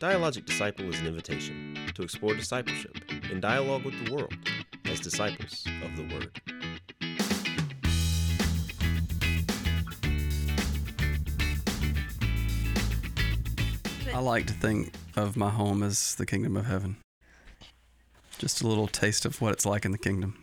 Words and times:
Dialogic 0.00 0.44
Disciple 0.44 0.84
is 0.90 1.00
an 1.00 1.06
invitation 1.06 1.74
to 1.94 2.02
explore 2.02 2.34
discipleship 2.34 2.98
in 3.30 3.40
dialogue 3.40 3.82
with 3.82 4.04
the 4.04 4.12
world 4.12 4.34
as 4.84 5.00
disciples 5.00 5.64
of 5.82 5.96
the 5.96 6.02
Word. 6.14 6.38
I 14.14 14.18
like 14.18 14.46
to 14.48 14.52
think 14.52 14.92
of 15.16 15.34
my 15.34 15.48
home 15.48 15.82
as 15.82 16.14
the 16.16 16.26
kingdom 16.26 16.58
of 16.58 16.66
heaven. 16.66 16.98
Just 18.36 18.60
a 18.60 18.66
little 18.66 18.88
taste 18.88 19.24
of 19.24 19.40
what 19.40 19.52
it's 19.54 19.64
like 19.64 19.86
in 19.86 19.92
the 19.92 19.98
kingdom. 19.98 20.42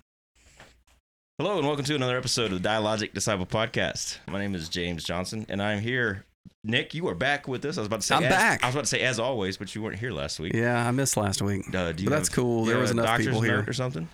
Hello 1.38 1.60
and 1.60 1.68
welcome 1.68 1.86
to 1.86 1.94
another 1.96 2.18
episode 2.18 2.52
of 2.52 2.64
the 2.64 2.68
Dialogic 2.68 3.14
Disciple 3.14 3.46
Podcast. 3.46 4.18
My 4.28 4.40
name 4.40 4.56
is 4.56 4.68
James 4.68 5.04
Johnson 5.04 5.46
and 5.48 5.62
I'm 5.62 5.80
here. 5.80 6.26
Nick, 6.64 6.94
you 6.94 7.08
are 7.08 7.16
back 7.16 7.48
with 7.48 7.66
us. 7.66 7.78
I 7.78 7.82
was 7.82 7.88
about 7.88 8.02
to 8.02 8.08
say 8.08 8.16
I'm 8.16 8.24
as, 8.24 8.30
back. 8.30 8.64
I 8.64 8.68
was 8.68 8.76
about 8.76 8.82
to 8.86 8.90
say 8.90 9.02
as 9.02 9.20
always, 9.20 9.58
but 9.58 9.74
you 9.76 9.82
weren't 9.82 10.00
here 10.00 10.12
last 10.12 10.40
week. 10.40 10.54
Yeah, 10.54 10.88
I 10.88 10.92
missed 10.92 11.18
last 11.18 11.42
week. 11.42 11.74
Uh, 11.76 11.92
do 11.92 12.04
you 12.04 12.10
But 12.10 12.16
that's 12.16 12.30
cool. 12.30 12.66
you 12.66 12.72
There 12.72 12.80
was 12.80 12.92
enough 12.92 13.20
people 13.20 13.42
here. 13.42 13.66
or 13.68 13.74
something. 13.74 14.08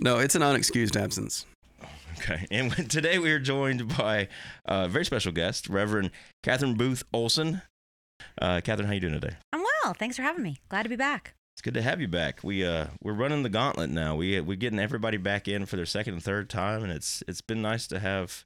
No, 0.00 0.18
it's 0.18 0.34
an 0.34 0.42
unexcused 0.42 1.00
absence. 1.00 1.46
Okay, 2.18 2.46
and 2.50 2.90
today 2.90 3.18
we 3.18 3.30
are 3.30 3.38
joined 3.38 3.96
by 3.96 4.28
a 4.64 4.88
very 4.88 5.04
special 5.04 5.32
guest, 5.32 5.68
Reverend 5.68 6.10
Catherine 6.42 6.74
Booth 6.74 7.04
Olson. 7.12 7.62
Uh, 8.40 8.60
Catherine, 8.64 8.88
how 8.88 8.94
you 8.94 9.00
doing 9.00 9.14
today? 9.14 9.36
I'm 9.52 9.62
well. 9.84 9.94
Thanks 9.94 10.16
for 10.16 10.22
having 10.22 10.42
me. 10.42 10.58
Glad 10.68 10.82
to 10.82 10.88
be 10.88 10.96
back. 10.96 11.34
It's 11.54 11.62
good 11.62 11.74
to 11.74 11.82
have 11.82 12.00
you 12.00 12.08
back. 12.08 12.40
We 12.42 12.66
uh 12.66 12.88
we're 13.02 13.14
running 13.14 13.42
the 13.42 13.48
gauntlet 13.48 13.88
now. 13.88 14.14
We 14.16 14.38
we're 14.40 14.56
getting 14.56 14.78
everybody 14.78 15.16
back 15.16 15.48
in 15.48 15.64
for 15.64 15.76
their 15.76 15.86
second 15.86 16.14
and 16.14 16.22
third 16.22 16.50
time, 16.50 16.82
and 16.82 16.92
it's 16.92 17.22
it's 17.28 17.40
been 17.40 17.62
nice 17.62 17.86
to 17.88 17.98
have 17.98 18.44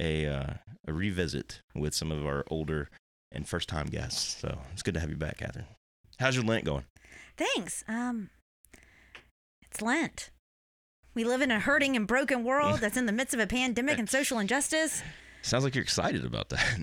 a 0.00 0.26
uh, 0.26 0.54
a 0.86 0.92
revisit 0.92 1.60
with 1.74 1.94
some 1.94 2.10
of 2.12 2.26
our 2.26 2.44
older 2.50 2.88
and 3.32 3.48
first 3.48 3.68
time 3.68 3.86
guests. 3.86 4.40
So 4.40 4.58
it's 4.72 4.82
good 4.82 4.94
to 4.94 5.00
have 5.00 5.10
you 5.10 5.16
back, 5.16 5.38
Catherine. 5.38 5.66
How's 6.18 6.34
your 6.34 6.44
Lent 6.44 6.64
going? 6.64 6.84
Thanks. 7.36 7.84
Um, 7.86 8.30
it's 9.62 9.80
Lent. 9.82 10.30
We 11.14 11.24
live 11.24 11.42
in 11.42 11.50
a 11.50 11.60
hurting 11.60 11.96
and 11.96 12.06
broken 12.06 12.44
world 12.44 12.78
that's 12.80 12.96
in 12.96 13.06
the 13.06 13.12
midst 13.12 13.34
of 13.34 13.40
a 13.40 13.46
pandemic 13.46 13.98
and 13.98 14.08
social 14.08 14.38
injustice. 14.40 15.02
Sounds 15.42 15.64
like 15.64 15.74
you're 15.74 15.82
excited 15.84 16.24
about 16.24 16.48
that. 16.50 16.78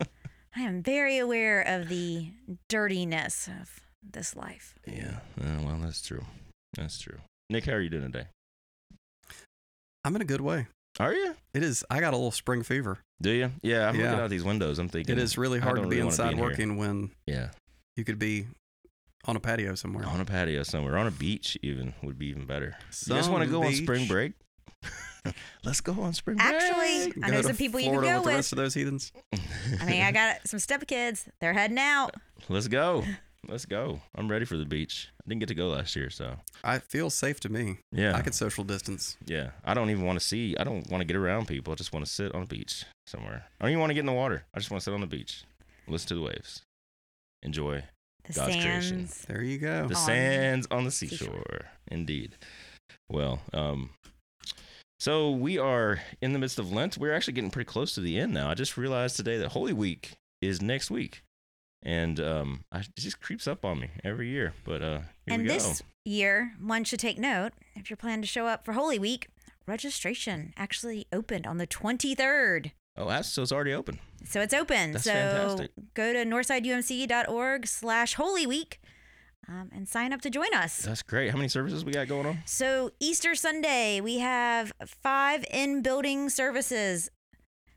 I 0.56 0.60
am 0.60 0.82
very 0.82 1.18
aware 1.18 1.62
of 1.62 1.88
the 1.88 2.28
dirtiness 2.68 3.48
of 3.60 3.80
this 4.08 4.36
life. 4.36 4.74
yeah. 4.86 5.18
Uh, 5.40 5.62
well, 5.62 5.78
that's 5.80 6.00
true. 6.02 6.24
That's 6.76 6.98
true. 6.98 7.18
Nick, 7.50 7.64
how 7.66 7.72
are 7.72 7.80
you 7.80 7.90
doing 7.90 8.12
today? 8.12 8.26
I'm 10.04 10.14
in 10.16 10.22
a 10.22 10.26
good 10.26 10.40
way. 10.40 10.66
Are 11.00 11.12
you? 11.12 11.34
It 11.54 11.62
is. 11.62 11.84
I 11.90 12.00
got 12.00 12.14
a 12.14 12.16
little 12.16 12.30
spring 12.30 12.62
fever. 12.62 12.98
Do 13.20 13.30
you? 13.30 13.50
Yeah. 13.62 13.88
I'm 13.88 13.96
Yeah. 13.96 14.10
looking 14.10 14.20
out 14.24 14.30
these 14.30 14.44
windows. 14.44 14.78
I'm 14.78 14.88
thinking 14.88 15.16
It 15.16 15.22
is 15.22 15.36
really 15.36 15.58
hard 15.58 15.76
to 15.76 15.82
be 15.82 15.88
really 15.88 15.96
wanna 16.02 16.10
inside 16.10 16.32
in 16.32 16.38
here. 16.38 16.46
working 16.46 16.76
when 16.76 17.10
Yeah. 17.26 17.50
you 17.96 18.04
could 18.04 18.18
be 18.18 18.46
on 19.26 19.34
a 19.36 19.40
patio 19.40 19.74
somewhere. 19.74 20.06
On 20.06 20.20
a 20.20 20.24
patio 20.24 20.62
somewhere, 20.62 20.96
on 20.98 21.06
a 21.06 21.10
beach, 21.10 21.56
even 21.62 21.94
would 22.02 22.18
be 22.18 22.26
even 22.26 22.46
better. 22.46 22.76
you 23.06 23.14
guys 23.14 23.28
want 23.28 23.42
to 23.44 23.50
go 23.50 23.64
on 23.64 23.72
spring 23.74 24.06
break? 24.06 24.32
Let's 25.64 25.80
go 25.80 25.94
on 26.02 26.12
spring 26.12 26.36
break. 26.36 26.48
Actually, 26.52 27.22
I 27.24 27.30
know 27.30 27.40
some 27.42 27.56
people 27.56 27.80
you 27.80 27.90
can 27.90 28.00
go 28.02 28.16
with 28.16 28.24
the 28.24 28.30
rest 28.30 28.52
of 28.52 28.58
those 28.58 28.74
heathens. 28.74 29.10
I 29.80 29.86
mean, 29.86 30.02
I 30.02 30.12
got 30.12 30.46
some 30.46 30.60
stepkids. 30.60 31.26
They're 31.40 31.54
heading 31.54 31.78
out. 31.78 32.14
let's 32.50 32.68
go. 32.68 33.02
Let's 33.48 33.66
go. 33.66 34.00
I'm 34.14 34.30
ready 34.30 34.44
for 34.44 34.56
the 34.56 34.64
beach. 34.64 35.08
I 35.22 35.28
didn't 35.28 35.40
get 35.40 35.48
to 35.48 35.54
go 35.54 35.68
last 35.68 35.94
year, 35.96 36.10
so 36.10 36.36
I 36.62 36.78
feel 36.78 37.10
safe 37.10 37.40
to 37.40 37.48
me. 37.48 37.78
yeah, 37.92 38.16
I 38.16 38.22
could 38.22 38.34
social 38.34 38.64
distance. 38.64 39.16
yeah. 39.26 39.50
I 39.64 39.74
don't 39.74 39.90
even 39.90 40.04
want 40.04 40.18
to 40.18 40.24
see. 40.24 40.56
I 40.58 40.64
don't 40.64 40.88
want 40.90 41.00
to 41.00 41.04
get 41.04 41.16
around 41.16 41.46
people. 41.48 41.72
I 41.72 41.76
just 41.76 41.92
want 41.92 42.04
to 42.06 42.10
sit 42.10 42.34
on 42.34 42.42
a 42.42 42.46
beach 42.46 42.84
somewhere. 43.06 43.44
I 43.60 43.64
don't 43.64 43.70
even 43.72 43.80
want 43.80 43.90
to 43.90 43.94
get 43.94 44.00
in 44.00 44.06
the 44.06 44.12
water. 44.12 44.44
I 44.54 44.58
just 44.58 44.70
want 44.70 44.80
to 44.80 44.84
sit 44.84 44.94
on 44.94 45.00
the 45.00 45.06
beach, 45.06 45.44
listen 45.88 46.08
to 46.08 46.14
the 46.14 46.22
waves, 46.22 46.62
enjoy 47.42 47.84
The 48.26 48.32
God's 48.32 48.54
creation. 48.56 49.06
sands. 49.06 49.24
There 49.26 49.42
you 49.42 49.58
go. 49.58 49.86
the 49.88 49.94
On 49.94 50.00
sands 50.06 50.66
on 50.70 50.84
the 50.84 50.90
seashore. 50.90 51.28
seashore. 51.28 51.60
Indeed. 51.90 52.36
Well, 53.10 53.40
um, 53.52 53.90
so 55.00 55.30
we 55.30 55.58
are 55.58 56.00
in 56.22 56.32
the 56.32 56.38
midst 56.38 56.58
of 56.58 56.72
Lent. 56.72 56.96
We're 56.98 57.12
actually 57.14 57.34
getting 57.34 57.50
pretty 57.50 57.68
close 57.68 57.94
to 57.94 58.00
the 58.00 58.18
end 58.18 58.32
now. 58.32 58.48
I 58.50 58.54
just 58.54 58.76
realized 58.76 59.16
today 59.16 59.36
that 59.38 59.48
Holy 59.50 59.72
Week 59.72 60.12
is 60.40 60.62
next 60.62 60.90
week, 60.90 61.22
and 61.84 62.18
um, 62.20 62.64
I, 62.72 62.80
it 62.80 62.88
just 62.96 63.20
creeps 63.20 63.46
up 63.46 63.64
on 63.64 63.78
me 63.80 63.90
every 64.02 64.28
year. 64.28 64.54
But 64.64 64.82
uh, 64.82 64.98
here 65.26 65.34
And 65.34 65.42
we 65.42 65.48
go. 65.48 65.54
this 65.54 65.82
year, 66.04 66.54
one 66.60 66.84
should 66.84 67.00
take 67.00 67.18
note 67.18 67.52
if 67.76 67.90
you're 67.90 67.96
planning 67.96 68.22
to 68.22 68.28
show 68.28 68.46
up 68.46 68.64
for 68.64 68.72
Holy 68.72 68.98
Week, 68.98 69.28
registration 69.66 70.52
actually 70.56 71.06
opened 71.12 71.46
on 71.46 71.58
the 71.58 71.66
23rd. 71.66 72.72
Oh, 72.96 73.08
that's 73.08 73.28
so 73.28 73.42
it's 73.42 73.52
already 73.52 73.72
open. 73.74 73.98
So 74.24 74.40
it's 74.40 74.54
open. 74.54 74.92
That's 74.92 75.04
so 75.04 75.10
fantastic. 75.12 75.70
go 75.94 76.12
to 76.12 76.24
northsideumc.org 76.24 77.66
slash 77.66 78.14
Holy 78.14 78.46
Week 78.46 78.80
um, 79.48 79.70
and 79.74 79.88
sign 79.88 80.12
up 80.12 80.20
to 80.22 80.30
join 80.30 80.54
us. 80.54 80.78
That's 80.78 81.02
great. 81.02 81.30
How 81.30 81.36
many 81.36 81.48
services 81.48 81.84
we 81.84 81.92
got 81.92 82.08
going 82.08 82.24
on? 82.26 82.38
So 82.46 82.90
Easter 83.00 83.34
Sunday, 83.34 84.00
we 84.00 84.18
have 84.20 84.72
five 84.86 85.44
in-building 85.50 86.30
services, 86.30 87.10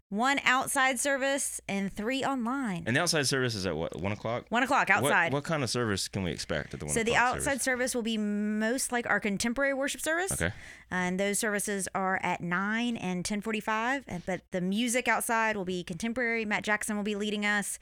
one 0.09 0.39
outside 0.45 0.99
service, 0.99 1.59
and 1.67 1.91
three 1.91 2.23
online. 2.23 2.83
And 2.87 2.95
the 2.95 3.01
outside 3.01 3.27
service 3.27 3.55
is 3.55 3.65
at 3.65 3.75
what 3.75 3.99
one 4.01 4.11
o'clock. 4.13 4.45
one 4.49 4.63
o'clock 4.63 4.89
outside. 4.89 5.33
What, 5.33 5.43
kind 5.43 5.63
of 5.63 5.69
service 5.69 6.07
can 6.07 6.23
we 6.23 6.31
expect 6.31 6.73
at 6.73 6.79
the 6.79 6.85
one? 6.85 6.93
so 6.95 7.03
the 7.03 7.15
outside 7.15 7.61
service? 7.61 7.63
service 7.63 7.95
will 7.95 8.03
be 8.03 8.17
most 8.17 8.91
like 8.91 9.07
our 9.09 9.19
contemporary 9.19 9.73
worship 9.73 9.99
service. 10.01 10.31
Okay. 10.31 10.51
and 10.89 11.19
those 11.19 11.39
services 11.39 11.87
are 11.93 12.19
at 12.23 12.39
9 12.41 12.95
and 12.97 13.25
10.45 13.25 14.03
and- 14.07 14.25
but 14.25 14.41
the 14.51 14.61
music 14.61 15.07
outside 15.09 15.57
will 15.57 15.65
be 15.65 15.83
contemporary 15.83 16.45
matt 16.45 16.63
jackson 16.63 16.95
will 16.95 17.03
be 17.03 17.15
leading 17.15 17.45
us 17.45 17.77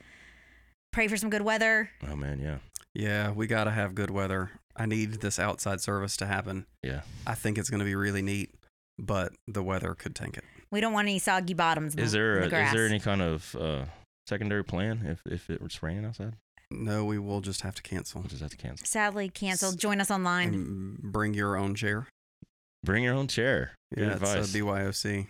pray 0.92 1.06
for 1.06 1.16
some 1.16 1.30
good 1.30 1.42
weather 1.42 1.90
Oh 2.08 2.16
man, 2.16 2.40
yeah, 2.40 2.58
Yeah, 2.94 3.30
we 3.30 3.46
got 3.46 3.64
to 3.64 3.70
have 3.70 3.94
good 3.94 4.10
weather. 4.10 4.50
I 4.74 4.86
need 4.86 5.20
this 5.20 5.38
outside 5.38 5.80
service 5.80 6.16
to 6.18 6.26
happen. 6.26 6.66
yeah. 6.82 7.02
I 7.26 7.34
think 7.34 7.56
it's 7.58 7.70
going 7.70 7.78
to 7.80 7.84
be 7.86 7.94
really 7.94 8.22
neat, 8.22 8.50
but 8.98 9.32
the 9.46 9.62
weather 9.62 9.94
could 9.94 10.14
tank 10.16 10.36
it. 10.38 10.44
We 10.70 10.80
don't 10.80 10.92
want 10.92 11.06
any 11.08 11.18
soggy 11.18 11.54
bottoms 11.54 11.94
Is 11.96 12.12
the- 12.12 12.18
there 12.18 12.38
in 12.38 12.44
a, 12.44 12.48
the 12.48 12.64
is 12.64 12.72
there 12.72 12.86
any 12.86 13.00
kind 13.00 13.22
of 13.22 13.56
uh, 13.58 13.84
secondary 14.26 14.64
plan 14.64 15.04
if 15.06 15.20
if 15.32 15.48
it's 15.50 15.82
raining 15.82 16.04
outside? 16.04 16.34
No, 16.70 17.04
we 17.04 17.18
will 17.18 17.40
just 17.40 17.60
have 17.60 17.76
to 17.76 17.82
cancel. 17.82 18.20
We'll 18.20 18.28
just 18.28 18.42
have 18.42 18.50
to 18.50 18.56
cancel. 18.56 18.86
sadly 18.86 19.28
canceled 19.28 19.78
join 19.78 20.00
us 20.00 20.10
online 20.10 20.48
And 20.54 20.98
bring 21.12 21.32
your 21.32 21.56
own 21.56 21.74
chair. 21.76 22.08
Bring 22.84 23.04
your 23.04 23.14
own 23.14 23.28
chair. 23.28 23.72
Good 23.94 24.08
yeah, 24.08 24.14
advice. 24.14 24.44
it's 24.46 24.54
a 24.54 24.58
BYOC. 24.58 25.26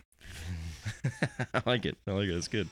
I 1.54 1.62
like 1.66 1.84
it. 1.84 1.96
I 2.06 2.12
like 2.12 2.28
it. 2.28 2.34
It's 2.36 2.48
good. 2.48 2.68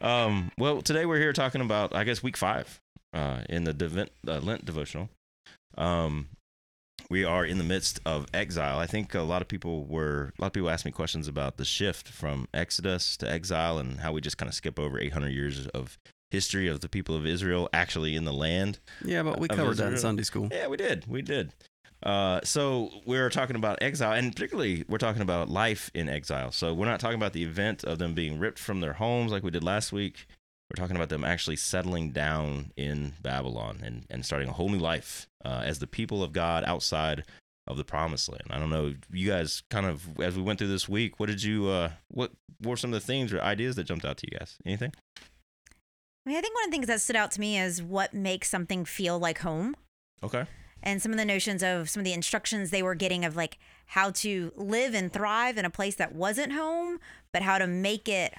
Um, 0.00 0.50
well, 0.58 0.82
today 0.82 1.06
we're 1.06 1.18
here 1.20 1.32
talking 1.32 1.60
about, 1.60 1.94
I 1.94 2.04
guess, 2.04 2.22
week 2.22 2.36
five 2.36 2.80
uh, 3.12 3.42
in 3.48 3.64
the 3.64 3.72
Devent, 3.72 4.10
uh, 4.26 4.38
Lent 4.38 4.64
devotional. 4.64 5.08
Um, 5.76 6.28
we 7.10 7.24
are 7.24 7.44
in 7.44 7.58
the 7.58 7.64
midst 7.64 8.00
of 8.06 8.26
exile. 8.32 8.78
I 8.78 8.86
think 8.86 9.14
a 9.14 9.22
lot 9.22 9.42
of 9.42 9.48
people 9.48 9.84
were, 9.84 10.32
a 10.38 10.42
lot 10.42 10.48
of 10.48 10.52
people 10.52 10.70
asked 10.70 10.84
me 10.84 10.92
questions 10.92 11.28
about 11.28 11.56
the 11.56 11.64
shift 11.64 12.08
from 12.08 12.48
Exodus 12.54 13.16
to 13.18 13.30
exile 13.30 13.78
and 13.78 14.00
how 14.00 14.12
we 14.12 14.20
just 14.20 14.38
kind 14.38 14.48
of 14.48 14.54
skip 14.54 14.78
over 14.78 14.98
800 14.98 15.28
years 15.28 15.66
of 15.68 15.98
history 16.30 16.68
of 16.68 16.80
the 16.80 16.88
people 16.88 17.14
of 17.14 17.26
Israel 17.26 17.68
actually 17.72 18.16
in 18.16 18.24
the 18.24 18.32
land. 18.32 18.78
Yeah, 19.04 19.22
but 19.22 19.38
we 19.38 19.48
covered 19.48 19.76
that 19.76 19.92
in 19.92 19.98
Sunday 19.98 20.22
school. 20.22 20.48
Yeah, 20.50 20.68
we 20.68 20.76
did. 20.76 21.06
We 21.06 21.22
did. 21.22 21.52
Uh, 22.02 22.40
so 22.42 22.90
we're 23.04 23.30
talking 23.30 23.54
about 23.54 23.80
exile, 23.80 24.12
and 24.12 24.34
particularly 24.34 24.84
we're 24.88 24.98
talking 24.98 25.22
about 25.22 25.48
life 25.48 25.90
in 25.94 26.08
exile. 26.08 26.50
So 26.50 26.74
we're 26.74 26.86
not 26.86 26.98
talking 26.98 27.16
about 27.16 27.32
the 27.32 27.44
event 27.44 27.84
of 27.84 27.98
them 27.98 28.14
being 28.14 28.38
ripped 28.38 28.58
from 28.58 28.80
their 28.80 28.94
homes 28.94 29.30
like 29.30 29.42
we 29.42 29.50
did 29.50 29.62
last 29.62 29.92
week. 29.92 30.26
We're 30.72 30.82
talking 30.82 30.96
about 30.96 31.10
them 31.10 31.22
actually 31.22 31.56
settling 31.56 32.12
down 32.12 32.72
in 32.78 33.12
Babylon 33.20 33.80
and, 33.84 34.06
and 34.08 34.24
starting 34.24 34.48
a 34.48 34.52
whole 34.52 34.70
new 34.70 34.78
life 34.78 35.28
uh, 35.44 35.60
as 35.64 35.80
the 35.80 35.86
people 35.86 36.22
of 36.22 36.32
God 36.32 36.64
outside 36.66 37.24
of 37.66 37.76
the 37.76 37.84
promised 37.84 38.30
land. 38.30 38.44
I 38.48 38.58
don't 38.58 38.70
know, 38.70 38.94
you 39.12 39.28
guys 39.28 39.62
kind 39.70 39.84
of 39.84 40.18
as 40.18 40.34
we 40.34 40.40
went 40.42 40.58
through 40.58 40.68
this 40.68 40.88
week, 40.88 41.20
what 41.20 41.26
did 41.26 41.42
you 41.42 41.68
uh 41.68 41.90
what 42.08 42.32
were 42.62 42.76
some 42.78 42.92
of 42.94 42.98
the 43.00 43.06
things 43.06 43.32
or 43.34 43.40
ideas 43.42 43.76
that 43.76 43.84
jumped 43.84 44.04
out 44.06 44.16
to 44.18 44.26
you 44.32 44.38
guys? 44.38 44.56
Anything? 44.64 44.92
i 46.24 46.28
mean 46.28 46.38
i 46.38 46.40
think 46.40 46.54
one 46.54 46.64
of 46.64 46.70
the 46.70 46.74
things 46.76 46.86
that 46.86 47.00
stood 47.00 47.16
out 47.16 47.32
to 47.32 47.40
me 47.40 47.58
is 47.58 47.82
what 47.82 48.14
makes 48.14 48.48
something 48.48 48.84
feel 48.84 49.18
like 49.18 49.40
home 49.40 49.74
Okay. 50.22 50.44
and 50.82 51.02
some 51.02 51.10
of 51.12 51.18
the 51.18 51.24
notions 51.24 51.62
of 51.64 51.90
some 51.90 52.00
of 52.00 52.04
the 52.04 52.12
instructions 52.12 52.70
they 52.70 52.82
were 52.82 52.94
getting 52.94 53.24
of 53.24 53.34
like 53.34 53.58
how 53.86 54.12
to 54.12 54.52
live 54.56 54.94
and 54.94 55.12
thrive 55.12 55.58
in 55.58 55.64
a 55.64 55.70
place 55.70 55.96
that 55.96 56.14
wasn't 56.14 56.52
home 56.52 57.00
but 57.32 57.42
how 57.42 57.58
to 57.58 57.66
make 57.66 58.08
it 58.08 58.32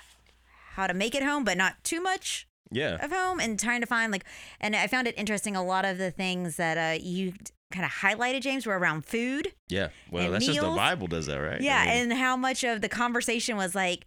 how 0.75 0.87
to 0.87 0.93
make 0.93 1.15
it 1.15 1.23
home 1.23 1.43
but 1.43 1.57
not 1.57 1.83
too 1.83 2.01
much 2.01 2.47
Yeah. 2.71 3.03
of 3.03 3.11
home 3.11 3.39
and 3.39 3.59
trying 3.59 3.81
to 3.81 3.87
find 3.87 4.11
like 4.11 4.25
and 4.59 4.75
i 4.75 4.87
found 4.87 5.07
it 5.07 5.15
interesting 5.17 5.55
a 5.55 5.63
lot 5.63 5.85
of 5.85 5.97
the 5.97 6.11
things 6.11 6.55
that 6.57 6.77
uh 6.77 6.99
you 7.01 7.33
kind 7.71 7.85
of 7.85 7.91
highlighted 7.91 8.41
james 8.41 8.65
were 8.67 8.77
around 8.77 9.03
food 9.05 9.53
Yeah. 9.69 9.89
Well, 10.11 10.31
that's 10.31 10.45
just 10.45 10.59
the? 10.59 10.67
Bible 10.67 11.07
does 11.07 11.25
that, 11.25 11.37
right? 11.37 11.59
I 11.61 11.63
yeah 11.63 11.85
mean- 11.85 12.11
and 12.11 12.13
how 12.19 12.35
much 12.37 12.63
of 12.63 12.81
the 12.81 12.89
conversation 12.89 13.57
was 13.57 13.73
like 13.75 14.05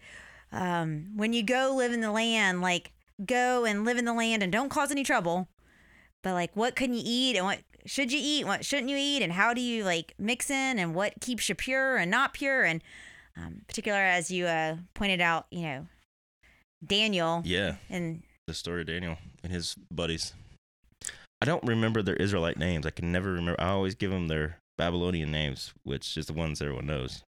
um 0.52 1.06
when 1.16 1.32
you 1.32 1.42
go 1.42 1.74
live 1.76 1.92
in 1.92 2.00
the 2.00 2.12
land 2.12 2.60
like 2.62 2.92
go 3.24 3.64
and 3.64 3.84
live 3.84 3.98
in 3.98 4.04
the 4.04 4.12
land 4.14 4.42
and 4.42 4.52
don't 4.52 4.68
cause 4.68 4.90
any 4.90 5.02
trouble 5.02 5.48
but 6.22 6.32
like 6.34 6.54
what 6.54 6.76
can 6.76 6.92
you 6.94 7.02
eat 7.04 7.36
and 7.36 7.44
what 7.44 7.58
should 7.88 8.10
you 8.12 8.18
eat, 8.20 8.44
what 8.44 8.64
shouldn't 8.64 8.88
you 8.90 8.96
eat, 8.98 9.22
and 9.22 9.32
how 9.32 9.54
do 9.54 9.60
you 9.60 9.84
like 9.84 10.12
mix 10.18 10.50
in, 10.50 10.76
and 10.80 10.92
what 10.92 11.14
keeps 11.20 11.48
you 11.48 11.54
pure 11.54 11.96
and 11.98 12.10
not 12.10 12.34
pure, 12.34 12.64
and 12.64 12.82
um, 13.36 13.60
particular 13.68 14.00
as 14.00 14.28
you 14.28 14.44
uh, 14.46 14.74
pointed 14.92 15.20
out, 15.20 15.46
you 15.52 15.62
know, 15.62 15.86
Daniel 16.86 17.42
Yeah, 17.44 17.76
and 17.90 18.22
the 18.46 18.54
story 18.54 18.82
of 18.82 18.86
Daniel 18.86 19.16
and 19.42 19.52
his 19.52 19.74
buddies. 19.90 20.32
I 21.40 21.44
don't 21.44 21.64
remember 21.64 22.02
their 22.02 22.16
Israelite 22.16 22.56
names. 22.58 22.86
I 22.86 22.90
can 22.90 23.12
never 23.12 23.32
remember. 23.32 23.60
I 23.60 23.68
always 23.68 23.94
give 23.94 24.10
them 24.10 24.28
their 24.28 24.58
Babylonian 24.78 25.30
names, 25.30 25.72
which 25.84 26.16
is 26.16 26.26
the 26.26 26.32
ones 26.32 26.62
everyone 26.62 26.86
knows. 26.86 27.22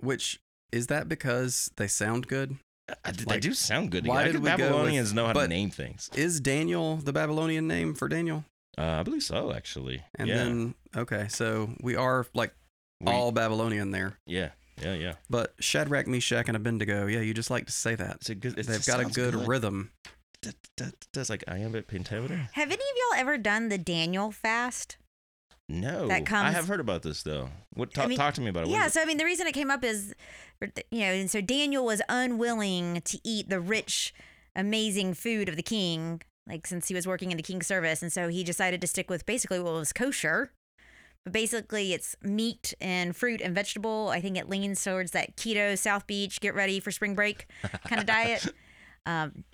Which 0.00 0.38
is 0.72 0.88
that 0.88 1.08
because 1.08 1.70
they 1.76 1.86
sound 1.88 2.26
good? 2.26 2.56
I, 3.04 3.12
they 3.12 3.24
Like, 3.24 3.40
do 3.40 3.54
sound 3.54 3.90
good. 3.90 4.06
why 4.06 4.22
I 4.22 4.24
did 4.24 4.32
think 4.32 4.44
we 4.44 4.50
go 4.50 4.56
with- 4.56 4.60
Babylonians 4.68 5.14
know 5.14 5.26
how 5.26 5.32
to 5.32 5.48
name 5.48 5.70
things. 5.70 6.10
Is 6.14 6.40
Daniel 6.40 6.96
the 6.96 7.12
Babylonian 7.14 7.66
name 7.66 7.94
for 7.94 8.08
Daniel? 8.08 8.44
Uh, 8.76 8.82
I 8.82 9.02
believe 9.02 9.22
so, 9.22 9.52
actually. 9.54 10.02
And 10.16 10.28
yeah. 10.28 10.36
then 10.36 10.74
okay, 10.96 11.26
so 11.28 11.70
we 11.80 11.96
are 11.96 12.26
like 12.34 12.52
We- 13.00 13.10
all 13.12 13.32
Babylonian 13.32 13.92
there. 13.92 14.18
yeah, 14.26 14.50
yeah, 14.82 14.94
yeah. 14.94 15.14
But 15.30 15.54
Shadrach, 15.60 16.06
Meshach, 16.06 16.48
and 16.48 16.56
Abednego, 16.56 17.06
yeah, 17.06 17.20
you 17.20 17.34
just 17.34 17.50
like 17.50 17.66
to 17.66 17.72
say 17.72 17.94
that. 17.94 18.16
It's 18.16 18.30
a 18.30 18.34
good. 18.34 18.58
It 18.58 18.66
They've 18.66 18.84
got 18.86 19.00
a 19.00 19.02
sounds 19.04 19.16
good, 19.16 19.34
rhythm. 19.34 19.90
That, 20.42 20.54
that, 20.76 20.94
that's 21.12 21.30
like 21.30 21.42
iambic 21.48 21.88
pentameter. 21.88 22.48
have 22.52 22.68
any 22.68 22.74
of 22.74 22.80
y'all 22.96 23.20
ever 23.20 23.38
done 23.38 23.70
the 23.70 23.78
Daniel 23.78 24.30
fast? 24.30 24.98
No, 25.66 26.08
That 26.08 26.26
comes. 26.26 26.48
I 26.48 26.50
have 26.50 26.68
heard 26.68 26.80
about 26.80 27.00
this 27.02 27.22
though. 27.22 27.48
What? 27.72 27.88
I 27.90 28.02
Talk, 28.02 28.08
mean, 28.10 28.18
talk 28.18 28.34
to 28.34 28.42
me 28.42 28.48
about 28.50 28.64
it. 28.64 28.68
What 28.68 28.74
Yeah, 28.74 28.86
is 28.86 28.92
so 28.92 29.00
I 29.00 29.06
mean, 29.06 29.16
the 29.16 29.24
reason 29.24 29.46
it 29.46 29.52
came 29.52 29.70
up 29.70 29.82
is, 29.82 30.14
er, 30.62 30.70
you 30.90 31.00
know, 31.00 31.06
and 31.06 31.30
so 31.30 31.40
Daniel 31.40 31.86
was 31.86 32.02
unwilling 32.10 33.00
to 33.06 33.18
eat 33.24 33.48
the 33.48 33.60
rich, 33.60 34.12
amazing 34.54 35.14
food 35.14 35.48
of 35.48 35.56
the 35.56 35.62
king, 35.62 36.20
like 36.46 36.66
since 36.66 36.88
he 36.88 36.94
was 36.94 37.06
working 37.06 37.30
in 37.30 37.38
the 37.38 37.42
king's 37.42 37.66
service, 37.66 38.02
and 38.02 38.12
so 38.12 38.28
he 38.28 38.44
decided 38.44 38.82
to 38.82 38.86
stick 38.86 39.08
with 39.08 39.24
basically 39.24 39.58
what 39.58 39.72
was 39.72 39.94
kosher. 39.94 40.50
But 41.24 41.32
basically, 41.32 41.92
it's 41.94 42.14
meat 42.22 42.74
and 42.80 43.16
fruit 43.16 43.40
and 43.40 43.54
vegetable. 43.54 44.10
I 44.12 44.20
think 44.20 44.36
it 44.36 44.48
leans 44.48 44.82
towards 44.84 45.12
that 45.12 45.36
keto 45.36 45.76
South 45.78 46.06
Beach, 46.06 46.38
get 46.40 46.54
ready 46.54 46.80
for 46.80 46.90
spring 46.90 47.14
break 47.14 47.46
kind 47.86 48.00
of 48.00 48.06
diet. 48.06 48.46
Um. 49.06 49.44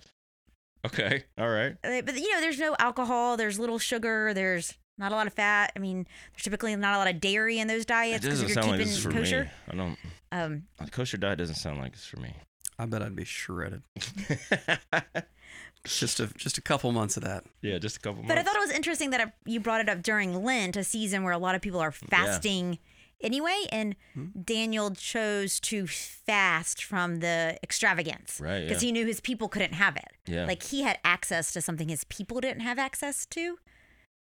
Okay, 0.85 1.25
all 1.39 1.49
right. 1.49 1.77
uh, 1.85 2.01
but 2.03 2.17
you 2.17 2.33
know, 2.35 2.41
there's 2.41 2.59
no 2.59 2.75
alcohol, 2.79 3.37
there's 3.37 3.59
little 3.59 3.79
sugar, 3.79 4.33
there's 4.33 4.73
not 4.97 5.13
a 5.13 5.15
lot 5.15 5.27
of 5.27 5.35
fat. 5.35 5.73
I 5.77 5.79
mean, 5.79 6.07
there's 6.33 6.43
typically 6.43 6.75
not 6.75 6.95
a 6.95 6.99
lot 6.99 7.09
of 7.09 7.21
dairy 7.21 7.59
in 7.59 7.69
those 7.69 7.85
diets 7.85 8.25
because 8.25 8.41
doesn't 8.41 8.49
you're 8.49 8.55
sound 8.55 8.69
like 8.69 8.79
keeping 8.79 8.87
this 8.89 8.97
is 8.97 9.03
for 9.05 9.13
kosher. 9.13 9.45
me. 9.45 9.51
I 9.71 9.77
don't. 9.77 9.99
Um, 10.33 10.63
A 10.79 10.89
kosher 10.91 11.19
diet 11.19 11.39
doesn't 11.39 11.57
sound 11.57 11.81
like 11.81 11.93
it's 11.93 12.07
for 12.07 12.19
me. 12.19 12.35
I 12.79 12.87
bet 12.87 13.03
I'd 13.03 13.15
be 13.15 13.25
shredded. 13.25 13.83
Just 15.85 16.21
a 16.21 16.27
just 16.37 16.59
a 16.59 16.61
couple 16.61 16.93
months 16.93 17.17
of 17.17 17.23
that. 17.25 17.45
yeah, 17.63 17.79
just 17.79 17.97
a 17.97 18.01
couple 18.01 18.17
months. 18.23 18.29
But 18.29 18.39
I 18.39 18.43
thought 18.43 18.57
it 18.57 18.61
was 18.61 18.71
interesting 18.71 19.11
that 19.11 19.35
you 19.47 19.61
brought 19.61 19.81
it 19.81 19.89
up 19.89 20.03
during 20.03 20.45
Lent, 20.45 20.77
a 20.77 20.85
season 20.85 21.23
where 21.23 21.33
a 21.33 21.39
lot 21.39 21.55
of 21.55 21.63
people 21.63 21.81
are 21.81 21.91
fasting 21.93 22.79
anyway, 23.23 23.65
and 23.73 23.97
Hmm. 24.15 24.27
Daniel 24.45 24.91
chose 24.95 25.59
to 25.61 25.87
fast 25.87 26.85
from 26.85 27.21
the 27.21 27.59
extravagance 27.63 28.41
Right, 28.41 28.67
because 28.67 28.83
yeah. 28.83 28.89
he 28.89 28.93
knew 28.93 29.07
his 29.07 29.21
people 29.21 29.49
couldn't 29.49 29.73
have 29.75 29.97
it. 29.97 30.09
Yeah. 30.27 30.45
Like 30.47 30.63
he 30.65 30.83
had 30.83 30.99
access 31.05 31.53
to 31.53 31.61
something 31.63 31.89
his 31.89 32.05
people 32.05 32.41
didn't 32.41 32.61
have 32.63 32.79
access 32.79 33.25
to. 33.27 33.59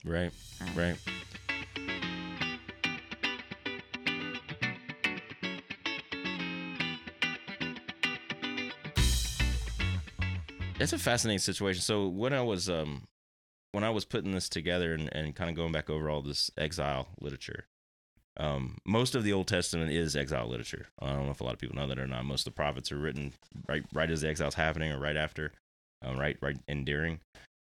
Right, 0.05 0.33
Um, 0.61 0.69
right. 0.77 0.97
It's 10.81 10.93
a 10.93 10.99
fascinating 10.99 11.39
situation. 11.39 11.83
So 11.83 12.09
when 12.09 12.33
I 12.33 12.43
was 12.43 12.69
um 12.69 13.03
when 13.73 13.85
I 13.85 13.91
was 13.91 14.05
putting 14.05 14.33
this 14.33 14.49
together 14.49 14.95
and, 14.95 15.09
and 15.13 15.35
kind 15.35 15.51
of 15.51 15.57
going 15.57 15.73
back 15.73 15.91
over 15.91 16.09
all 16.11 16.23
this 16.23 16.51
exile 16.57 17.09
literature, 17.21 17.67
um, 18.37 18.79
most 18.85 19.15
of 19.15 19.25
the 19.25 19.33
Old 19.33 19.49
Testament 19.49 19.91
is 19.93 20.17
exile 20.17 20.49
literature. 20.49 20.87
I 21.01 21.13
don't 21.13 21.27
know 21.27 21.31
if 21.31 21.41
a 21.41 21.45
lot 21.45 21.55
of 21.55 21.59
people 21.59 21.77
know 21.77 21.87
that 21.87 21.99
or 21.99 22.07
not. 22.07 22.25
Most 22.25 22.47
of 22.47 22.53
the 22.53 22.57
prophets 22.57 22.91
are 22.93 22.99
written 22.99 23.33
right 23.69 23.85
right 23.93 24.11
as 24.11 24.23
the 24.23 24.29
exile's 24.29 24.55
happening 24.55 24.93
or 24.93 24.99
right 24.99 25.17
after, 25.17 25.53
um, 26.03 26.19
right 26.19 26.37
right 26.41 26.59
and 26.69 26.85
during. 26.85 27.21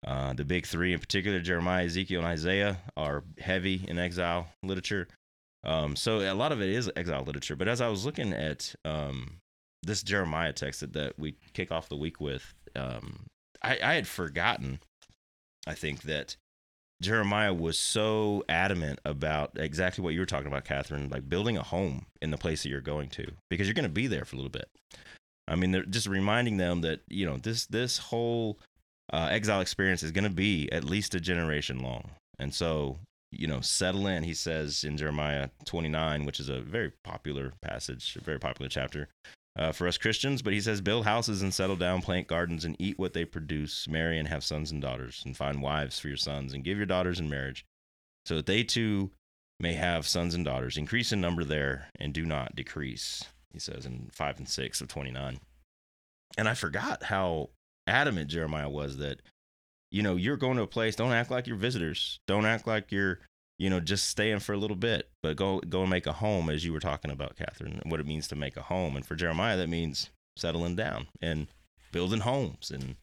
Uh, 0.06 0.32
the 0.32 0.44
big 0.44 0.64
three, 0.64 0.94
in 0.94 0.98
particular, 0.98 1.40
Jeremiah, 1.40 1.84
Ezekiel, 1.84 2.20
and 2.20 2.28
Isaiah, 2.28 2.78
are 2.96 3.22
heavy 3.38 3.84
in 3.86 3.98
exile 3.98 4.48
literature. 4.62 5.08
Um, 5.62 5.94
so 5.94 6.20
a 6.20 6.32
lot 6.32 6.52
of 6.52 6.62
it 6.62 6.70
is 6.70 6.90
exile 6.96 7.22
literature. 7.22 7.54
But 7.54 7.68
as 7.68 7.82
I 7.82 7.88
was 7.88 8.06
looking 8.06 8.32
at 8.32 8.74
um, 8.86 9.40
this 9.82 10.02
Jeremiah 10.02 10.54
text 10.54 10.80
that, 10.80 10.94
that 10.94 11.18
we 11.18 11.34
kick 11.52 11.70
off 11.70 11.90
the 11.90 11.96
week 11.98 12.18
with, 12.18 12.54
um, 12.76 13.26
I, 13.62 13.78
I 13.82 13.94
had 13.94 14.06
forgotten, 14.06 14.80
I 15.66 15.74
think, 15.74 16.02
that 16.02 16.36
Jeremiah 17.02 17.54
was 17.54 17.78
so 17.78 18.44
adamant 18.48 19.00
about 19.04 19.52
exactly 19.56 20.04
what 20.04 20.14
you 20.14 20.20
were 20.20 20.26
talking 20.26 20.48
about, 20.48 20.64
Catherine, 20.64 21.08
like 21.08 21.28
building 21.28 21.56
a 21.56 21.62
home 21.62 22.06
in 22.20 22.30
the 22.30 22.36
place 22.36 22.62
that 22.62 22.68
you're 22.68 22.80
going 22.80 23.08
to, 23.10 23.32
because 23.48 23.66
you're 23.66 23.74
going 23.74 23.84
to 23.84 23.88
be 23.88 24.06
there 24.06 24.24
for 24.24 24.36
a 24.36 24.38
little 24.38 24.50
bit. 24.50 24.68
I 25.48 25.56
mean, 25.56 25.72
they're 25.72 25.84
just 25.84 26.06
reminding 26.06 26.58
them 26.58 26.82
that 26.82 27.00
you 27.08 27.26
know 27.26 27.36
this 27.36 27.66
this 27.66 27.98
whole 27.98 28.58
uh, 29.12 29.28
exile 29.30 29.60
experience 29.60 30.02
is 30.02 30.12
going 30.12 30.24
to 30.24 30.30
be 30.30 30.70
at 30.70 30.84
least 30.84 31.14
a 31.14 31.20
generation 31.20 31.80
long, 31.80 32.10
and 32.38 32.54
so 32.54 32.98
you 33.32 33.46
know, 33.46 33.60
settle 33.60 34.06
in. 34.06 34.24
He 34.24 34.34
says 34.34 34.84
in 34.84 34.96
Jeremiah 34.96 35.50
29, 35.64 36.24
which 36.24 36.40
is 36.40 36.48
a 36.48 36.60
very 36.60 36.92
popular 37.04 37.52
passage, 37.62 38.16
a 38.20 38.24
very 38.24 38.38
popular 38.38 38.68
chapter 38.68 39.08
uh, 39.56 39.72
for 39.72 39.86
us 39.86 39.98
Christians. 39.98 40.42
But 40.42 40.52
he 40.52 40.60
says, 40.60 40.80
build 40.80 41.04
houses 41.04 41.42
and 41.42 41.52
settle 41.52 41.76
down, 41.76 42.02
plant 42.02 42.26
gardens 42.26 42.64
and 42.64 42.76
eat 42.78 42.98
what 42.98 43.12
they 43.12 43.24
produce, 43.24 43.88
marry 43.88 44.18
and 44.18 44.28
have 44.28 44.44
sons 44.44 44.70
and 44.70 44.80
daughters, 44.80 45.22
and 45.24 45.36
find 45.36 45.62
wives 45.62 45.98
for 45.98 46.08
your 46.08 46.16
sons, 46.16 46.52
and 46.52 46.64
give 46.64 46.76
your 46.76 46.86
daughters 46.86 47.20
in 47.20 47.28
marriage, 47.28 47.64
so 48.24 48.36
that 48.36 48.46
they 48.46 48.62
too 48.62 49.10
may 49.58 49.74
have 49.74 50.06
sons 50.06 50.34
and 50.34 50.44
daughters. 50.44 50.76
Increase 50.76 51.12
in 51.12 51.20
number 51.20 51.44
there, 51.44 51.88
and 51.98 52.12
do 52.12 52.24
not 52.24 52.56
decrease. 52.56 53.24
He 53.52 53.58
says 53.58 53.84
in 53.84 54.08
five 54.12 54.38
and 54.38 54.48
six 54.48 54.80
of 54.80 54.88
29. 54.88 55.40
And 56.38 56.48
I 56.48 56.54
forgot 56.54 57.04
how 57.04 57.50
adamant 57.86 58.30
Jeremiah 58.30 58.68
was 58.68 58.98
that, 58.98 59.20
you 59.90 60.02
know, 60.02 60.16
you're 60.16 60.36
going 60.36 60.56
to 60.56 60.62
a 60.62 60.68
place, 60.68 60.94
don't 60.94 61.12
act 61.12 61.30
like 61.30 61.46
you're 61.46 61.56
visitors. 61.56 62.20
Don't 62.26 62.46
act 62.46 62.66
like 62.66 62.92
you're, 62.92 63.20
you 63.60 63.68
know, 63.68 63.78
just 63.78 64.08
staying 64.08 64.38
for 64.38 64.54
a 64.54 64.56
little 64.56 64.74
bit, 64.74 65.10
but 65.22 65.36
go 65.36 65.60
go 65.60 65.82
and 65.82 65.90
make 65.90 66.06
a 66.06 66.14
home, 66.14 66.48
as 66.48 66.64
you 66.64 66.72
were 66.72 66.80
talking 66.80 67.10
about, 67.10 67.36
Catherine, 67.36 67.78
and 67.82 67.92
what 67.92 68.00
it 68.00 68.06
means 68.06 68.26
to 68.28 68.34
make 68.34 68.56
a 68.56 68.62
home. 68.62 68.96
And 68.96 69.04
for 69.04 69.14
Jeremiah, 69.14 69.58
that 69.58 69.68
means 69.68 70.08
settling 70.34 70.76
down 70.76 71.08
and 71.20 71.46
building 71.92 72.20
homes 72.20 72.70
and 72.70 72.96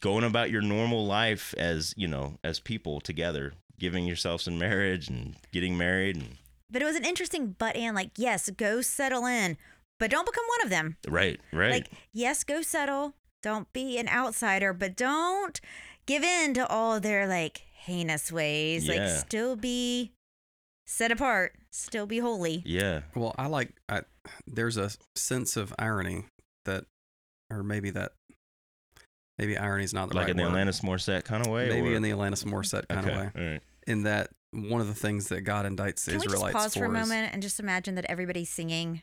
going 0.00 0.22
about 0.22 0.52
your 0.52 0.62
normal 0.62 1.04
life 1.04 1.56
as, 1.58 1.92
you 1.96 2.06
know, 2.06 2.38
as 2.44 2.60
people 2.60 3.00
together, 3.00 3.52
giving 3.80 4.06
yourselves 4.06 4.46
in 4.46 4.60
marriage 4.60 5.08
and 5.08 5.34
getting 5.52 5.76
married 5.76 6.14
and 6.14 6.36
But 6.70 6.82
it 6.82 6.84
was 6.84 6.94
an 6.94 7.04
interesting 7.04 7.56
but 7.58 7.74
and 7.74 7.96
Like, 7.96 8.12
yes, 8.16 8.48
go 8.50 8.80
settle 8.80 9.26
in, 9.26 9.56
but 9.98 10.08
don't 10.08 10.26
become 10.26 10.44
one 10.46 10.66
of 10.66 10.70
them. 10.70 10.98
right, 11.08 11.40
right. 11.52 11.72
Like, 11.72 11.90
yes, 12.12 12.44
go 12.44 12.62
settle. 12.62 13.14
Don't 13.42 13.72
be 13.72 13.98
an 13.98 14.08
outsider, 14.08 14.72
but 14.72 14.94
don't 14.94 15.60
give 16.06 16.22
in 16.22 16.54
to 16.54 16.64
all 16.68 17.00
their 17.00 17.26
like 17.26 17.62
heinous 17.88 18.30
ways. 18.30 18.88
Like, 18.88 19.08
still 19.08 19.56
be 19.56 20.12
set 20.86 21.10
apart, 21.10 21.54
still 21.72 22.06
be 22.06 22.18
holy. 22.18 22.62
yeah. 22.64 23.00
Well, 23.14 23.34
I 23.38 23.46
like 23.46 23.74
I 23.88 24.02
there's 24.46 24.76
a 24.76 24.90
sense 25.16 25.56
of 25.56 25.74
irony 25.78 26.24
that 26.64 26.84
or 27.50 27.62
maybe 27.62 27.90
that 27.90 28.12
maybe 29.38 29.56
irony 29.56 29.84
is 29.84 29.94
not 29.94 30.10
the 30.10 30.14
right. 30.14 30.26
like 30.28 30.36
right 30.36 30.46
in 30.46 30.52
the 30.52 30.58
word. 30.58 30.66
Alanis 30.66 30.82
Morissette 30.82 31.24
kind 31.24 31.44
of 31.44 31.52
way? 31.52 31.68
maybe 31.68 31.92
or? 31.92 31.96
in 31.96 32.02
the 32.02 32.10
Alanis 32.10 32.44
Morissette 32.44 32.88
kind 32.88 33.06
okay. 33.06 33.14
of 33.14 33.16
way. 33.16 33.30
All 33.34 33.50
right. 33.52 33.60
In 33.86 34.02
that 34.02 34.30
one 34.52 34.80
of 34.80 34.86
the 34.86 34.94
things 34.94 35.28
that 35.28 35.42
God 35.42 35.66
indicts 35.66 36.04
the 36.04 36.12
Can 36.12 36.20
we 36.20 36.24
just 36.24 36.34
Israelites 36.34 36.56
pause 36.56 36.74
for 36.74 36.84
a 36.84 36.90
moment 36.90 37.32
and 37.32 37.42
just 37.42 37.60
imagine 37.60 37.94
that 37.96 38.06
everybody's 38.08 38.50
singing? 38.50 39.02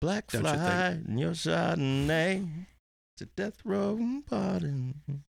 Black 0.00 0.30
Don't 0.30 0.42
you 0.42 0.50
fly 0.50 0.98
in 1.06 1.18
your 1.18 1.30
Chardonnay. 1.30 2.48
It's 3.14 3.22
a 3.22 3.26
death 3.36 3.60
row 3.64 3.98
pardon. 4.28 5.24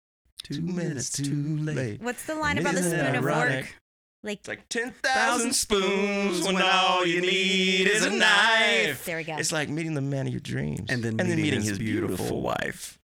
Two 0.52 0.62
minutes 0.62 1.12
too 1.12 1.58
late. 1.58 2.02
What's 2.02 2.26
the 2.26 2.36
line 2.36 2.58
And 2.58 2.66
about 2.66 2.76
the 2.76 2.84
spoon 2.84 3.00
it 3.06 3.16
of 3.16 3.24
work? 3.24 3.76
Like, 4.24 4.40
It's 4.40 4.48
like 4.48 4.68
10,000 4.70 5.54
spoons 5.54 6.44
when 6.46 6.62
all 6.62 7.06
you 7.06 7.22
need 7.22 7.88
is 7.88 8.04
a 8.06 8.10
knife. 8.10 9.06
there 9.06 9.18
we 9.18 9.24
go. 9.24 9.38
It's 9.38 9.52
like 9.52 9.70
meeting 9.70 9.94
the 9.94 10.02
man 10.02 10.28
of 10.28 10.34
your 10.34 10.42
dreams. 10.42 10.90
And 10.90 11.04
then 11.04 11.16
meeting 11.18 11.62
his 11.62 11.78
beautiful 11.80 12.42
wife. 12.42 13.00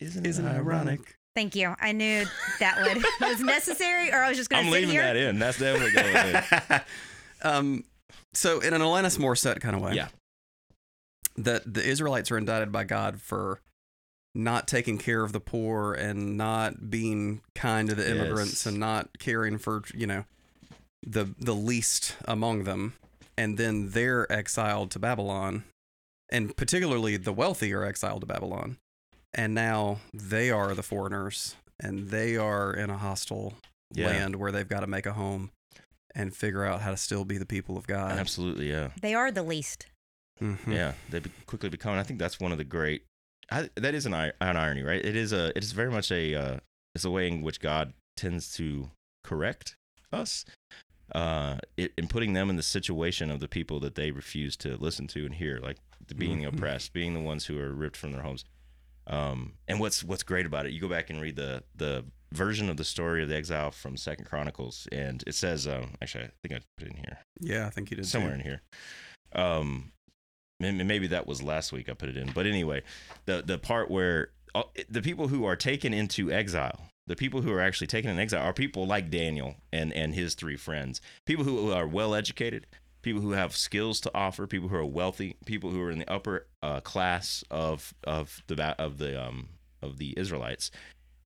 Isn't, 0.00 0.26
Isn't 0.26 0.46
it 0.46 0.50
ironic? 0.50 1.16
Thank 1.34 1.54
you. 1.56 1.74
I 1.80 1.92
knew 1.92 2.24
that 2.60 2.82
would 2.82 3.04
was 3.30 3.40
necessary, 3.40 4.10
or 4.12 4.16
I 4.22 4.28
was 4.28 4.36
just 4.36 4.50
going 4.50 4.62
to. 4.64 4.66
I'm 4.68 4.72
leaving 4.72 4.90
here. 4.90 5.02
that 5.02 5.16
in. 5.16 5.38
That's 5.38 5.58
definitely 5.58 5.92
going 5.92 6.42
in. 6.70 6.80
um, 7.42 7.84
so 8.34 8.60
in 8.60 8.74
an 8.74 8.80
Alanis 8.82 9.18
Morissette 9.18 9.60
kind 9.60 9.74
of 9.76 9.82
way, 9.82 9.94
Yeah. 9.94 10.08
that 11.36 11.72
the 11.72 11.82
Israelites 11.84 12.30
are 12.30 12.38
indicted 12.38 12.72
by 12.72 12.84
God 12.84 13.20
for 13.20 13.60
not 14.38 14.68
taking 14.68 14.96
care 14.98 15.22
of 15.24 15.32
the 15.32 15.40
poor 15.40 15.92
and 15.94 16.36
not 16.36 16.88
being 16.90 17.40
kind 17.54 17.88
to 17.88 17.94
the 17.94 18.08
immigrants 18.08 18.52
Yes. 18.64 18.66
and 18.66 18.78
not 18.78 19.18
caring 19.18 19.58
for 19.58 19.82
you 19.92 20.06
know 20.06 20.24
the 21.02 21.24
the 21.38 21.54
least 21.54 22.16
among 22.24 22.64
them, 22.64 22.94
and 23.36 23.58
then 23.58 23.90
they're 23.90 24.30
exiled 24.32 24.90
to 24.92 24.98
Babylon, 24.98 25.64
and 26.30 26.56
particularly 26.56 27.16
the 27.16 27.32
wealthy 27.32 27.72
are 27.72 27.84
exiled 27.84 28.20
to 28.22 28.26
Babylon, 28.26 28.78
and 29.34 29.54
now 29.54 29.98
they 30.14 30.50
are 30.50 30.74
the 30.74 30.82
foreigners 30.82 31.56
and 31.80 32.08
they 32.10 32.36
are 32.36 32.72
in 32.74 32.90
a 32.90 32.98
hostile 32.98 33.54
Yeah. 33.94 34.06
land 34.08 34.36
where 34.36 34.50
they've 34.50 34.68
got 34.68 34.80
to 34.80 34.86
make 34.88 35.06
a 35.06 35.12
home 35.12 35.50
and 36.14 36.34
figure 36.34 36.64
out 36.64 36.80
how 36.80 36.90
to 36.90 36.96
still 36.96 37.24
be 37.24 37.38
the 37.38 37.46
people 37.46 37.76
of 37.78 37.86
God. 37.86 38.18
Absolutely, 38.18 38.68
yeah. 38.68 38.90
They 39.00 39.14
are 39.14 39.30
the 39.30 39.42
least. 39.44 39.86
Mhm. 40.42 40.58
Yeah, 40.74 40.94
they 41.10 41.20
quickly 41.46 41.68
become. 41.68 41.92
And 41.92 42.00
I 42.00 42.02
think 42.02 42.18
that's 42.18 42.40
one 42.40 42.50
of 42.52 42.58
the 42.58 42.64
great. 42.64 43.04
I, 43.50 43.68
that 43.76 43.94
is 43.94 44.06
an, 44.06 44.14
an 44.14 44.32
irony, 44.40 44.82
right? 44.82 45.04
It 45.04 45.16
is 45.16 45.32
a. 45.32 45.56
It 45.56 45.64
is 45.64 45.72
very 45.72 45.90
much 45.90 46.10
a. 46.12 46.34
Uh, 46.34 46.56
it's 46.94 47.04
a 47.04 47.10
way 47.10 47.28
in 47.28 47.42
which 47.42 47.60
God 47.60 47.92
tends 48.16 48.52
to 48.56 48.90
correct 49.24 49.76
us, 50.12 50.44
uh, 51.14 51.58
it, 51.76 51.92
in 51.96 52.08
putting 52.08 52.32
them 52.32 52.50
in 52.50 52.56
the 52.56 52.62
situation 52.62 53.30
of 53.30 53.40
the 53.40 53.48
people 53.48 53.78
that 53.80 53.94
they 53.94 54.10
refuse 54.10 54.56
to 54.58 54.76
listen 54.76 55.06
to 55.08 55.24
and 55.24 55.34
hear, 55.36 55.58
like 55.62 55.76
the 56.06 56.14
being 56.14 56.40
Mhm. 56.42 56.48
oppressed, 56.54 56.92
being 56.92 57.14
the 57.14 57.20
ones 57.20 57.46
who 57.46 57.58
are 57.58 57.72
ripped 57.72 57.96
from 57.96 58.12
their 58.12 58.22
homes. 58.22 58.44
Um, 59.06 59.54
and 59.66 59.80
what's 59.80 60.04
what's 60.04 60.22
great 60.22 60.44
about 60.46 60.66
it, 60.66 60.72
you 60.72 60.80
go 60.80 60.88
back 60.88 61.08
and 61.10 61.20
read 61.20 61.36
the 61.36 61.62
the 61.74 62.04
version 62.32 62.68
of 62.68 62.76
the 62.76 62.84
story 62.84 63.22
of 63.22 63.28
the 63.30 63.36
exile 63.36 63.70
from 63.70 63.96
Second 63.96 64.26
Chronicles, 64.26 64.86
and 64.92 65.24
it 65.26 65.34
says, 65.34 65.66
um, 65.66 65.94
actually, 66.02 66.24
I 66.24 66.30
think 66.42 66.54
I 66.54 66.60
put 66.76 66.88
it 66.88 66.90
in 66.90 66.96
here 66.98 67.18
Yeah, 67.40 67.66
I 67.66 67.70
think 67.70 67.90
you 67.90 67.96
did. 67.96 68.02
too. 68.04 68.08
somewhere 68.10 68.34
in 68.34 68.40
here. 68.40 68.60
Um, 69.32 69.92
maybe 70.60 71.06
that 71.08 71.26
was 71.26 71.42
last 71.42 71.72
week 71.72 71.88
I 71.88 71.94
put 71.94 72.08
it 72.08 72.16
in, 72.16 72.32
but 72.32 72.46
anyway, 72.46 72.82
the 73.26 73.42
the 73.42 73.58
part 73.58 73.90
where 73.90 74.30
uh, 74.54 74.64
the 74.88 75.02
people 75.02 75.28
who 75.28 75.44
are 75.44 75.56
taken 75.56 75.94
into 75.94 76.32
exile, 76.32 76.90
the 77.06 77.16
people 77.16 77.42
who 77.42 77.52
are 77.52 77.60
actually 77.60 77.86
taken 77.86 78.10
in 78.10 78.18
exile, 78.18 78.44
are 78.44 78.52
people 78.52 78.86
like 78.86 79.10
Daniel 79.10 79.56
and 79.72 79.92
and 79.92 80.14
his 80.14 80.34
three 80.34 80.56
friends, 80.56 81.00
people 81.26 81.44
who 81.44 81.70
are 81.72 81.86
well 81.86 82.14
educated, 82.14 82.66
people 83.02 83.22
who 83.22 83.32
have 83.32 83.56
skills 83.56 84.00
to 84.00 84.10
offer, 84.14 84.46
people 84.46 84.68
who 84.68 84.76
are 84.76 84.84
wealthy, 84.84 85.36
people 85.44 85.70
who 85.70 85.80
are 85.80 85.90
in 85.90 86.00
the 86.00 86.10
upper 86.10 86.46
uh, 86.62 86.80
class 86.80 87.44
of 87.50 87.94
of 88.04 88.42
the 88.46 88.60
of 88.80 88.98
the 88.98 89.20
um 89.20 89.48
of 89.82 89.98
the 89.98 90.14
Israelites. 90.16 90.70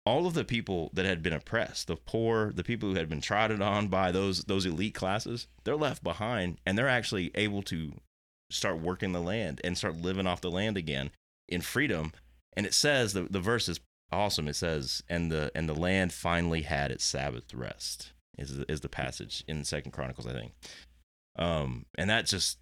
All 0.05 0.27
of 0.27 0.35
the 0.35 0.45
people 0.45 0.91
that 0.95 1.07
had 1.07 1.23
been 1.23 1.33
oppressed, 1.33 1.87
the 1.87 1.95
poor, 1.95 2.51
the 2.53 2.65
people 2.65 2.89
who 2.89 2.97
had 2.97 3.09
been 3.09 3.21
trodden 3.21 3.63
on 3.63 3.87
by 3.87 4.11
those 4.11 4.45
those 4.45 4.67
elite 4.67 4.95
classes, 4.95 5.47
they're 5.65 5.77
left 5.77 6.03
behind, 6.03 6.59
and 6.67 6.77
they're 6.77 6.89
actually 6.89 7.31
able 7.37 7.63
to 7.63 7.93
start 8.53 8.81
working 8.81 9.13
the 9.13 9.21
land 9.21 9.61
and 9.65 9.77
start 9.77 9.97
living 9.97 10.27
off 10.27 10.41
the 10.41 10.51
land 10.51 10.77
again 10.77 11.11
in 11.49 11.61
freedom. 11.61 12.13
And 12.57 12.67
it 12.67 12.75
says 12.75 13.13
the 13.13 13.23
the 13.23 13.41
verse 13.41 13.69
is 13.69 13.81
awesome. 14.11 14.49
It 14.49 14.57
says, 14.57 15.03
"and 15.09 15.31
the 15.31 15.51
and 15.55 15.69
the 15.69 15.75
land 15.75 16.13
finally 16.13 16.63
had 16.63 16.91
its 16.91 17.05
Sabbath 17.05 17.55
rest." 17.55 18.13
Is 18.39 18.57
the, 18.57 18.71
is 18.73 18.81
the 18.81 18.89
passage 18.89 19.45
in 19.47 19.63
Second 19.63 19.93
Chronicles, 19.93 20.27
I 20.27 20.33
think. 20.33 20.53
Um, 21.39 21.85
and 21.99 22.09
that 22.09 22.27
just 22.27 22.59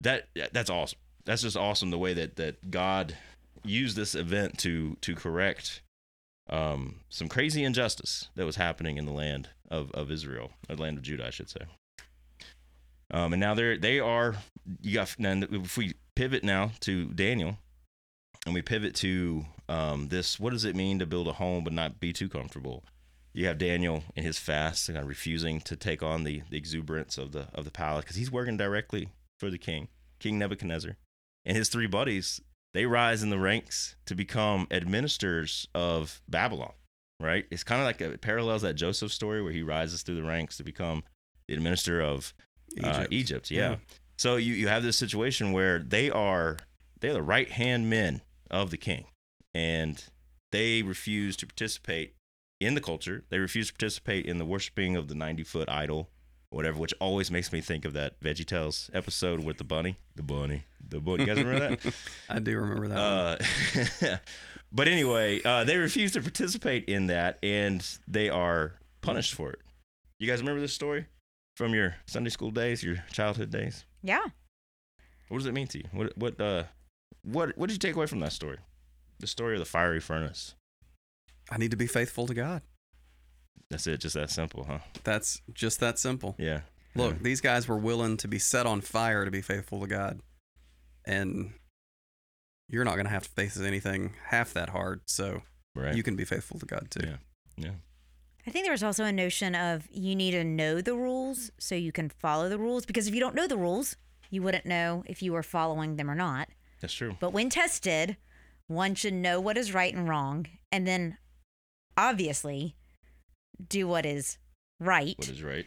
that 0.00 0.28
that's 0.52 0.70
awesome. 0.70 0.98
That's 1.24 1.42
just 1.42 1.56
awesome 1.56 1.90
the 1.90 1.98
way 1.98 2.14
that 2.14 2.36
that 2.36 2.70
God 2.70 3.16
used 3.64 3.96
this 3.96 4.14
event 4.14 4.58
to 4.58 4.96
to 5.02 5.14
correct 5.14 5.82
um, 6.48 6.96
some 7.08 7.28
crazy 7.28 7.64
injustice 7.64 8.28
that 8.34 8.46
was 8.46 8.56
happening 8.56 8.96
in 8.96 9.06
the 9.06 9.12
land 9.12 9.50
of, 9.70 9.90
of 9.92 10.10
Israel, 10.10 10.50
or 10.68 10.76
the 10.76 10.82
land 10.82 10.98
of 10.98 11.04
Judah, 11.04 11.26
I 11.26 11.30
should 11.30 11.48
say. 11.48 11.60
Um, 13.10 13.32
and 13.32 13.40
now 13.40 13.54
they're 13.54 13.76
they 13.76 13.98
are 13.98 14.36
you 14.80 14.94
got 14.94 15.14
now 15.18 15.40
if 15.50 15.76
we 15.76 15.94
pivot 16.14 16.44
now 16.44 16.72
to 16.80 17.06
Daniel, 17.06 17.58
and 18.46 18.54
we 18.54 18.62
pivot 18.62 18.94
to 18.96 19.46
um, 19.68 20.08
this, 20.08 20.40
what 20.40 20.52
does 20.52 20.64
it 20.64 20.76
mean 20.76 20.98
to 20.98 21.06
build 21.06 21.28
a 21.28 21.34
home 21.34 21.64
but 21.64 21.72
not 21.72 22.00
be 22.00 22.12
too 22.12 22.28
comfortable? 22.28 22.84
You 23.32 23.46
have 23.46 23.58
Daniel 23.58 24.02
in 24.16 24.24
his 24.24 24.38
fast, 24.38 24.88
kind 24.88 24.98
of 24.98 25.06
refusing 25.06 25.60
to 25.62 25.76
take 25.76 26.02
on 26.02 26.24
the, 26.24 26.42
the 26.50 26.56
exuberance 26.56 27.16
of 27.16 27.32
the 27.32 27.46
of 27.54 27.64
the 27.64 27.70
palace 27.70 28.04
because 28.04 28.16
he's 28.16 28.32
working 28.32 28.56
directly 28.56 29.08
for 29.38 29.50
the 29.50 29.58
king, 29.58 29.88
King 30.18 30.38
Nebuchadnezzar, 30.38 30.96
and 31.44 31.56
his 31.56 31.68
three 31.68 31.86
buddies. 31.86 32.40
They 32.72 32.86
rise 32.86 33.22
in 33.22 33.30
the 33.30 33.38
ranks 33.38 33.96
to 34.06 34.14
become 34.14 34.68
administrators 34.70 35.66
of 35.74 36.20
Babylon. 36.28 36.72
Right? 37.18 37.44
It's 37.50 37.64
kind 37.64 37.82
of 37.82 37.86
like 37.86 38.00
a, 38.00 38.12
it 38.12 38.22
parallels 38.22 38.62
that 38.62 38.74
Joseph 38.74 39.12
story 39.12 39.42
where 39.42 39.52
he 39.52 39.62
rises 39.62 40.02
through 40.02 40.14
the 40.14 40.22
ranks 40.22 40.56
to 40.56 40.64
become 40.64 41.02
the 41.46 41.54
administrator 41.54 42.00
of 42.00 42.32
Egypt. 42.76 42.96
uh, 42.96 43.06
Egypt. 43.10 43.50
Yeah. 43.50 43.70
Yeah. 43.70 43.76
So 44.16 44.36
you, 44.36 44.52
you 44.52 44.68
have 44.68 44.82
this 44.82 44.98
situation 44.98 45.52
where 45.52 45.78
they 45.78 46.10
are 46.10 46.58
they're 47.00 47.14
the 47.14 47.22
right 47.22 47.50
hand 47.50 47.88
men 47.88 48.20
of 48.50 48.70
the 48.70 48.76
king, 48.76 49.06
and 49.54 50.02
they 50.52 50.82
refuse 50.82 51.36
to 51.38 51.46
participate 51.46 52.14
in 52.60 52.74
the 52.74 52.80
culture. 52.80 53.24
They 53.30 53.38
refuse 53.38 53.68
to 53.68 53.72
participate 53.72 54.26
in 54.26 54.38
the 54.38 54.44
worshiping 54.44 54.96
of 54.96 55.08
the 55.08 55.14
ninety 55.14 55.42
foot 55.42 55.68
idol, 55.70 56.10
whatever. 56.50 56.78
Which 56.78 56.94
always 57.00 57.30
makes 57.30 57.50
me 57.52 57.60
think 57.60 57.84
of 57.84 57.94
that 57.94 58.20
VeggieTales 58.20 58.90
episode 58.92 59.42
with 59.42 59.56
the 59.56 59.64
bunny, 59.64 59.96
the 60.14 60.22
bunny, 60.22 60.64
the 60.86 61.00
bunny. 61.00 61.24
You 61.24 61.26
guys 61.34 61.42
remember 61.42 61.76
that? 61.76 61.94
I 62.28 62.38
do 62.40 62.58
remember 62.58 62.88
that. 62.88 62.98
Uh, 62.98 64.16
but 64.72 64.86
anyway, 64.86 65.40
uh, 65.42 65.64
they 65.64 65.78
refuse 65.78 66.12
to 66.12 66.20
participate 66.20 66.84
in 66.84 67.06
that, 67.06 67.38
and 67.42 67.86
they 68.06 68.28
are 68.28 68.74
punished 69.00 69.32
for 69.32 69.50
it. 69.50 69.60
You 70.18 70.26
guys 70.26 70.40
remember 70.40 70.60
this 70.60 70.74
story 70.74 71.06
from 71.56 71.74
your 71.74 71.96
Sunday 72.06 72.30
school 72.30 72.50
days, 72.50 72.82
your 72.82 73.04
childhood 73.12 73.50
days? 73.50 73.84
Yeah. 74.02 74.26
What 75.28 75.38
does 75.38 75.46
it 75.46 75.54
mean 75.54 75.66
to 75.68 75.78
you? 75.78 75.84
What 75.92 76.16
what 76.16 76.40
uh 76.40 76.64
what 77.22 77.56
what 77.56 77.68
did 77.68 77.74
you 77.74 77.78
take 77.88 77.96
away 77.96 78.06
from 78.06 78.20
that 78.20 78.32
story? 78.32 78.58
The 79.18 79.26
story 79.26 79.54
of 79.54 79.60
the 79.60 79.66
fiery 79.66 80.00
furnace. 80.00 80.54
I 81.50 81.58
need 81.58 81.70
to 81.72 81.76
be 81.76 81.86
faithful 81.86 82.26
to 82.26 82.34
God. 82.34 82.62
That's 83.70 83.86
it, 83.86 84.00
just 84.00 84.14
that 84.14 84.30
simple, 84.30 84.64
huh? 84.64 84.78
That's 85.04 85.40
just 85.52 85.78
that 85.80 85.98
simple. 85.98 86.34
Yeah. 86.38 86.62
Look, 86.96 87.14
Yeah. 87.14 87.18
these 87.22 87.40
guys 87.40 87.68
were 87.68 87.78
willing 87.78 88.16
to 88.18 88.28
be 88.28 88.38
set 88.38 88.66
on 88.66 88.80
fire 88.80 89.24
to 89.24 89.30
be 89.30 89.42
faithful 89.42 89.80
to 89.80 89.86
God. 89.86 90.20
And 91.06 91.52
you're 92.68 92.84
not 92.84 92.94
going 92.94 93.06
to 93.06 93.12
have 93.12 93.24
to 93.24 93.30
face 93.30 93.58
anything 93.60 94.14
half 94.26 94.52
that 94.54 94.70
hard. 94.70 95.02
So 95.06 95.42
right. 95.76 95.94
you 95.94 96.02
can 96.02 96.16
be 96.16 96.24
faithful 96.24 96.58
to 96.58 96.66
God 96.66 96.88
too. 96.90 97.06
Yeah. 97.06 97.16
yeah. 97.56 97.70
I 98.46 98.50
think 98.50 98.66
there's 98.66 98.82
also 98.82 99.04
a 99.04 99.12
notion 99.12 99.54
of 99.54 99.88
you 99.90 100.16
need 100.16 100.32
to 100.32 100.44
know 100.44 100.80
the 100.80 100.94
rules 100.94 101.50
so 101.58 101.74
you 101.74 101.92
can 101.92 102.08
follow 102.08 102.48
the 102.48 102.58
rules 102.58 102.86
because 102.86 103.06
if 103.06 103.14
you 103.14 103.20
don't 103.20 103.34
know 103.34 103.46
the 103.46 103.56
rules, 103.56 103.96
you 104.30 104.42
wouldn't 104.42 104.66
know 104.66 105.04
if 105.06 105.22
you 105.22 105.32
were 105.32 105.42
following 105.42 105.96
them 105.96 106.10
or 106.10 106.14
not. 106.14 106.48
That's 106.80 106.94
true. 106.94 107.16
But 107.20 107.32
when 107.32 107.50
tested, 107.50 108.16
one 108.66 108.94
should 108.94 109.14
know 109.14 109.40
what 109.40 109.58
is 109.58 109.74
right 109.74 109.94
and 109.94 110.08
wrong 110.08 110.46
and 110.72 110.86
then 110.86 111.18
obviously 111.96 112.76
do 113.68 113.86
what 113.86 114.06
is 114.06 114.38
right. 114.78 115.16
What 115.18 115.28
is 115.28 115.42
right? 115.42 115.66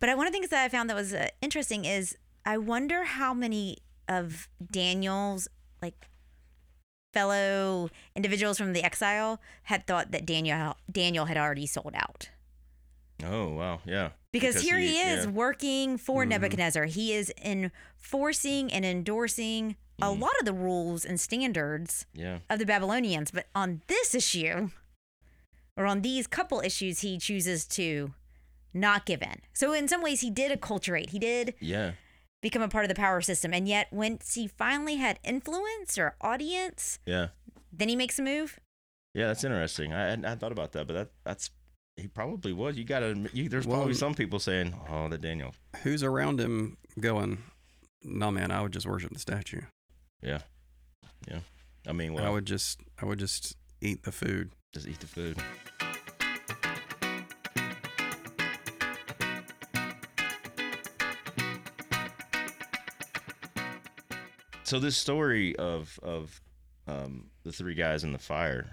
But 0.00 0.08
I, 0.08 0.14
one 0.14 0.26
of 0.26 0.32
the 0.32 0.38
things 0.38 0.50
that 0.50 0.64
I 0.64 0.68
found 0.68 0.90
that 0.90 0.96
was 0.96 1.14
uh, 1.14 1.28
interesting 1.40 1.84
is 1.84 2.16
I 2.44 2.58
wonder 2.58 3.04
how 3.04 3.34
many 3.34 3.78
of 4.08 4.48
Daniel's 4.72 5.48
like 5.82 6.08
fellow 7.12 7.90
individuals 8.14 8.58
from 8.58 8.72
the 8.72 8.82
exile 8.82 9.40
had 9.64 9.86
thought 9.86 10.10
that 10.12 10.26
Daniel 10.26 10.76
Daniel 10.90 11.24
had 11.26 11.36
already 11.36 11.66
sold 11.66 11.92
out. 11.94 12.30
Oh 13.24 13.48
wow, 13.54 13.80
yeah. 13.84 14.10
Because, 14.30 14.60
here 14.60 14.78
he, 14.78 14.98
is 15.00 15.24
yeah. 15.24 15.30
working 15.30 15.96
for 15.96 16.24
Mhm. 16.24 16.28
Nebuchadnezzar. 16.28 16.84
He 16.84 17.14
is 17.14 17.32
enforcing 17.42 18.70
and 18.72 18.84
endorsing 18.84 19.76
a 20.00 20.06
Mm. 20.06 20.20
lot 20.20 20.38
of 20.38 20.44
the 20.44 20.52
rules 20.52 21.04
and 21.04 21.18
standards 21.18 22.04
Yeah. 22.12 22.40
of 22.50 22.58
the 22.58 22.66
Babylonians. 22.66 23.30
But 23.30 23.46
on 23.54 23.82
this 23.88 24.14
issue, 24.14 24.70
or 25.76 25.86
on 25.86 26.02
these 26.02 26.26
couple 26.26 26.60
issues, 26.60 27.00
he 27.00 27.18
chooses 27.18 27.66
to 27.68 28.14
not 28.74 29.06
give 29.06 29.22
in. 29.22 29.40
So 29.54 29.72
in 29.72 29.88
some 29.88 30.02
ways, 30.02 30.20
he 30.20 30.30
did 30.30 30.52
acculturate. 30.52 31.10
He 31.10 31.18
did 31.18 31.54
Yeah. 31.58 31.92
Become 32.42 32.62
a 32.62 32.68
part 32.68 32.84
of 32.84 32.88
the 32.88 32.94
power 32.94 33.20
system. 33.20 33.52
And 33.52 33.66
yet, 33.68 33.88
once 33.92 34.34
he 34.34 34.46
finally 34.46 34.96
had 34.96 35.18
influence 35.24 35.98
or 35.98 36.14
audience, 36.20 36.98
Yeah. 37.06 37.28
then 37.72 37.88
he 37.88 37.96
makes 37.96 38.18
a 38.18 38.22
move. 38.22 38.58
Yeah, 39.14 39.26
that's 39.28 39.42
interesting. 39.44 39.92
I 39.92 40.12
I 40.12 40.34
thought 40.36 40.52
about 40.52 40.72
that, 40.72 40.86
but 40.86 40.92
that 40.94 41.10
that's 41.24 41.50
he 41.96 42.06
probably 42.06 42.52
was. 42.52 42.76
You 42.76 42.84
got 42.84 43.00
to 43.00 43.14
there's 43.48 43.66
Well, 43.66 43.78
probably 43.78 43.94
some 43.94 44.14
people 44.14 44.38
saying, 44.38 44.78
"Oh, 44.88 45.08
the 45.08 45.18
Daniel." 45.18 45.54
Who's 45.82 46.02
around 46.04 46.38
him 46.40 46.76
going, 47.00 47.38
no, 48.02 48.30
man, 48.30 48.52
I 48.52 48.60
would 48.62 48.72
just 48.72 48.86
worship 48.86 49.12
the 49.12 49.18
statue. 49.18 49.62
Yeah. 50.22 50.38
Yeah. 51.26 51.40
I 51.86 51.92
mean, 51.92 52.16
I 52.18 52.30
would 52.30 52.44
just, 52.46 52.80
I 53.02 53.06
would 53.06 53.18
just 53.18 53.56
eat 53.80 54.04
the 54.04 54.12
food. 54.12 54.52
just 54.72 54.86
eat 54.86 55.00
the 55.00 55.06
food. 55.08 55.38
So 64.68 64.78
this 64.78 64.98
story 64.98 65.56
of 65.56 65.98
of 66.02 66.42
um, 66.86 67.30
the 67.42 67.52
three 67.52 67.72
guys 67.72 68.04
in 68.04 68.12
the 68.12 68.18
fire, 68.18 68.66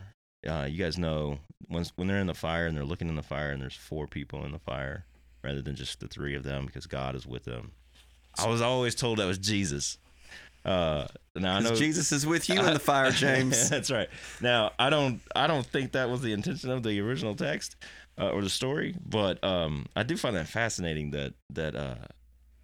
uh, 0.45 0.67
you 0.69 0.77
guys 0.77 0.97
know 0.97 1.39
when 1.69 1.85
when 1.95 2.09
they're 2.09 2.19
in 2.19 2.27
the 2.27 2.33
fire 2.33 2.67
and 2.67 2.75
they're 2.75 2.83
looking 2.83 3.07
in 3.07 3.15
the 3.15 3.23
fire 3.23 3.51
and 3.51 3.61
there's 3.61 3.77
four 3.77 4.05
people 4.05 4.43
in 4.43 4.51
the 4.51 4.59
fire 4.59 5.05
rather 5.41 5.61
than 5.61 5.73
just 5.73 6.01
the 6.01 6.09
three 6.09 6.35
of 6.35 6.43
them 6.43 6.65
because 6.65 6.85
God 6.85 7.15
is 7.15 7.25
with 7.25 7.45
them. 7.45 7.71
I 8.37 8.49
was 8.49 8.61
always 8.61 8.93
told 8.93 9.19
that 9.19 9.25
was 9.25 9.37
Jesus. 9.37 9.97
Uh, 10.65 11.07
now 11.33 11.55
I 11.55 11.59
know 11.61 11.75
Jesus 11.75 12.11
is 12.11 12.27
with 12.27 12.49
you 12.49 12.59
in 12.59 12.73
the 12.73 12.79
fire, 12.91 13.11
James. 13.11 13.69
That's 13.69 13.89
right. 13.89 14.09
Now 14.41 14.73
I 14.77 14.89
don't 14.89 15.21
I 15.33 15.47
don't 15.47 15.65
think 15.65 15.93
that 15.93 16.09
was 16.09 16.21
the 16.21 16.33
intention 16.33 16.71
of 16.71 16.83
the 16.83 16.99
original 16.99 17.35
text 17.35 17.77
uh, 18.19 18.31
or 18.31 18.41
the 18.41 18.49
story, 18.49 18.97
but 19.05 19.41
um, 19.45 19.85
I 19.95 20.03
do 20.03 20.17
find 20.17 20.35
that 20.35 20.49
fascinating 20.49 21.11
that 21.11 21.35
that 21.51 21.73
uh, 21.73 21.95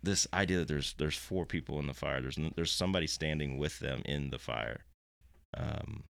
this 0.03 0.27
idea 0.33 0.57
that 0.59 0.67
there's 0.67 0.93
there's 0.97 1.15
four 1.17 1.45
people 1.45 1.79
in 1.79 1.87
the 1.87 1.93
fire. 1.93 2.21
There's 2.21 2.37
there's 2.55 2.71
somebody 2.71 3.07
standing 3.07 3.57
with 3.57 3.79
them 3.79 4.01
in 4.05 4.29
the 4.29 4.39
fire. 4.39 4.81
Um, 5.57 6.03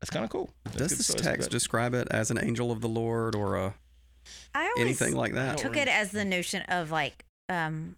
that's 0.00 0.10
kind 0.10 0.24
of 0.24 0.30
cool. 0.30 0.50
That's 0.64 0.76
Does 0.76 0.96
this 0.98 1.06
story. 1.08 1.22
text 1.22 1.38
That's 1.40 1.48
describe 1.52 1.94
it 1.94 2.08
as 2.10 2.30
an 2.30 2.38
angel 2.42 2.70
of 2.70 2.80
the 2.80 2.88
Lord 2.88 3.34
or 3.34 3.56
a 3.56 3.74
I 4.54 4.72
anything 4.78 5.14
like 5.14 5.34
that. 5.34 5.58
took 5.58 5.76
it 5.76 5.88
as 5.88 6.10
the 6.12 6.24
notion 6.24 6.62
of 6.62 6.90
like 6.90 7.24
um 7.48 7.96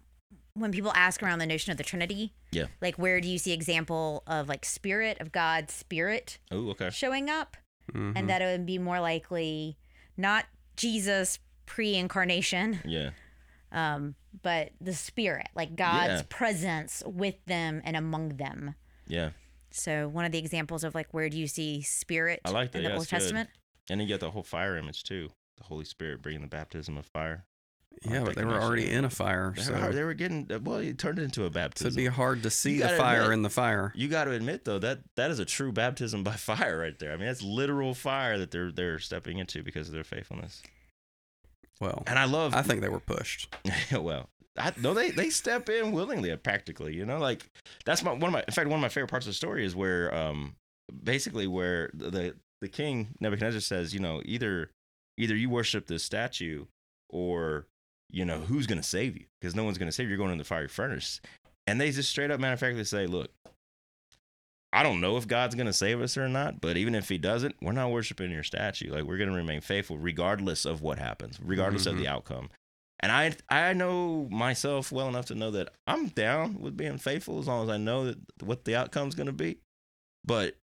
when 0.53 0.71
people 0.71 0.91
ask 0.95 1.23
around 1.23 1.39
the 1.39 1.45
notion 1.45 1.71
of 1.71 1.77
the 1.77 1.83
Trinity. 1.83 2.33
Yeah. 2.51 2.65
Like 2.81 2.97
where 2.97 3.21
do 3.21 3.27
you 3.29 3.37
see 3.37 3.51
example 3.53 4.23
of 4.27 4.49
like 4.49 4.65
spirit 4.65 5.17
of 5.21 5.31
God's 5.31 5.73
spirit 5.73 6.39
Oh, 6.51 6.69
okay. 6.71 6.89
showing 6.89 7.29
up? 7.29 7.55
Mhm. 7.93 8.13
And 8.15 8.29
that 8.29 8.41
it 8.41 8.45
would 8.45 8.65
be 8.65 8.77
more 8.77 8.99
likely 8.99 9.77
not 10.17 10.45
Jesus 10.75 11.39
pre-incarnation, 11.65 12.79
Yeah. 12.85 13.11
Um, 13.71 14.15
but 14.41 14.71
the 14.79 14.93
spirit, 14.93 15.47
like 15.55 15.75
God's 15.75 16.21
Yeah. 16.21 16.25
presence 16.29 17.03
with 17.05 17.35
them 17.45 17.81
and 17.85 17.95
among 17.95 18.37
them. 18.37 18.75
Yeah. 19.07 19.31
So 19.71 20.07
one 20.07 20.25
of 20.25 20.31
the 20.31 20.37
examples 20.39 20.83
of 20.83 20.93
like 20.95 21.13
where 21.13 21.29
do 21.29 21.37
you 21.37 21.47
see 21.47 21.81
spirit 21.81 22.41
I 22.45 22.51
like 22.51 22.71
that. 22.71 22.79
in 22.79 22.83
the 22.83 22.89
Yeah, 22.89 22.95
Old 22.95 23.03
it's 23.03 23.11
good. 23.11 23.19
Testament? 23.19 23.49
And 23.89 24.01
you 24.01 24.07
get 24.07 24.19
the 24.19 24.31
whole 24.31 24.43
fire 24.43 24.77
image 24.77 25.03
too. 25.03 25.29
The 25.57 25.63
Holy 25.65 25.85
Spirit 25.85 26.21
bringing 26.21 26.41
the 26.41 26.47
baptism 26.47 26.97
of 26.97 27.05
fire. 27.05 27.45
yeah, 28.03 28.23
but 28.23 28.35
they 28.35 28.45
were 28.45 28.59
already 28.61 28.89
in 28.89 29.03
a 29.05 29.09
fire, 29.09 29.53
They 29.55 29.61
so 29.63 29.73
were, 29.73 29.91
they 29.93 30.03
were 30.03 30.13
getting 30.13 30.47
well. 30.63 30.77
It 30.77 30.97
turned 30.97 31.19
it 31.19 31.23
into 31.23 31.43
a 31.43 31.47
so 31.47 31.49
baptism. 31.49 31.87
it'd 31.87 31.97
be 31.97 32.05
hard 32.07 32.41
to 32.43 32.49
see 32.49 32.79
the 32.79 32.89
fire 32.89 33.21
admit- 33.23 33.33
in 33.33 33.41
the 33.43 33.49
fire. 33.49 33.91
you 33.95 34.07
got 34.07 34.23
to 34.25 34.31
admit 34.31 34.63
though 34.65 34.79
that 34.79 34.99
that 35.15 35.29
is 35.29 35.39
a 35.39 35.45
true 35.45 35.71
baptism 35.71 36.23
by 36.23 36.31
fire 36.35 36.77
right 36.79 36.97
there. 36.99 37.11
I 37.13 37.17
mean, 37.17 37.27
that's 37.27 37.41
literal 37.43 37.93
fire 37.93 38.37
that 38.39 38.51
they're 38.51 38.71
they're 38.71 38.97
stepping 38.99 39.37
into 39.39 39.61
because 39.61 39.87
of 39.87 39.93
their 39.93 40.03
faithfulness. 40.05 40.63
Well, 41.81 42.03
And 42.05 42.17
I 42.19 42.25
love. 42.25 42.53
I 42.53 42.61
think 42.61 42.81
they 42.81 42.89
were 42.89 42.99
pushed. 42.99 43.53
well, 43.91 44.29
I 44.57 44.71
no, 44.79 44.93
they 44.93 45.09
they 45.11 45.29
step 45.31 45.67
in 45.67 45.91
willingly, 45.91 46.35
practically. 46.37 46.95
You 46.95 47.05
know, 47.05 47.17
like 47.17 47.49
that's 47.85 48.03
my 48.03 48.11
one 48.11 48.23
of 48.25 48.31
my. 48.31 48.43
In 48.47 48.53
fact, 48.53 48.69
one 48.69 48.77
of 48.77 48.81
my 48.81 48.89
favorite 48.89 49.09
parts 49.09 49.25
of 49.25 49.31
the 49.31 49.35
story 49.35 49.65
is 49.65 49.75
where, 49.75 50.13
um, 50.13 50.55
basically 51.03 51.47
where 51.47 51.89
the 51.93 52.11
the, 52.11 52.35
the 52.61 52.67
king 52.69 53.09
Nebuchadnezzar 53.19 53.61
says, 53.61 53.93
you 53.93 53.99
know, 53.99 54.21
either 54.23 54.69
either 55.17 55.35
you 55.35 55.49
worship 55.49 55.87
this 55.87 56.03
statue, 56.03 56.65
or 57.09 57.65
you 58.11 58.25
know, 58.25 58.39
who's 58.39 58.67
gonna 58.67 58.83
save 58.83 59.17
you? 59.17 59.25
Because 59.39 59.55
no 59.55 59.63
one's 59.63 59.79
gonna 59.79 59.91
save 59.91 60.05
you. 60.05 60.09
You're 60.09 60.17
going 60.19 60.31
in 60.31 60.37
the 60.37 60.43
fiery 60.43 60.67
furnace. 60.67 61.19
And 61.65 61.79
they 61.81 61.91
just 61.91 62.09
straight 62.09 62.31
up 62.31 62.39
matter 62.39 62.53
of 62.53 62.59
factly 62.59 62.83
say, 62.83 63.07
look. 63.07 63.31
I 64.73 64.83
don't 64.83 65.01
know 65.01 65.17
if 65.17 65.27
God's 65.27 65.55
going 65.55 65.67
to 65.67 65.73
save 65.73 66.01
us 66.01 66.17
or 66.17 66.29
not, 66.29 66.61
but 66.61 66.77
even 66.77 66.95
if 66.95 67.09
he 67.09 67.17
doesn't, 67.17 67.55
we're 67.61 67.73
not 67.73 67.91
worshiping 67.91 68.31
your 68.31 68.43
statue. 68.43 68.91
Like 68.91 69.03
we're 69.03 69.17
going 69.17 69.29
to 69.29 69.35
remain 69.35 69.59
faithful 69.61 69.97
regardless 69.97 70.63
of 70.65 70.81
what 70.81 70.97
happens, 70.97 71.37
regardless 71.41 71.85
of 71.85 71.95
Mhm. 71.95 71.99
the 71.99 72.07
outcome. 72.07 72.49
And 73.01 73.11
I 73.11 73.35
I 73.49 73.73
know 73.73 74.27
myself 74.31 74.91
well 74.91 75.09
enough 75.09 75.25
to 75.25 75.35
know 75.35 75.51
that 75.51 75.73
I'm 75.87 76.07
down 76.09 76.61
with 76.61 76.77
being 76.77 76.97
faithful 76.99 77.39
as 77.39 77.47
long 77.47 77.63
as 77.63 77.69
I 77.69 77.77
know 77.77 78.05
that 78.05 78.17
what 78.43 78.63
the 78.65 78.75
outcome's 78.75 79.15
going 79.15 79.27
to 79.27 79.33
be. 79.33 79.57
But 80.23 80.55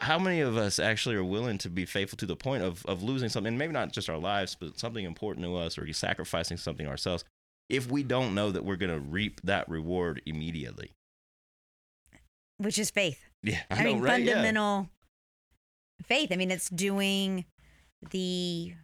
how 0.00 0.18
many 0.18 0.40
of 0.40 0.56
us 0.56 0.78
actually 0.80 1.14
are 1.14 1.24
willing 1.24 1.58
to 1.58 1.70
be 1.70 1.84
faithful 1.86 2.16
to 2.18 2.26
the 2.26 2.36
point 2.36 2.62
of 2.64 2.84
of 2.86 3.02
losing 3.02 3.28
something, 3.28 3.56
maybe 3.56 3.72
not 3.72 3.92
just 3.92 4.10
our 4.10 4.18
lives, 4.18 4.56
but 4.58 4.78
something 4.78 5.04
important 5.04 5.46
to 5.46 5.56
us, 5.56 5.78
or 5.78 5.90
sacrificing 5.92 6.56
something 6.56 6.86
ourselves, 6.86 7.24
if 7.68 7.88
we 7.90 8.02
don't 8.02 8.34
know 8.34 8.50
that 8.50 8.64
we're 8.64 8.76
going 8.76 8.92
to 8.92 9.00
reap 9.00 9.40
that 9.42 9.68
reward 9.68 10.20
immediately? 10.26 10.90
Which 12.62 12.78
is 12.78 12.90
faith. 12.90 13.22
Yeah, 13.42 13.60
I, 13.70 13.74
I, 13.80 13.84
know, 13.84 13.92
mean, 13.94 14.02
right? 14.02 14.22
Yeah. 14.22 14.32
fundamental 14.34 14.88
faith. 16.04 16.30
I 16.32 16.36
mean, 16.36 16.50
it's 16.50 16.68
doing 16.70 17.44
the 18.10 18.74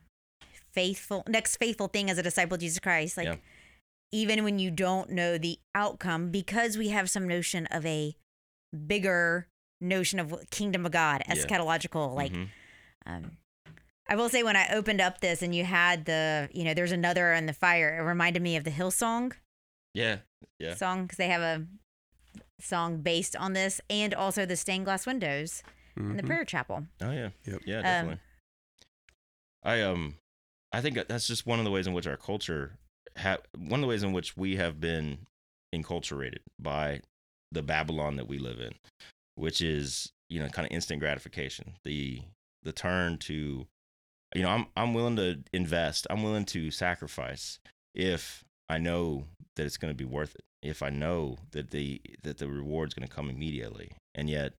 faithful 0.72 1.22
next 1.28 1.56
faithful 1.56 1.88
thing 1.88 2.10
as 2.10 2.18
a 2.18 2.22
disciple 2.22 2.54
of 2.54 2.60
Jesus 2.60 2.78
Christ. 2.78 3.16
Like 3.16 3.26
Yeah. 3.26 3.36
even 4.12 4.44
when 4.44 4.58
you 4.58 4.70
don't 4.70 5.10
know 5.10 5.38
the 5.38 5.58
outcome, 5.74 6.30
because 6.30 6.76
we 6.78 6.88
have 6.88 7.10
some 7.10 7.26
notion 7.28 7.66
of 7.66 7.84
a 7.86 8.14
bigger 8.86 9.48
notion 9.80 10.18
of 10.18 10.34
kingdom 10.50 10.84
of 10.86 10.92
God, 10.92 11.22
Yeah. 11.26 11.34
eschatological. 11.34 12.14
Like, 12.14 12.32
Mhm. 12.32 12.48
um, 13.06 13.36
I 14.08 14.16
will 14.16 14.28
say 14.28 14.42
when 14.42 14.56
I 14.56 14.68
opened 14.72 15.00
up 15.00 15.20
this 15.20 15.42
and 15.42 15.54
you 15.54 15.64
had 15.64 16.04
the, 16.06 16.48
you 16.52 16.64
know, 16.64 16.74
there's 16.74 16.92
another 16.92 17.32
in 17.32 17.46
the 17.46 17.52
fire. 17.52 17.98
It 17.98 18.02
reminded 18.02 18.42
me 18.42 18.56
of 18.56 18.64
the 18.64 18.70
Hillsong 18.70 19.34
yeah, 19.94 20.18
yeah. 20.58 20.74
song 20.74 21.02
because 21.04 21.18
they 21.18 21.28
have 21.28 21.42
a 21.42 21.66
song 22.60 22.98
based 23.02 23.36
on 23.36 23.52
this, 23.52 23.80
and 23.88 24.14
also 24.14 24.44
the 24.46 24.56
stained 24.56 24.84
glass 24.84 25.06
windows 25.06 25.62
in 25.96 26.16
the 26.16 26.22
Mhm. 26.22 26.26
prayer 26.26 26.44
chapel. 26.44 26.86
Oh 27.00 27.10
yeah. 27.10 27.30
Yep. 27.44 27.62
Yeah, 27.66 27.76
Um, 27.78 27.82
definitely. 27.82 28.20
I 29.62 29.82
um 29.82 30.14
I 30.72 30.80
think 30.80 30.98
that's 31.08 31.26
just 31.26 31.46
one 31.46 31.58
of 31.58 31.64
the 31.64 31.70
ways 31.70 31.86
in 31.86 31.94
which 31.94 32.06
our 32.06 32.16
culture 32.16 32.78
ha- 33.16 33.38
one 33.56 33.80
of 33.80 33.82
the 33.82 33.86
ways 33.88 34.02
in 34.02 34.12
which 34.12 34.36
we 34.36 34.56
have 34.56 34.80
been 34.80 35.26
enculturated 35.74 36.38
by 36.58 37.00
the 37.50 37.62
Babylon 37.62 38.16
that 38.16 38.28
we 38.28 38.38
live 38.38 38.60
in, 38.60 38.72
which 39.34 39.60
is, 39.62 40.12
you 40.28 40.38
know, 40.38 40.48
kind 40.48 40.66
of 40.66 40.72
instant 40.72 41.00
gratification. 41.00 41.74
The 41.84 42.22
the 42.62 42.72
turn 42.72 43.18
to 43.18 43.66
you 44.34 44.42
know, 44.42 44.50
I'm 44.50 44.66
I'm 44.76 44.92
willing 44.94 45.16
to 45.16 45.42
invest, 45.54 46.06
I'm 46.10 46.22
willing 46.22 46.44
to 46.46 46.70
sacrifice 46.70 47.58
if 47.94 48.44
I 48.68 48.76
know 48.78 49.24
that 49.56 49.64
it's 49.64 49.78
going 49.78 49.90
to 49.90 49.96
be 49.96 50.04
worth 50.04 50.34
it. 50.34 50.42
If 50.62 50.82
I 50.82 50.90
know 50.90 51.36
that 51.52 51.70
the 51.70 52.00
that 52.22 52.38
the 52.38 52.48
reward's 52.48 52.94
going 52.94 53.06
to 53.06 53.14
come 53.14 53.30
immediately. 53.30 53.92
And 54.14 54.28
yet 54.28 54.54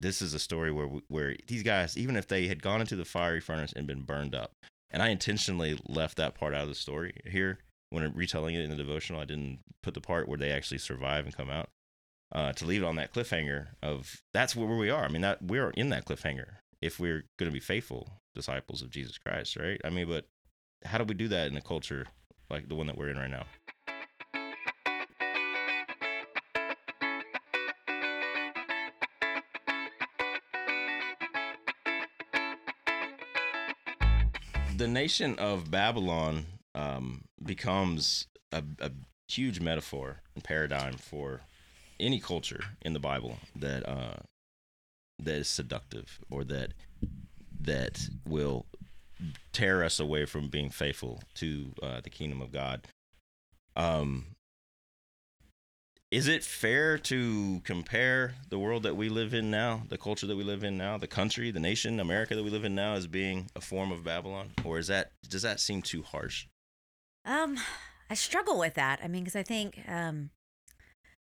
this 0.00 0.22
is 0.22 0.34
a 0.34 0.38
story 0.38 0.72
where 0.72 0.88
where 1.08 1.36
these 1.46 1.62
guys, 1.62 1.96
even 1.96 2.16
if 2.16 2.28
they 2.28 2.46
had 2.46 2.62
gone 2.62 2.80
into 2.80 2.96
the 2.96 3.04
fiery 3.04 3.40
furnace 3.40 3.72
and 3.74 3.86
been 3.86 4.02
burned 4.02 4.34
up, 4.34 4.52
and 4.90 5.02
I 5.02 5.08
intentionally 5.08 5.78
left 5.88 6.16
that 6.16 6.34
part 6.34 6.54
out 6.54 6.62
of 6.62 6.68
the 6.68 6.74
story 6.74 7.14
here 7.24 7.58
when 7.90 8.04
I'm 8.04 8.14
retelling 8.14 8.54
it 8.54 8.62
in 8.62 8.70
the 8.70 8.76
devotional. 8.76 9.20
I 9.20 9.24
didn't 9.26 9.60
put 9.82 9.94
the 9.94 10.00
part 10.00 10.28
where 10.28 10.38
they 10.38 10.50
actually 10.50 10.78
survive 10.78 11.24
and 11.24 11.36
come 11.36 11.50
out 11.50 11.68
uh, 12.32 12.52
to 12.52 12.66
leave 12.66 12.82
it 12.82 12.86
on 12.86 12.96
that 12.96 13.12
cliffhanger 13.12 13.68
of 13.82 14.22
that's 14.32 14.56
where 14.56 14.66
we 14.76 14.90
are. 14.90 15.04
I 15.04 15.08
mean, 15.08 15.22
that 15.22 15.42
we're 15.42 15.70
in 15.70 15.90
that 15.90 16.06
cliffhanger 16.06 16.56
if 16.82 17.00
we're 17.00 17.24
going 17.38 17.50
to 17.50 17.54
be 17.54 17.60
faithful 17.60 18.20
disciples 18.34 18.82
of 18.82 18.90
Jesus 18.90 19.16
Christ, 19.16 19.56
right? 19.56 19.80
I 19.84 19.90
mean, 19.90 20.08
but 20.08 20.26
how 20.84 20.98
do 20.98 21.04
we 21.04 21.14
do 21.14 21.28
that 21.28 21.46
in 21.46 21.56
a 21.56 21.62
culture 21.62 22.06
like 22.50 22.68
the 22.68 22.74
one 22.74 22.86
that 22.88 22.98
we're 22.98 23.08
in 23.08 23.16
right 23.16 23.30
now? 23.30 23.46
The 34.76 34.88
nation 34.88 35.38
of 35.38 35.70
Babylon 35.70 36.46
um, 36.74 37.24
becomes 37.42 38.26
a, 38.52 38.62
a 38.80 38.90
huge 39.28 39.60
metaphor 39.60 40.20
and 40.34 40.42
paradigm 40.42 40.94
for 40.94 41.42
any 42.00 42.18
culture 42.18 42.60
in 42.82 42.92
the 42.92 42.98
Bible 42.98 43.36
that 43.56 43.88
uh, 43.88 44.16
that 45.20 45.34
is 45.36 45.48
seductive 45.48 46.18
or 46.30 46.44
that 46.44 46.72
that 47.60 48.08
will 48.26 48.66
tear 49.52 49.84
us 49.84 50.00
away 50.00 50.24
from 50.24 50.48
being 50.48 50.70
faithful 50.70 51.22
to 51.34 51.72
uh, 51.82 52.00
the 52.02 52.10
kingdom 52.10 52.42
of 52.42 52.52
God. 52.52 52.82
Um, 53.76 54.33
is 56.14 56.28
it 56.28 56.44
fair 56.44 56.96
to 56.96 57.60
compare 57.64 58.34
the 58.48 58.56
world 58.56 58.84
that 58.84 58.94
we 58.94 59.08
live 59.08 59.34
in 59.34 59.50
now, 59.50 59.82
the 59.88 59.98
culture 59.98 60.28
that 60.28 60.36
we 60.36 60.44
live 60.44 60.62
in 60.62 60.78
now, 60.78 60.96
the 60.96 61.08
country, 61.08 61.50
the 61.50 61.58
nation, 61.58 61.98
America 61.98 62.36
that 62.36 62.44
we 62.44 62.50
live 62.50 62.64
in 62.64 62.72
now, 62.72 62.94
as 62.94 63.08
being 63.08 63.50
a 63.56 63.60
form 63.60 63.90
of 63.90 64.04
Babylon, 64.04 64.52
or 64.64 64.78
is 64.78 64.86
that 64.86 65.10
does 65.28 65.42
that 65.42 65.58
seem 65.58 65.82
too 65.82 66.02
harsh? 66.02 66.46
Um, 67.24 67.58
I 68.08 68.14
struggle 68.14 68.60
with 68.60 68.74
that. 68.74 69.00
I 69.02 69.08
mean, 69.08 69.24
because 69.24 69.34
I 69.34 69.42
think, 69.42 69.80
um, 69.88 70.30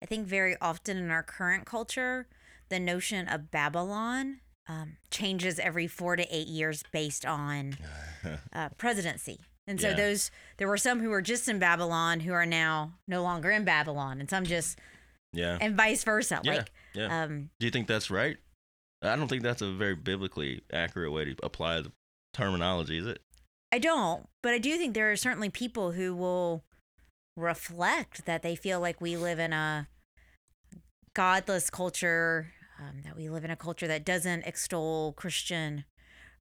I 0.03 0.07
think 0.07 0.27
very 0.27 0.57
often 0.61 0.97
in 0.97 1.12
our 1.12 1.23
current 1.23 1.64
culture, 1.64 2.27
the 2.68 2.81
notion 2.81 3.29
of 3.29 3.53
Babylon 3.53 4.40
um, 4.68 4.97
changes 5.12 5.61
every 5.61 5.87
four 5.87 6.16
to 6.16 6.27
eight 6.35 6.49
years 6.49 6.83
based 6.90 7.25
on 7.25 7.77
uh, 8.53 8.71
presidency. 8.79 9.38
And 9.66 9.81
so 9.81 9.88
Yeah. 9.90 9.94
those 9.94 10.31
there 10.57 10.68
were 10.68 10.77
some 10.77 11.01
who 11.01 11.11
were 11.11 11.22
just 11.22 11.48
in 11.48 11.59
Babylon 11.59 12.20
who 12.20 12.33
are 12.33 12.46
now 12.46 12.98
no 13.07 13.22
longer 13.22 13.51
in 13.51 13.64
Babylon, 13.64 14.20
and 14.20 14.29
some 14.29 14.44
just 14.44 14.79
yeah, 15.33 15.57
and 15.61 15.77
vice 15.77 16.05
versa. 16.05 16.40
Yeah, 16.44 16.53
Like, 16.57 16.72
yeah. 16.94 17.22
um, 17.22 17.51
Do 17.59 17.66
you 17.66 17.70
think 17.70 17.87
that's 17.87 18.11
right? 18.11 18.37
I 19.01 19.16
don't 19.16 19.29
think 19.29 19.42
that's 19.42 19.62
a 19.62 19.72
very 19.72 19.94
biblically 19.96 20.62
accurate 20.72 21.11
way 21.12 21.25
to 21.25 21.37
apply 21.42 21.81
the 21.81 21.92
terminology, 22.35 22.98
is 22.98 23.07
it? 23.07 23.22
I 23.72 23.79
don't, 23.79 24.29
but 24.42 24.53
I 24.53 24.59
do 24.59 24.77
think 24.77 24.94
there 24.94 25.11
are 25.11 25.16
certainly 25.16 25.48
people 25.48 25.92
who 25.92 26.14
will 26.14 26.62
reflect 27.37 28.27
that 28.27 28.42
they 28.42 28.55
feel 28.55 28.79
like 28.81 29.01
we 29.01 29.16
live 29.16 29.38
in 29.38 29.53
a 29.55 29.88
godless 31.14 31.70
culture, 31.70 32.53
um, 32.79 33.03
that 33.05 33.16
we 33.16 33.29
live 33.29 33.44
in 33.44 33.51
a 33.51 33.57
culture 33.57 33.88
that 33.88 34.05
doesn't 34.05 34.42
extol 34.46 35.12
Christian 35.14 35.85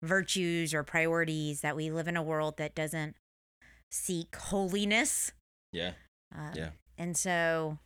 virtues 0.02 0.74
or 0.74 0.84
priorities, 0.84 1.62
that 1.62 1.76
we 1.76 1.92
live 1.92 2.08
in 2.08 2.18
a 2.18 2.24
world 2.24 2.58
that 2.58 2.76
doesn't 2.76 3.16
seek 3.92 4.36
holiness. 4.36 5.32
Yeah, 5.72 5.94
Uh, 6.36 6.52
Yeah. 6.56 6.70
And 6.98 7.18
so, 7.18 7.80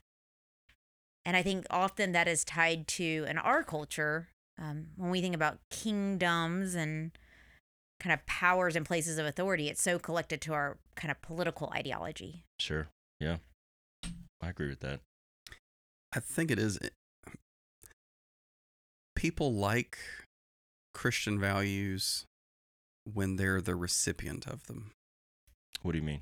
and 1.23 1.37
I 1.37 1.41
think 1.41 1.65
often 1.69 2.11
that 2.11 2.27
is 2.27 2.43
tied 2.43 2.87
to, 2.89 3.25
in 3.27 3.37
our 3.37 3.63
culture, 3.63 4.29
um, 4.57 4.87
when 4.95 5.09
we 5.09 5.21
think 5.21 5.35
about 5.35 5.59
kingdoms 5.69 6.75
and 6.75 7.11
kind 7.99 8.13
of 8.13 8.25
powers 8.25 8.75
and 8.75 8.85
places 8.85 9.17
of 9.17 9.25
authority, 9.25 9.69
it's 9.69 9.81
so 9.81 9.97
collected 9.99 10.41
to 10.41 10.53
our 10.53 10.77
kind 10.95 11.11
of 11.11 11.21
political 11.21 11.71
ideology. 11.73 12.43
sure. 12.59 12.87
Yeah, 13.19 13.37
I 14.41 14.49
agree 14.49 14.67
with 14.67 14.81
that. 14.81 14.99
I 16.13 16.19
think 16.19 16.51
it 16.51 16.59
is. 16.59 16.77
People 19.15 19.53
like 19.53 19.97
Christian 20.95 21.39
values 21.39 22.25
when 23.03 23.35
they're 23.35 23.61
the 23.61 23.75
recipient 23.75 24.47
of 24.47 24.65
them. 24.65 24.91
What 25.83 25.91
do 25.91 25.99
you 25.99 26.03
mean? 26.03 26.21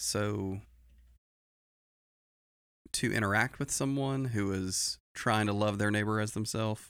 So, 0.00 0.60
to 2.94 3.12
interact 3.12 3.58
with 3.58 3.70
someone 3.70 4.26
who 4.26 4.52
is 4.52 4.98
trying 5.14 5.46
to 5.46 5.52
love 5.52 5.78
their 5.78 5.90
neighbor 5.90 6.18
as 6.18 6.32
themselves, 6.32 6.88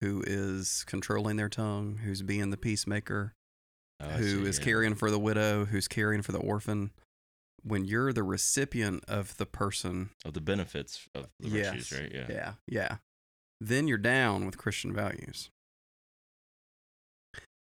who 0.00 0.22
is 0.26 0.84
controlling 0.86 1.36
their 1.36 1.48
tongue, 1.48 2.00
who's 2.04 2.22
being 2.22 2.50
the 2.50 2.56
peacemaker, 2.58 3.32
Oh, 4.02 4.08
who 4.08 4.44
see, 4.44 4.48
is 4.48 4.58
yeah. 4.58 4.64
caring 4.64 4.94
for 4.94 5.10
the 5.10 5.18
widow, 5.18 5.66
who's 5.66 5.86
caring 5.86 6.22
for 6.22 6.32
the 6.32 6.38
orphan, 6.38 6.90
when 7.62 7.84
you're 7.84 8.14
the 8.14 8.22
recipient 8.22 9.04
of 9.06 9.36
the 9.36 9.44
person, 9.44 10.08
of 10.24 10.32
the 10.32 10.40
benefits 10.40 11.06
of 11.14 11.28
the 11.38 11.48
virtues, 11.50 11.92
right? 11.92 12.10
Yeah. 12.10 12.26
yeah, 12.30 12.52
yeah, 12.66 12.96
then 13.60 13.86
you're 13.88 13.98
down 13.98 14.46
with 14.46 14.56
Christian 14.56 14.94
values. 14.94 15.50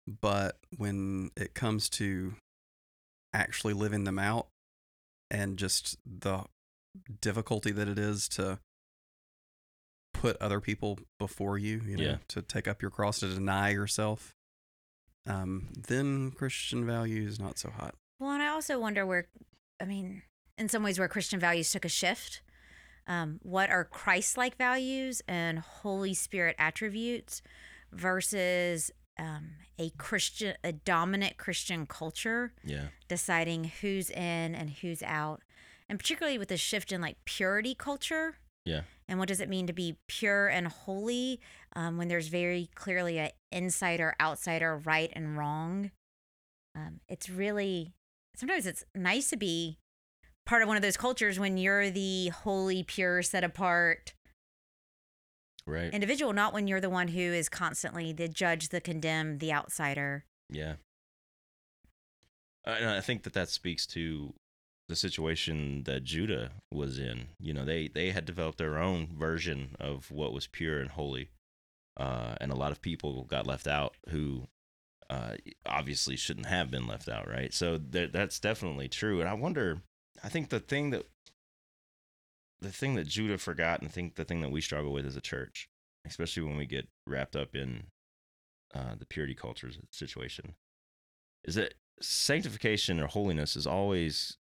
But 0.06 0.58
when 0.76 1.30
it 1.36 1.54
comes 1.54 1.88
to 1.90 2.34
actually 3.32 3.72
living 3.74 4.04
them 4.04 4.18
out 4.18 4.48
and 5.30 5.56
just 5.56 5.96
the 6.04 6.44
difficulty 7.20 7.70
that 7.72 7.88
it 7.88 7.98
is 7.98 8.28
to 8.30 8.58
put 10.12 10.36
other 10.40 10.60
people 10.60 10.98
before 11.18 11.58
you, 11.58 11.80
you 11.86 11.96
know, 11.96 12.04
Yeah. 12.04 12.18
to 12.28 12.42
take 12.42 12.68
up 12.68 12.80
your 12.82 12.90
cross, 12.90 13.20
to 13.20 13.28
deny 13.34 13.70
yourself, 13.70 14.34
um, 15.26 15.68
then 15.76 16.30
Christian 16.32 16.86
values 16.86 17.40
not 17.40 17.58
so 17.58 17.70
hot. 17.70 17.94
Well, 18.20 18.30
and 18.30 18.42
I 18.42 18.48
also 18.48 18.78
wonder 18.78 19.04
where, 19.06 19.26
I 19.80 19.84
mean, 19.86 20.22
in 20.56 20.68
some 20.68 20.82
ways, 20.82 20.98
where 20.98 21.08
Christian 21.08 21.40
values 21.40 21.70
took 21.72 21.84
a 21.84 21.88
shift. 21.88 22.42
Um, 23.06 23.40
what 23.42 23.70
are 23.70 23.84
Christ 23.84 24.36
like 24.36 24.56
values 24.56 25.20
and 25.26 25.58
Holy 25.58 26.14
Spirit 26.14 26.56
attributes 26.58 27.42
versus 27.92 28.90
um, 29.18 29.50
a 29.78 29.90
Christian, 29.90 30.54
a 30.64 30.72
dominant 30.72 31.36
Christian 31.36 31.86
culture 31.86 32.52
Yeah. 32.64 32.88
deciding 33.08 33.64
who's 33.80 34.10
in 34.10 34.54
and 34.54 34.70
who's 34.70 35.02
out? 35.02 35.42
And 35.88 35.98
particularly 35.98 36.38
with 36.38 36.48
the 36.48 36.56
shift 36.56 36.92
in 36.92 37.00
like 37.00 37.16
purity 37.24 37.74
culture. 37.74 38.36
Yeah. 38.64 38.82
And 39.06 39.18
what 39.18 39.28
does 39.28 39.40
it 39.40 39.48
mean 39.50 39.66
to 39.66 39.72
be 39.74 39.98
pure 40.08 40.48
and 40.48 40.66
holy 40.66 41.38
um, 41.76 41.98
when 41.98 42.08
there's 42.08 42.28
very 42.28 42.70
clearly 42.74 43.18
an 43.18 43.30
insider, 43.52 44.14
outsider, 44.20 44.78
right 44.78 45.12
and 45.14 45.36
wrong? 45.36 45.90
Um, 46.74 47.00
it's 47.08 47.28
really 47.28 47.92
sometimes 48.34 48.66
it's 48.66 48.84
nice 48.94 49.28
to 49.30 49.36
be 49.36 49.78
part 50.46 50.62
of 50.62 50.68
one 50.68 50.76
of 50.76 50.82
those 50.82 50.96
cultures 50.96 51.38
when 51.38 51.56
you're 51.58 51.90
the 51.90 52.28
holy, 52.28 52.82
pure, 52.82 53.22
set 53.22 53.44
apart 53.44 54.13
Right. 55.66 55.94
individual, 55.94 56.34
not 56.34 56.52
when 56.52 56.66
you're 56.66 56.80
the 56.80 56.90
one 56.90 57.08
who 57.08 57.20
is 57.20 57.48
constantly 57.48 58.12
the 58.12 58.28
judge, 58.28 58.68
the 58.68 58.82
condemned, 58.82 59.40
the 59.40 59.52
outsider. 59.52 60.26
Yeah. 60.50 60.74
And 62.66 62.90
I 62.90 63.00
think 63.00 63.22
that 63.22 63.32
that 63.32 63.48
speaks 63.48 63.86
to 63.88 64.34
the 64.88 64.96
situation 64.96 65.84
that 65.84 66.04
Judah 66.04 66.50
was 66.72 66.98
in. 66.98 67.28
You 67.38 67.54
know, 67.54 67.64
they 67.64 67.88
they 67.88 68.10
had 68.10 68.24
developed 68.24 68.58
their 68.58 68.78
own 68.78 69.08
version 69.18 69.76
of 69.80 70.10
what 70.10 70.32
was 70.32 70.46
pure 70.46 70.80
and 70.80 70.90
holy, 70.90 71.30
uh, 71.96 72.34
and 72.40 72.52
a 72.52 72.56
lot 72.56 72.72
of 72.72 72.82
people 72.82 73.24
got 73.24 73.46
left 73.46 73.66
out 73.66 73.96
who 74.10 74.48
uh, 75.10 75.36
obviously 75.66 76.16
shouldn't 76.16 76.46
have 76.46 76.70
been 76.70 76.86
left 76.86 77.08
out, 77.08 77.28
right? 77.28 77.52
So 77.52 77.78
that 77.78 78.12
that's 78.12 78.38
definitely 78.38 78.88
true. 78.88 79.20
And 79.20 79.28
I 79.28 79.34
wonder, 79.34 79.82
I 80.22 80.28
think 80.28 80.50
the 80.50 80.60
thing 80.60 80.90
that 80.90 81.06
the 82.64 82.72
thing 82.72 82.94
that 82.94 83.06
Judah 83.06 83.38
forgot, 83.38 83.82
and 83.82 83.90
think 83.90 84.16
the 84.16 84.24
thing 84.24 84.40
that 84.40 84.50
we 84.50 84.60
struggle 84.60 84.92
with 84.92 85.06
as 85.06 85.16
a 85.16 85.20
church, 85.20 85.68
especially 86.06 86.42
when 86.42 86.56
we 86.56 86.66
get 86.66 86.88
wrapped 87.06 87.36
up 87.36 87.54
in 87.54 87.84
uh, 88.74 88.94
the 88.98 89.06
purity 89.06 89.34
culture 89.34 89.70
situation, 89.90 90.54
is 91.44 91.54
that 91.54 91.74
sanctification 92.00 92.98
or 92.98 93.06
holiness 93.06 93.54
is 93.54 93.66
always 93.66 94.38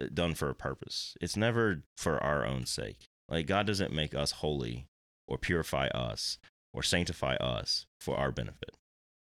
uh, 0.00 0.06
done 0.12 0.34
for 0.34 0.48
a 0.48 0.54
purpose. 0.54 1.16
It's 1.20 1.36
never 1.36 1.82
for 1.96 2.22
our 2.22 2.44
own 2.44 2.66
sake. 2.66 3.08
Like 3.28 3.46
God 3.46 3.66
doesn't 3.66 3.92
make 3.92 4.14
us 4.14 4.32
holy 4.32 4.86
or 5.28 5.38
purify 5.38 5.88
us 5.88 6.38
or 6.72 6.82
sanctify 6.82 7.34
us 7.36 7.86
for 8.00 8.16
our 8.16 8.32
benefit. 8.32 8.76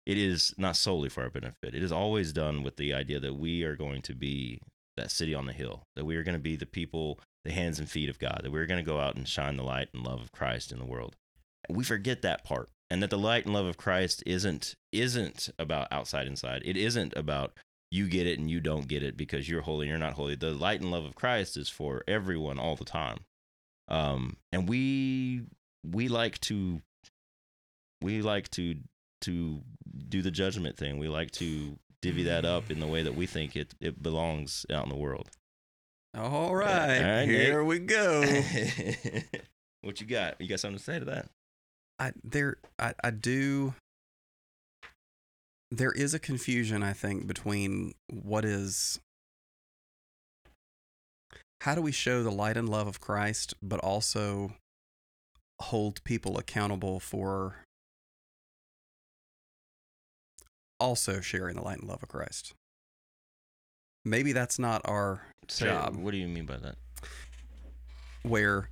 It 0.04 0.18
is 0.18 0.52
not 0.58 0.76
solely 0.76 1.08
for 1.08 1.22
our 1.22 1.30
benefit. 1.30 1.74
It 1.74 1.82
is 1.82 1.92
always 1.92 2.32
done 2.32 2.62
with 2.62 2.76
the 2.76 2.92
idea 2.92 3.20
that 3.20 3.34
we 3.34 3.62
are 3.62 3.76
going 3.76 4.02
to 4.02 4.14
be 4.14 4.60
that 4.96 5.10
city 5.12 5.34
on 5.34 5.46
the 5.46 5.52
hill, 5.52 5.84
that 5.94 6.04
we 6.04 6.16
are 6.16 6.24
going 6.24 6.36
to 6.36 6.42
be 6.42 6.56
the 6.56 6.66
people, 6.66 7.20
the 7.44 7.52
hands 7.52 7.78
and 7.78 7.90
feet 7.90 8.08
of 8.08 8.18
God, 8.18 8.40
that 8.42 8.52
we're 8.52 8.66
going 8.66 8.84
to 8.84 8.88
go 8.88 9.00
out 9.00 9.16
and 9.16 9.26
shine 9.26 9.56
the 9.56 9.64
light 9.64 9.88
and 9.92 10.04
love 10.04 10.20
of 10.20 10.32
Christ 10.32 10.72
in 10.72 10.78
the 10.78 10.84
world. 10.84 11.16
We 11.68 11.84
forget 11.84 12.22
that 12.22 12.44
part. 12.44 12.68
And 12.90 13.02
that 13.02 13.10
the 13.10 13.18
light 13.18 13.46
and 13.46 13.54
love 13.54 13.64
of 13.64 13.78
Christ 13.78 14.22
isn't 14.26 14.74
isn't 14.92 15.48
about 15.58 15.88
outside 15.90 16.26
inside. 16.26 16.60
It 16.64 16.76
isn't 16.76 17.14
about 17.16 17.54
you 17.90 18.06
get 18.06 18.26
it 18.26 18.38
and 18.38 18.50
you 18.50 18.60
don't 18.60 18.86
get 18.86 19.02
it 19.02 19.16
because 19.16 19.48
you're 19.48 19.62
holy 19.62 19.86
and 19.86 19.90
you're 19.90 19.98
not 19.98 20.14
holy. 20.14 20.34
The 20.34 20.50
light 20.50 20.80
and 20.80 20.90
love 20.90 21.04
of 21.04 21.14
Christ 21.14 21.56
is 21.56 21.70
for 21.70 22.04
everyone 22.06 22.58
all 22.58 22.76
the 22.76 22.84
time. 22.84 23.18
Um, 23.88 24.36
and 24.52 24.68
we 24.68 25.42
we 25.84 26.08
like 26.08 26.38
to 26.40 26.80
we 28.02 28.22
like 28.22 28.50
to 28.50 28.76
to 29.22 29.62
do 30.08 30.22
the 30.22 30.30
judgment 30.30 30.76
thing. 30.76 30.98
We 30.98 31.08
like 31.08 31.30
to 31.32 31.78
divvy 32.02 32.24
that 32.24 32.44
up 32.44 32.70
in 32.70 32.80
the 32.80 32.86
way 32.86 33.02
that 33.02 33.14
we 33.14 33.26
think 33.26 33.56
it 33.56 33.74
it 33.80 34.02
belongs 34.02 34.66
out 34.70 34.84
in 34.84 34.90
the 34.90 34.96
world. 34.96 35.30
All 36.14 36.54
right, 36.54 36.98
All 36.98 37.10
right, 37.10 37.28
here 37.28 37.64
we 37.64 37.78
go. 37.78 38.20
what 39.80 40.00
you 40.00 40.06
got? 40.06 40.40
You 40.40 40.48
got 40.48 40.60
something 40.60 40.78
to 40.78 40.84
say 40.84 40.98
to 40.98 41.04
that? 41.06 41.28
I 41.98 42.12
there 42.22 42.56
I, 42.78 42.94
I 43.02 43.10
do 43.10 43.74
there 45.70 45.92
is 45.92 46.12
a 46.12 46.18
confusion 46.18 46.82
I 46.82 46.92
think 46.92 47.26
between 47.26 47.94
what 48.10 48.44
is 48.44 49.00
how 51.62 51.74
do 51.74 51.80
we 51.80 51.92
show 51.92 52.22
the 52.22 52.30
light 52.30 52.56
and 52.56 52.68
love 52.68 52.88
of 52.88 53.00
Christ 53.00 53.54
but 53.62 53.80
also 53.80 54.52
hold 55.60 56.02
people 56.04 56.38
accountable 56.38 56.98
for 56.98 57.64
also 60.80 61.20
sharing 61.20 61.54
the 61.54 61.62
light 61.62 61.78
and 61.78 61.88
love 61.88 62.02
of 62.02 62.08
Christ. 62.08 62.52
Maybe 64.04 64.32
that's 64.32 64.58
not 64.58 64.82
our 64.84 65.28
Say- 65.48 65.66
job 65.66 65.96
What 65.96 66.12
do 66.12 66.16
you 66.16 66.28
mean 66.28 66.46
by 66.46 66.56
that? 66.58 66.76
where 68.22 68.70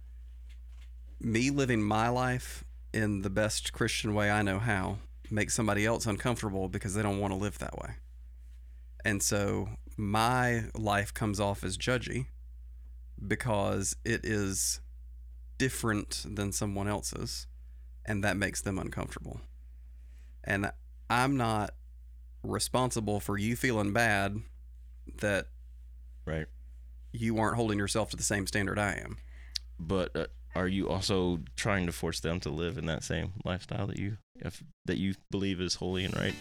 me 1.18 1.50
living 1.50 1.83
my 1.83 2.09
life 2.09 2.64
in 2.92 3.22
the 3.22 3.30
best 3.30 3.72
Christian 3.72 4.14
way 4.14 4.30
I 4.30 4.42
know 4.42 4.59
how 4.59 4.98
makes 5.30 5.54
somebody 5.54 5.85
else 5.85 6.06
uncomfortable 6.06 6.68
because 6.68 6.94
they 6.94 7.02
don't 7.02 7.18
want 7.18 7.33
to 7.33 7.37
live 7.38 7.59
that 7.59 7.76
way. 7.78 7.94
And 9.04 9.22
so 9.22 9.70
my 9.96 10.64
life 10.74 11.12
comes 11.12 11.40
off 11.40 11.64
as 11.64 11.76
judgy 11.76 12.26
because 13.26 13.96
it 14.04 14.24
is 14.24 14.80
different 15.59 16.24
than 16.26 16.52
someone 16.52 16.88
else's 16.88 17.46
and 18.06 18.24
that 18.24 18.37
makes 18.37 18.62
them 18.62 18.78
uncomfortable. 18.78 19.40
And 20.44 20.70
I'm 21.11 21.37
not 21.37 21.74
responsible 22.42 23.20
for 23.20 23.37
you 23.37 23.56
feeling 23.56 23.92
bad 23.92 24.38
that 25.20 25.48
Right. 26.24 26.46
You 27.12 27.38
aren't 27.38 27.56
holding 27.56 27.78
yourself 27.78 28.10
to 28.10 28.16
the 28.16 28.22
same 28.22 28.46
standard 28.46 28.78
I 28.78 28.92
am. 28.94 29.16
But 29.78 30.14
uh, 30.14 30.26
are 30.54 30.68
you 30.68 30.88
also 30.88 31.40
trying 31.56 31.86
to 31.86 31.92
force 31.92 32.20
them 32.20 32.40
to 32.40 32.50
live 32.50 32.76
in 32.76 32.86
that 32.86 33.04
same 33.04 33.32
lifestyle 33.44 33.86
that 33.86 33.98
you 33.98 34.18
if, 34.36 34.62
that 34.84 34.98
you 34.98 35.14
believe 35.30 35.60
is 35.60 35.76
holy 35.76 36.04
and 36.04 36.16
right? 36.16 36.34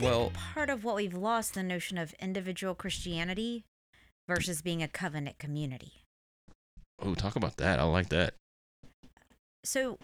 Well, 0.00 0.32
Part 0.54 0.68
of 0.68 0.82
what 0.82 0.96
we've 0.96 1.14
lost 1.14 1.54
the 1.54 1.62
notion 1.62 1.96
of 1.96 2.12
individual 2.14 2.74
Christianity 2.74 3.64
versus 4.26 4.60
being 4.60 4.82
a 4.82 4.88
covenant 4.88 5.38
community. 5.38 6.02
Oh, 7.00 7.14
talk 7.14 7.36
about 7.36 7.58
that. 7.58 7.78
I 7.78 7.84
like 7.84 8.08
that. 8.08 8.34
So, 9.64 9.98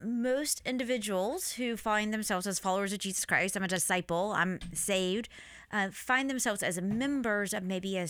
most 0.00 0.62
individuals 0.64 1.52
who 1.52 1.76
find 1.76 2.12
themselves 2.12 2.46
as 2.46 2.58
followers 2.58 2.92
of 2.92 2.98
Jesus 2.98 3.24
Christ, 3.24 3.56
I'm 3.56 3.62
a 3.62 3.68
disciple, 3.68 4.32
I'm 4.34 4.58
saved, 4.72 5.28
uh, 5.72 5.88
find 5.92 6.28
themselves 6.28 6.62
as 6.62 6.80
members 6.80 7.52
of 7.52 7.62
maybe 7.62 7.96
a 7.96 8.06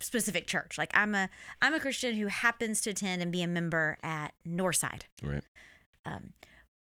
specific 0.00 0.46
church. 0.46 0.76
Like 0.78 0.90
I'm 0.94 1.14
a 1.14 1.28
I'm 1.62 1.74
a 1.74 1.80
Christian 1.80 2.14
who 2.16 2.26
happens 2.26 2.80
to 2.82 2.90
attend 2.90 3.22
and 3.22 3.32
be 3.32 3.42
a 3.42 3.48
member 3.48 3.98
at 4.02 4.32
Northside. 4.46 5.02
Right. 5.22 5.44
Um, 6.04 6.34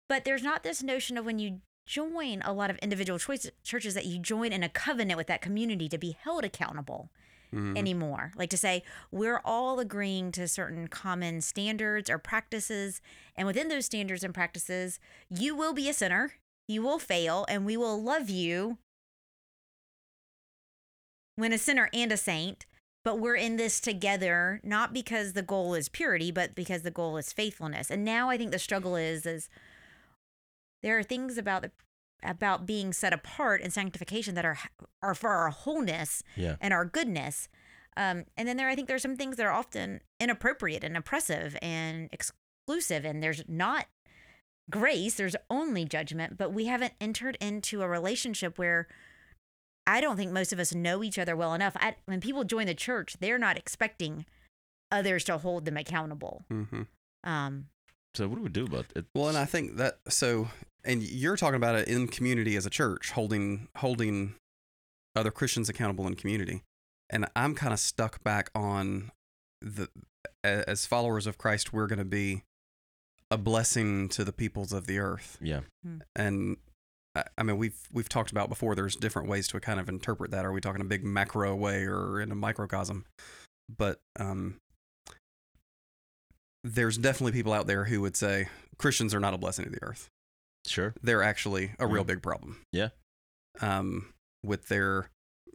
but 0.08 0.24
there's 0.24 0.42
not 0.42 0.62
this 0.62 0.82
notion 0.82 1.16
of 1.16 1.24
when 1.24 1.38
you 1.38 1.60
join 1.86 2.42
a 2.44 2.52
lot 2.52 2.70
of 2.70 2.78
individual 2.78 3.18
choice 3.18 3.50
churches 3.62 3.94
that 3.94 4.06
you 4.06 4.18
join 4.18 4.52
in 4.52 4.62
a 4.62 4.68
covenant 4.68 5.16
with 5.16 5.26
that 5.26 5.42
community 5.42 5.88
to 5.88 5.98
be 5.98 6.16
held 6.20 6.44
accountable 6.44 7.10
mhm. 7.54 7.76
anymore. 7.76 8.32
Like 8.36 8.50
to 8.50 8.56
say, 8.56 8.82
we're 9.10 9.40
all 9.44 9.78
agreeing 9.80 10.32
to 10.32 10.48
certain 10.48 10.88
common 10.88 11.40
standards 11.40 12.10
or 12.10 12.18
practices. 12.18 13.00
And 13.36 13.46
within 13.46 13.68
those 13.68 13.86
standards 13.86 14.24
and 14.24 14.34
practices, 14.34 14.98
you 15.30 15.54
will 15.56 15.72
be 15.72 15.88
a 15.88 15.92
sinner, 15.94 16.34
you 16.68 16.82
will 16.82 16.98
fail, 16.98 17.44
and 17.48 17.64
we 17.66 17.76
will 17.76 18.00
love 18.02 18.28
you 18.30 18.78
when 21.36 21.52
a 21.52 21.58
sinner 21.58 21.88
and 21.92 22.12
a 22.12 22.16
saint. 22.16 22.66
but 23.04 23.18
we're 23.18 23.34
in 23.34 23.56
this 23.56 23.80
together 23.80 24.60
not 24.62 24.92
because 24.92 25.32
the 25.32 25.42
goal 25.42 25.74
is 25.74 25.88
purity 25.88 26.30
but 26.30 26.54
because 26.54 26.82
the 26.82 26.90
goal 26.90 27.16
is 27.16 27.32
faithfulness 27.32 27.90
and 27.90 28.04
now 28.04 28.30
i 28.30 28.36
think 28.36 28.50
the 28.52 28.58
struggle 28.58 28.94
is 28.96 29.26
is 29.26 29.48
there 30.82 30.98
are 30.98 31.02
things 31.02 31.38
about 31.38 31.62
the 31.62 31.70
about 32.22 32.66
being 32.66 32.92
set 32.92 33.12
apart 33.12 33.60
and 33.62 33.72
sanctification 33.72 34.34
that 34.34 34.44
are 34.44 34.58
are 35.02 35.14
for 35.14 35.30
our 35.30 35.50
wholeness 35.50 36.22
Yeah. 36.36 36.56
and 36.60 36.72
our 36.74 36.84
goodness 36.84 37.48
um, 37.96 38.24
and 38.36 38.46
then 38.48 38.56
there 38.56 38.68
i 38.68 38.74
think 38.74 38.88
there's 38.88 39.02
some 39.02 39.16
things 39.16 39.36
that 39.36 39.46
are 39.46 39.52
often 39.52 40.00
inappropriate 40.20 40.84
and 40.84 40.96
oppressive 40.96 41.56
and 41.60 42.08
exclusive 42.12 43.04
and 43.04 43.22
there's 43.22 43.42
not 43.48 43.86
grace 44.70 45.14
there's 45.16 45.36
only 45.50 45.84
judgment 45.84 46.36
but 46.38 46.52
we 46.52 46.66
haven't 46.66 46.94
entered 47.00 47.36
into 47.40 47.82
a 47.82 47.88
relationship 47.88 48.58
where 48.58 48.86
I 49.84 50.00
don't 50.00 50.16
think 50.16 50.30
most 50.30 50.52
of 50.52 50.60
us 50.60 50.72
know 50.72 51.02
each 51.02 51.18
other 51.18 51.34
well 51.34 51.54
enough. 51.54 51.76
I, 51.80 51.96
when 52.06 52.20
people 52.20 52.44
join 52.44 52.66
the 52.68 52.74
church, 52.74 53.16
they're 53.18 53.36
not 53.36 53.58
expecting 53.58 54.24
others 54.92 55.24
to 55.24 55.38
hold 55.38 55.64
them 55.64 55.76
accountable. 55.76 56.44
hmm 56.48 56.82
Um, 57.24 57.66
So 58.14 58.28
what 58.28 58.36
do 58.36 58.42
we 58.42 58.48
do 58.48 58.64
about 58.66 58.86
it? 58.94 59.06
Well, 59.12 59.28
and 59.28 59.36
I 59.36 59.44
think 59.44 59.76
that 59.78 59.98
so, 60.08 60.46
and 60.84 61.02
you're 61.02 61.36
talking 61.36 61.56
about 61.56 61.74
it 61.76 61.88
in 61.88 62.08
community 62.08 62.56
as 62.56 62.66
a 62.66 62.70
church, 62.70 63.10
holding 63.12 63.68
holding 63.78 64.34
other 65.14 65.30
Christians 65.30 65.68
accountable 65.68 66.06
in 66.06 66.14
community, 66.14 66.62
and 67.10 67.26
I'm 67.36 67.54
kind 67.54 67.72
of 67.72 67.78
stuck 67.78 68.22
back 68.24 68.50
on 68.54 69.10
the 69.60 69.88
as 70.44 70.86
followers 70.86 71.26
of 71.26 71.38
Christ, 71.38 71.72
we're 71.72 71.86
going 71.86 71.98
to 71.98 72.04
be 72.04 72.42
a 73.30 73.38
blessing 73.38 74.08
to 74.10 74.24
the 74.24 74.32
peoples 74.32 74.72
of 74.72 74.86
the 74.86 74.98
earth, 74.98 75.38
yeah. 75.40 75.60
and 76.16 76.56
I- 77.14 77.24
I 77.38 77.42
mean 77.42 77.56
we've 77.58 77.78
we've 77.92 78.08
talked 78.08 78.30
about 78.30 78.48
before. 78.48 78.74
There's 78.74 78.96
different 78.96 79.28
ways 79.28 79.48
to 79.48 79.60
kind 79.60 79.78
of 79.80 79.88
interpret 79.88 80.30
that. 80.32 80.44
Are 80.44 80.52
we 80.52 80.60
talking 80.60 80.80
a 80.80 80.84
big 80.84 81.04
macro 81.04 81.54
way 81.54 81.84
or 81.86 82.20
in 82.20 82.32
a 82.32 82.34
microcosm? 82.34 83.04
But 83.74 84.00
um, 84.18 84.56
there's 86.64 86.98
definitely 86.98 87.32
people 87.32 87.52
out 87.52 87.66
there 87.66 87.84
who 87.84 88.00
would 88.00 88.16
say 88.16 88.48
Christians 88.78 89.14
are 89.14 89.20
not 89.20 89.34
a 89.34 89.38
blessing 89.38 89.64
to 89.64 89.70
the 89.70 89.82
earth 89.82 90.08
Sure. 90.66 90.94
they're 91.02 91.22
actually 91.22 91.72
a 91.78 91.86
real 91.86 92.04
Mm. 92.04 92.08
big 92.08 92.22
problem. 92.22 92.64
Yeah. 92.72 92.90
Um, 93.60 94.12
with 94.44 94.68
their, 94.68 95.10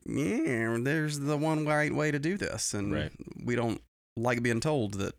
yeah, 0.06 0.78
there's 0.82 1.20
the 1.20 1.38
one 1.38 1.66
right 1.66 1.94
way 1.94 2.12
to 2.12 2.20
do 2.20 2.38
this, 2.38 2.74
and 2.74 2.94
Right. 2.94 3.12
we 3.44 3.56
don't 3.56 3.82
like 4.16 4.42
being 4.44 4.60
told 4.60 4.96
that. 4.96 5.16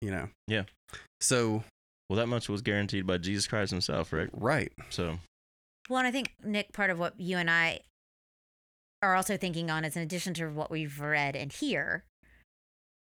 You 0.00 0.10
know. 0.10 0.28
Yeah. 0.46 0.64
So 1.20 1.64
Well, 2.08 2.16
that 2.16 2.26
much 2.28 2.48
was 2.48 2.62
guaranteed 2.62 3.06
by 3.06 3.18
Jesus 3.18 3.46
Christ 3.46 3.70
himself, 3.70 4.12
right? 4.12 4.30
right. 4.32 4.72
So 4.90 5.18
well, 5.90 5.98
and 5.98 6.06
I 6.08 6.10
think 6.10 6.34
Nick, 6.42 6.72
part 6.72 6.90
of 6.90 6.98
what 6.98 7.18
you 7.20 7.36
and 7.38 7.50
I 7.50 7.80
are 9.02 9.14
also 9.14 9.36
thinking 9.36 9.70
on 9.70 9.84
is 9.84 9.96
in 9.96 10.02
addition 10.02 10.34
to 10.34 10.48
what 10.48 10.70
we've 10.70 11.00
read 11.00 11.34
and 11.36 11.52
here, 11.52 12.04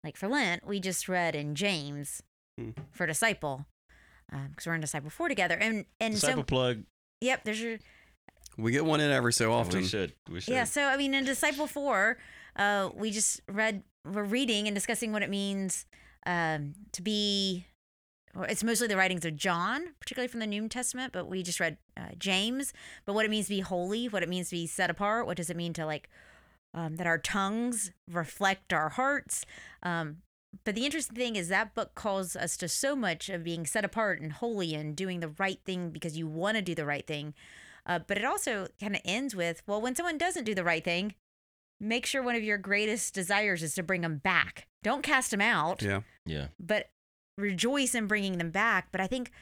like 0.05 0.17
for 0.17 0.29
Lent, 0.29 0.67
we 0.67 0.81
just 0.81 1.09
read 1.09 1.35
in 1.35 1.55
James 1.55 2.23
Hmm. 2.59 2.71
for 2.91 3.07
disciple, 3.07 3.67
because 4.51 4.67
we're 4.67 4.75
in 4.75 4.81
disciple 4.81 5.11
four 5.11 5.29
together, 5.29 5.57
and 5.57 5.85
and 6.01 6.15
disciple 6.15 6.43
so 6.43 6.45
plug. 6.45 6.83
yep, 7.21 7.45
there's 7.45 7.61
your 7.61 7.79
We 8.57 8.73
get 8.73 8.85
one 8.85 9.01
in 9.01 9.11
every 9.11 9.33
so 9.33 9.53
often. 9.53 9.81
We 9.81 9.87
should. 9.87 10.13
We 10.31 10.41
should. 10.41 10.55
Yeah, 10.55 10.65
so 10.65 10.85
I 10.85 10.97
mean, 10.97 11.15
in 11.15 11.25
Disciple 11.25 11.67
Four, 11.67 12.19
uh, 12.57 12.91
we 12.95 13.11
just 13.11 13.41
read, 13.49 13.83
we're 14.05 14.25
reading 14.25 14.67
and 14.67 14.75
discussing 14.75 15.13
what 15.13 15.23
it 15.23 15.31
means 15.31 15.87
um, 16.27 16.75
to 16.93 17.03
be. 17.03 17.67
It's 18.49 18.65
mostly 18.65 18.89
the 18.89 18.97
writings 18.97 19.27
of 19.27 19.37
John, 19.37 19.89
particularly 20.01 20.29
from 20.29 20.41
the 20.41 20.47
New 20.47 20.67
Testament, 20.67 21.13
but 21.13 21.29
we 21.29 21.43
just 21.43 21.61
read 21.61 21.77
uh, 21.99 22.15
James. 22.19 22.73
But 23.05 23.13
what 23.13 23.27
it 23.27 23.31
means 23.31 23.47
to 23.47 23.51
be 23.51 23.61
holy, 23.61 24.07
what 24.07 24.23
it 24.23 24.29
means 24.29 24.49
to 24.49 24.57
be 24.57 24.67
set 24.67 24.89
apart, 24.89 25.27
what 25.27 25.37
does 25.37 25.51
it 25.51 25.57
mean 25.57 25.75
to 25.75 25.85
like 25.85 26.09
um, 26.75 26.97
that 26.97 27.07
our 27.07 27.19
tongues 27.19 27.91
reflect 28.11 28.73
our 28.73 28.89
hearts. 28.91 29.45
Um, 29.83 30.19
but 30.65 30.75
the 30.75 30.85
interesting 30.85 31.17
thing 31.17 31.37
is 31.37 31.49
that 31.49 31.75
book 31.75 31.95
calls 31.95 32.37
us 32.37 32.57
to 32.59 32.69
so 32.69 32.95
much 32.95 33.29
of 33.29 33.43
being 33.45 33.67
set 33.67 33.85
apart 33.85 34.21
and 34.21 34.33
holy 34.33 34.75
and 34.75 34.95
doing 34.95 35.21
the 35.21 35.29
right 35.39 35.59
thing 35.65 35.91
because 35.91 36.17
you 36.17 36.27
want 36.27 36.57
to 36.57 36.63
do 36.63 36.75
the 36.75 36.87
right 36.87 37.07
thing. 37.07 37.35
Uh, 37.87 37.99
but 38.07 38.17
it 38.19 38.25
also 38.25 38.69
kind 38.81 38.95
of 38.95 39.01
ends 39.05 39.35
with, 39.35 39.63
well, 39.67 39.81
when 39.81 39.95
someone 39.97 40.19
doesn't 40.19 40.45
do 40.45 40.55
the 40.55 40.63
right 40.65 40.85
thing, 40.85 41.15
make 41.81 42.07
sure 42.07 42.23
one 42.23 42.37
of 42.37 42.45
your 42.45 42.59
greatest 42.59 43.13
desires 43.15 43.63
is 43.63 43.75
to 43.75 43.83
bring 43.83 44.03
them 44.03 44.19
back. 44.19 44.67
Don't 44.85 45.03
cast 45.03 45.31
them 45.33 45.41
out, 45.41 45.83
Yeah. 45.83 46.01
Yeah. 46.25 46.49
but 46.61 46.91
rejoice 47.39 47.95
in 47.95 48.07
bringing 48.07 48.39
them 48.39 48.51
back. 48.51 48.89
But 48.93 49.01
I 49.01 49.07
think, 49.09 49.33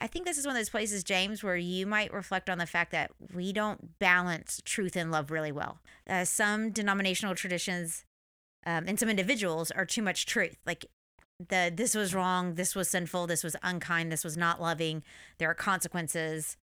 I 0.00 0.06
think 0.06 0.26
this 0.26 0.38
is 0.38 0.46
one 0.46 0.54
of 0.54 0.60
those 0.60 0.70
places, 0.70 1.02
James, 1.02 1.42
where 1.42 1.56
you 1.56 1.86
might 1.86 2.12
reflect 2.12 2.48
on 2.48 2.58
the 2.58 2.66
fact 2.66 2.92
that 2.92 3.10
we 3.34 3.52
don't 3.52 3.98
balance 3.98 4.60
truth 4.64 4.94
and 4.94 5.10
love 5.10 5.30
really 5.32 5.50
well. 5.50 5.80
Uh, 6.08 6.24
some 6.24 6.70
denominational 6.70 7.34
traditions 7.34 8.04
um, 8.66 8.84
and 8.86 8.98
some 8.98 9.08
individuals 9.08 9.70
are 9.70 9.84
too 9.86 10.02
much 10.02 10.26
truth. 10.26 10.56
Like 10.66 10.86
the 11.48 11.72
this 11.74 11.94
was 11.94 12.14
wrong, 12.14 12.54
this 12.54 12.74
was 12.74 12.88
sinful, 12.90 13.26
this 13.28 13.44
was 13.44 13.54
unkind, 13.62 14.10
this 14.10 14.24
was 14.24 14.36
not 14.36 14.60
loving. 14.60 15.02
There 15.38 15.48
are 15.50 15.54
consequences 15.54 16.56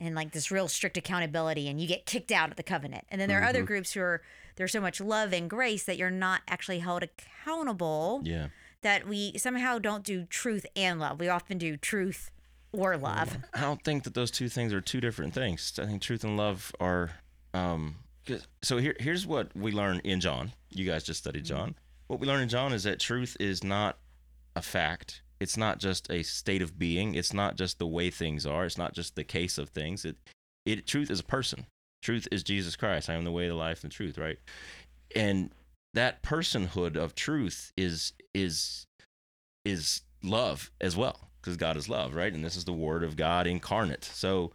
and 0.00 0.14
like 0.14 0.32
this 0.32 0.50
real 0.50 0.68
strict 0.68 0.96
accountability 0.96 1.68
and 1.68 1.80
you 1.80 1.86
get 1.86 2.06
kicked 2.06 2.32
out 2.32 2.50
of 2.50 2.56
the 2.56 2.62
covenant. 2.62 3.04
And 3.08 3.20
then 3.20 3.28
there 3.28 3.40
are 3.40 3.44
other 3.44 3.62
Mhm. 3.62 3.66
groups 3.66 3.92
who 3.92 4.00
are 4.00 4.22
there's 4.56 4.72
so 4.72 4.80
much 4.80 5.00
love 5.00 5.32
and 5.32 5.48
grace 5.48 5.84
that 5.84 5.96
you're 5.96 6.10
not 6.10 6.42
actually 6.46 6.80
held 6.80 7.02
accountable 7.02 8.20
Yeah. 8.24 8.48
that 8.82 9.06
we 9.08 9.36
somehow 9.38 9.78
don't 9.78 10.04
do 10.04 10.24
truth 10.26 10.66
and 10.76 11.00
love. 11.00 11.18
We 11.20 11.28
often 11.28 11.56
do 11.58 11.76
truth 11.76 12.30
or 12.72 12.96
love. 12.96 13.38
I 13.54 13.60
don't 13.62 13.82
think 13.82 14.04
that 14.04 14.14
those 14.14 14.30
two 14.30 14.48
things 14.48 14.72
are 14.72 14.80
two 14.80 15.00
different 15.00 15.34
things. 15.34 15.78
I 15.78 15.86
think 15.86 16.02
truth 16.02 16.22
and 16.24 16.36
love 16.36 16.72
are. 16.80 17.12
Um, 17.54 17.96
so 18.62 18.78
here, 18.78 18.94
here's 18.98 19.26
what 19.26 19.54
we 19.56 19.72
learn 19.72 20.00
in 20.04 20.20
John. 20.20 20.52
You 20.70 20.84
guys 20.84 21.04
just 21.04 21.20
studied 21.20 21.44
mm-hmm. 21.44 21.56
John. 21.56 21.74
What 22.06 22.20
we 22.20 22.26
learn 22.26 22.42
in 22.42 22.48
John 22.48 22.72
is 22.72 22.84
that 22.84 23.00
truth 23.00 23.36
is 23.40 23.64
not 23.64 23.98
a 24.54 24.62
fact. 24.62 25.22
It's 25.40 25.56
not 25.56 25.78
just 25.78 26.10
a 26.10 26.22
state 26.22 26.62
of 26.62 26.78
being. 26.78 27.14
It's 27.14 27.32
not 27.32 27.56
just 27.56 27.78
the 27.78 27.86
way 27.86 28.10
things 28.10 28.46
are. 28.46 28.64
It's 28.64 28.78
not 28.78 28.94
just 28.94 29.16
the 29.16 29.24
case 29.24 29.58
of 29.58 29.70
things. 29.70 30.04
It, 30.04 30.16
it 30.64 30.86
truth 30.86 31.10
is 31.10 31.20
a 31.20 31.24
person. 31.24 31.66
Truth 32.02 32.28
is 32.30 32.42
Jesus 32.42 32.76
Christ. 32.76 33.08
I 33.08 33.14
am 33.14 33.24
the 33.24 33.32
way, 33.32 33.48
the 33.48 33.54
life, 33.54 33.82
and 33.82 33.90
the 33.90 33.94
truth. 33.94 34.18
Right, 34.18 34.38
and 35.14 35.52
that 35.94 36.22
personhood 36.22 36.96
of 36.96 37.14
truth 37.14 37.72
is 37.76 38.12
is 38.34 38.86
is 39.64 40.02
love 40.22 40.70
as 40.80 40.96
well 40.96 41.30
because 41.40 41.56
God 41.56 41.76
is 41.76 41.88
love, 41.88 42.14
right? 42.14 42.32
And 42.32 42.44
this 42.44 42.56
is 42.56 42.64
the 42.64 42.72
word 42.72 43.02
of 43.02 43.16
God 43.16 43.46
incarnate. 43.46 44.04
So 44.04 44.52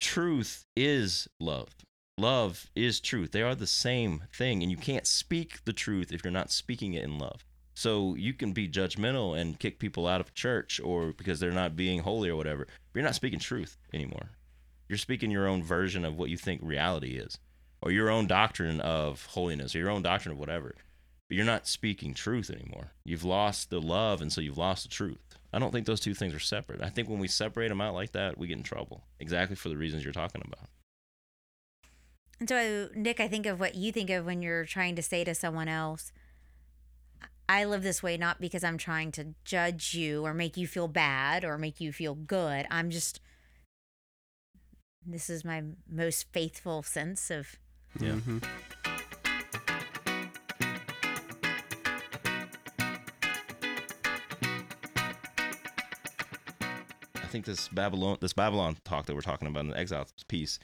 truth 0.00 0.64
is 0.76 1.28
love. 1.40 1.68
Love 2.16 2.70
is 2.76 3.00
truth. 3.00 3.32
They 3.32 3.42
are 3.42 3.54
the 3.54 3.66
same 3.66 4.24
thing 4.32 4.62
and 4.62 4.70
you 4.70 4.76
can't 4.76 5.06
speak 5.06 5.64
the 5.64 5.72
truth 5.72 6.12
if 6.12 6.24
you're 6.24 6.32
not 6.32 6.50
speaking 6.50 6.94
it 6.94 7.04
in 7.04 7.18
love. 7.18 7.44
So 7.74 8.14
you 8.14 8.34
can 8.34 8.52
be 8.52 8.68
judgmental 8.68 9.38
and 9.38 9.58
kick 9.58 9.78
people 9.78 10.06
out 10.06 10.20
of 10.20 10.34
church 10.34 10.80
or 10.82 11.12
because 11.12 11.40
they're 11.40 11.50
not 11.50 11.76
being 11.76 12.00
holy 12.00 12.28
or 12.28 12.36
whatever. 12.36 12.66
But 12.66 13.00
you're 13.00 13.04
not 13.04 13.16
speaking 13.16 13.40
truth 13.40 13.76
anymore. 13.92 14.30
You're 14.88 14.98
speaking 14.98 15.30
your 15.30 15.48
own 15.48 15.62
version 15.64 16.04
of 16.04 16.16
what 16.16 16.30
you 16.30 16.36
think 16.36 16.60
reality 16.62 17.16
is 17.16 17.38
or 17.82 17.90
your 17.90 18.10
own 18.10 18.26
doctrine 18.26 18.80
of 18.80 19.26
holiness 19.26 19.74
or 19.74 19.78
your 19.78 19.90
own 19.90 20.02
doctrine 20.02 20.32
of 20.32 20.38
whatever 20.38 20.74
but 21.28 21.36
you're 21.36 21.46
not 21.46 21.66
speaking 21.66 22.14
truth 22.14 22.50
anymore. 22.50 22.92
You've 23.04 23.24
lost 23.24 23.70
the 23.70 23.80
love, 23.80 24.20
and 24.20 24.32
so 24.32 24.40
you've 24.40 24.58
lost 24.58 24.82
the 24.82 24.88
truth. 24.88 25.18
I 25.52 25.58
don't 25.58 25.72
think 25.72 25.86
those 25.86 26.00
two 26.00 26.14
things 26.14 26.34
are 26.34 26.38
separate. 26.38 26.82
I 26.82 26.90
think 26.90 27.08
when 27.08 27.18
we 27.18 27.28
separate 27.28 27.68
them 27.68 27.80
out 27.80 27.94
like 27.94 28.12
that, 28.12 28.36
we 28.36 28.48
get 28.48 28.58
in 28.58 28.62
trouble. 28.62 29.04
Exactly 29.20 29.56
for 29.56 29.68
the 29.68 29.76
reasons 29.76 30.04
you're 30.04 30.12
talking 30.12 30.42
about. 30.44 30.68
And 32.40 32.48
so, 32.48 32.88
Nick, 32.94 33.20
I 33.20 33.28
think 33.28 33.46
of 33.46 33.60
what 33.60 33.74
you 33.74 33.92
think 33.92 34.10
of 34.10 34.26
when 34.26 34.42
you're 34.42 34.64
trying 34.64 34.96
to 34.96 35.02
say 35.02 35.24
to 35.24 35.34
someone 35.34 35.68
else, 35.68 36.12
I 37.48 37.64
live 37.64 37.82
this 37.82 38.02
way 38.02 38.16
not 38.16 38.40
because 38.40 38.64
I'm 38.64 38.78
trying 38.78 39.12
to 39.12 39.34
judge 39.44 39.94
you 39.94 40.24
or 40.24 40.34
make 40.34 40.56
you 40.56 40.66
feel 40.66 40.88
bad 40.88 41.44
or 41.44 41.58
make 41.58 41.80
you 41.80 41.92
feel 41.92 42.14
good. 42.14 42.66
I'm 42.70 42.90
just, 42.90 43.20
this 45.06 45.28
is 45.30 45.44
my 45.44 45.62
most 45.88 46.26
faithful 46.32 46.82
sense 46.82 47.30
of, 47.30 47.56
Yeah. 48.00 48.14
Mhm. 48.14 48.42
I 57.16 57.26
think 57.28 57.44
this 57.46 57.68
Babylon, 57.68 58.18
this 58.20 58.32
Babylon 58.32 58.76
talk 58.84 59.06
that 59.06 59.14
we're 59.14 59.20
talking 59.20 59.48
about 59.48 59.60
in 59.60 59.70
the 59.70 59.78
exile 59.78 60.06
piece, 60.28 60.58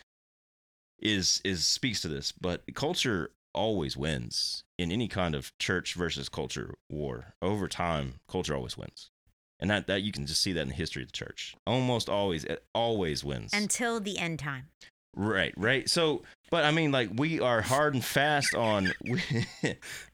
is 1.00 1.40
is 1.44 1.66
speaks 1.66 2.00
to 2.02 2.08
this. 2.08 2.32
But 2.32 2.62
culture 2.74 3.30
always 3.52 3.96
wins 3.96 4.62
in 4.78 4.92
any 4.92 5.08
kind 5.08 5.34
of 5.34 5.56
church 5.58 5.94
versus 5.94 6.28
culture 6.28 6.74
war. 6.88 7.34
Over 7.42 7.68
time, 7.68 8.14
culture 8.28 8.54
always 8.54 8.76
wins, 8.76 9.10
and 9.58 9.70
that 9.70 9.86
that 9.86 10.02
you 10.02 10.12
can 10.12 10.26
just 10.26 10.42
see 10.42 10.52
that 10.52 10.62
in 10.62 10.68
the 10.68 10.74
history 10.74 11.02
of 11.02 11.08
the 11.08 11.16
church. 11.16 11.54
Almost 11.66 12.08
always, 12.08 12.44
it 12.44 12.64
always 12.74 13.24
wins. 13.24 13.52
until 13.52 14.00
the 14.00 14.18
end 14.18 14.38
time. 14.38 14.68
Right, 15.16 15.52
right. 15.56 15.88
So, 15.90 16.22
but 16.50 16.64
I 16.64 16.70
mean, 16.70 16.92
like 16.92 17.10
we 17.16 17.40
are 17.40 17.60
hard 17.60 17.94
and 17.94 18.04
fast 18.04 18.54
on. 18.54 18.92
We, 19.02 19.20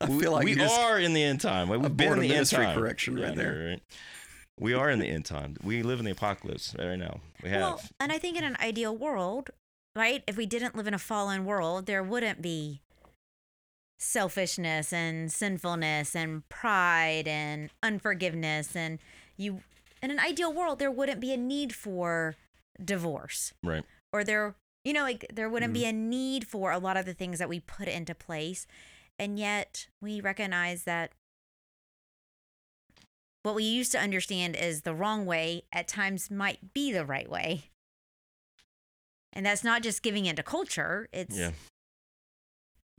I 0.01 0.07
feel 0.07 0.33
like 0.33 0.45
we 0.45 0.61
are 0.63 0.99
in 0.99 1.13
the 1.13 1.23
end 1.23 1.41
time. 1.41 1.69
We've 1.69 1.97
been 1.97 2.15
in 2.15 2.21
the 2.21 2.35
end 2.35 2.49
time. 2.49 2.79
correction 2.79 3.17
right 3.17 3.27
I 3.27 3.35
know, 3.35 3.43
there. 3.43 3.69
right? 3.71 3.83
We 4.59 4.73
are 4.73 4.89
in 4.89 4.99
the 4.99 5.07
end 5.09 5.27
time. 5.27 5.57
We 5.63 5.83
live 5.83 5.99
in 5.99 6.07
the 6.07 6.13
apocalypse 6.13 6.75
right 6.79 6.97
now. 6.97 7.21
We 7.43 7.51
have. 7.51 7.61
Well, 7.61 7.81
and 8.01 8.11
I 8.11 8.17
think 8.19 8.39
in 8.39 8.45
an 8.45 8.57
ideal 8.59 8.97
world, 8.97 9.51
right, 9.97 10.23
if 10.27 10.37
we 10.37 10.47
didn't 10.47 10.77
live 10.77 10.87
in 10.87 10.95
a 10.95 10.99
fallen 10.99 11.45
world, 11.45 11.87
there 11.87 12.03
wouldn't 12.03 12.43
be 12.43 12.83
selfishness 13.99 14.93
and 14.93 15.33
sinfulness 15.33 16.15
and 16.15 16.47
pride 16.51 17.27
and 17.27 17.71
unforgiveness 17.83 18.77
and 18.77 18.99
you 19.39 19.63
in 20.03 20.11
an 20.11 20.21
ideal 20.21 20.53
world 20.53 20.79
there 20.79 20.91
wouldn't 20.91 21.19
be 21.19 21.33
a 21.33 21.37
need 21.37 21.75
for 21.75 22.37
divorce. 22.85 23.55
Right. 23.63 23.85
or 24.13 24.23
there 24.23 24.55
you 24.85 24.93
know 24.93 25.03
like 25.03 25.25
there 25.33 25.49
wouldn't 25.49 25.73
be 25.73 25.81
mm-hmm. 25.81 25.97
a 25.97 26.09
need 26.09 26.47
for 26.47 26.73
a 26.73 26.79
lot 26.79 26.99
of 26.99 27.07
the 27.07 27.15
things 27.15 27.39
that 27.39 27.49
we 27.49 27.61
put 27.61 27.89
into 27.89 28.15
place. 28.15 28.67
And 29.19 29.39
yet 29.39 29.89
we 30.03 30.21
recognize 30.21 30.85
that 30.85 31.13
what 33.43 33.55
we 33.55 33.65
used 33.65 33.93
to 33.93 33.99
understand 33.99 34.57
as 34.57 34.83
the 34.83 34.95
wrong 34.95 35.25
way 35.25 35.63
at 35.73 35.89
times 35.89 36.31
might 36.31 36.75
be 36.75 36.93
the 36.93 37.07
right 37.07 37.31
way 37.31 37.71
and 39.37 39.45
that's 39.47 39.63
not 39.63 39.83
just 39.83 40.03
giving 40.03 40.27
into 40.27 40.43
culture 40.43 41.09
it's 41.13 41.37
Yeah. 41.37 41.53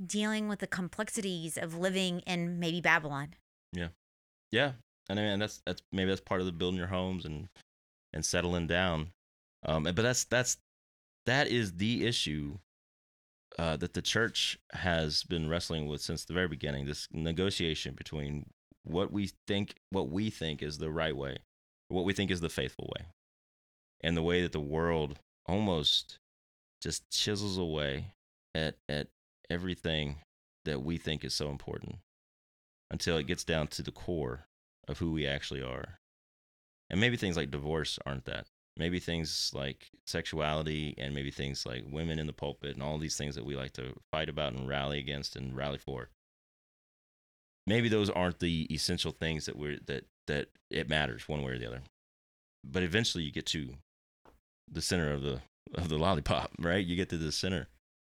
dealing 0.04 0.48
with 0.48 0.60
the 0.60 0.68
complexities 0.68 1.58
of 1.58 1.76
living 1.78 2.20
in 2.22 2.60
maybe 2.60 2.80
babylon 2.82 3.34
Yeah, 3.74 3.90
Yeah. 4.52 4.74
and 5.10 5.20
I 5.20 5.24
mean 5.24 5.40
that's 5.40 5.62
that's 5.66 5.82
maybe 5.92 6.10
that's 6.10 6.22
part 6.22 6.40
of 6.40 6.46
the 6.46 6.52
building 6.54 6.78
your 6.78 6.88
homes 6.88 7.26
and 7.26 7.50
and 8.14 8.26
settling 8.26 8.68
down. 8.68 9.12
Um, 9.66 9.84
but 9.84 9.96
that's 9.98 10.24
that's 10.24 10.58
that 11.26 11.48
is 11.48 11.74
the 11.74 12.06
issue 12.06 12.60
uh, 13.60 13.76
that 13.78 13.94
the 13.94 14.02
church 14.02 14.58
has 14.72 15.24
been 15.24 15.50
wrestling 15.50 15.88
with 15.88 16.02
since 16.02 16.24
the 16.24 16.34
very 16.34 16.48
beginning. 16.48 16.86
This 16.86 17.08
negotiation 17.12 17.96
between 17.96 18.50
what 18.84 19.12
we 19.12 19.32
think 19.48 19.76
what 19.90 20.10
we 20.10 20.30
think 20.30 20.62
is 20.64 20.78
the 20.78 20.92
right 20.92 21.16
way, 21.16 21.40
what 21.90 22.06
we 22.06 22.14
think 22.14 22.32
is 22.32 22.40
the 22.42 22.50
faithful 22.50 22.92
way, 22.98 23.08
and 24.02 24.16
the 24.16 24.24
way 24.24 24.42
that 24.42 24.52
the 24.54 24.60
world 24.60 25.20
almost 25.46 26.20
just 26.82 27.10
chisels 27.10 27.58
away 27.58 28.14
at 28.54 28.76
at 28.88 29.08
everything 29.50 30.18
that 30.66 30.84
we 30.84 30.98
think 30.98 31.24
is 31.24 31.34
so 31.34 31.50
important 31.50 31.98
until 32.92 33.18
it 33.18 33.28
gets 33.28 33.44
down 33.44 33.68
to 33.68 33.82
the 33.82 33.92
core 33.92 34.48
of 34.88 35.00
who 35.00 35.12
we 35.12 35.26
actually 35.26 35.62
are. 35.62 36.00
And 36.90 37.00
maybe 37.00 37.18
things 37.18 37.36
like 37.38 37.52
divorce 37.52 38.00
aren't 38.06 38.26
that. 38.26 38.48
Maybe 38.78 39.00
things 39.00 39.52
like 39.54 39.90
sexuality 40.06 40.94
and 40.98 41.14
maybe 41.14 41.32
things 41.32 41.66
like 41.66 41.84
women 41.90 42.20
in 42.20 42.28
the 42.28 42.34
pulpit 42.34 42.76
and 42.76 42.84
all 42.84 42.98
these 42.98 43.18
things 43.18 43.36
that 43.36 43.46
we 43.46 43.56
like 43.56 43.74
to 43.74 43.94
fight 44.12 44.30
about 44.30 44.54
and 44.54 44.68
rally 44.68 45.00
against 45.00 45.36
and 45.36 45.56
rally 45.56 45.80
for. 45.80 46.10
Maybe 47.66 47.90
those 47.90 48.10
aren't 48.10 48.40
the 48.40 48.68
essential 48.74 49.12
things 49.12 49.46
that 49.46 49.58
we're 49.58 49.80
that 49.88 50.06
that 50.28 50.50
it 50.70 50.90
matters 50.90 51.28
one 51.28 51.42
way 51.42 51.54
or 51.54 51.58
the 51.58 51.68
other. 51.68 51.82
But 52.64 52.84
eventually 52.84 53.24
you 53.24 53.32
get 53.32 53.46
to 53.48 53.74
the 54.72 54.82
center 54.82 55.12
of 55.12 55.22
the 55.22 55.42
of 55.76 55.90
the 55.90 55.98
lollipop, 55.98 56.52
right? 56.60 56.86
You 56.86 56.96
get 56.96 57.10
to 57.10 57.18
the 57.18 57.32
center 57.32 57.68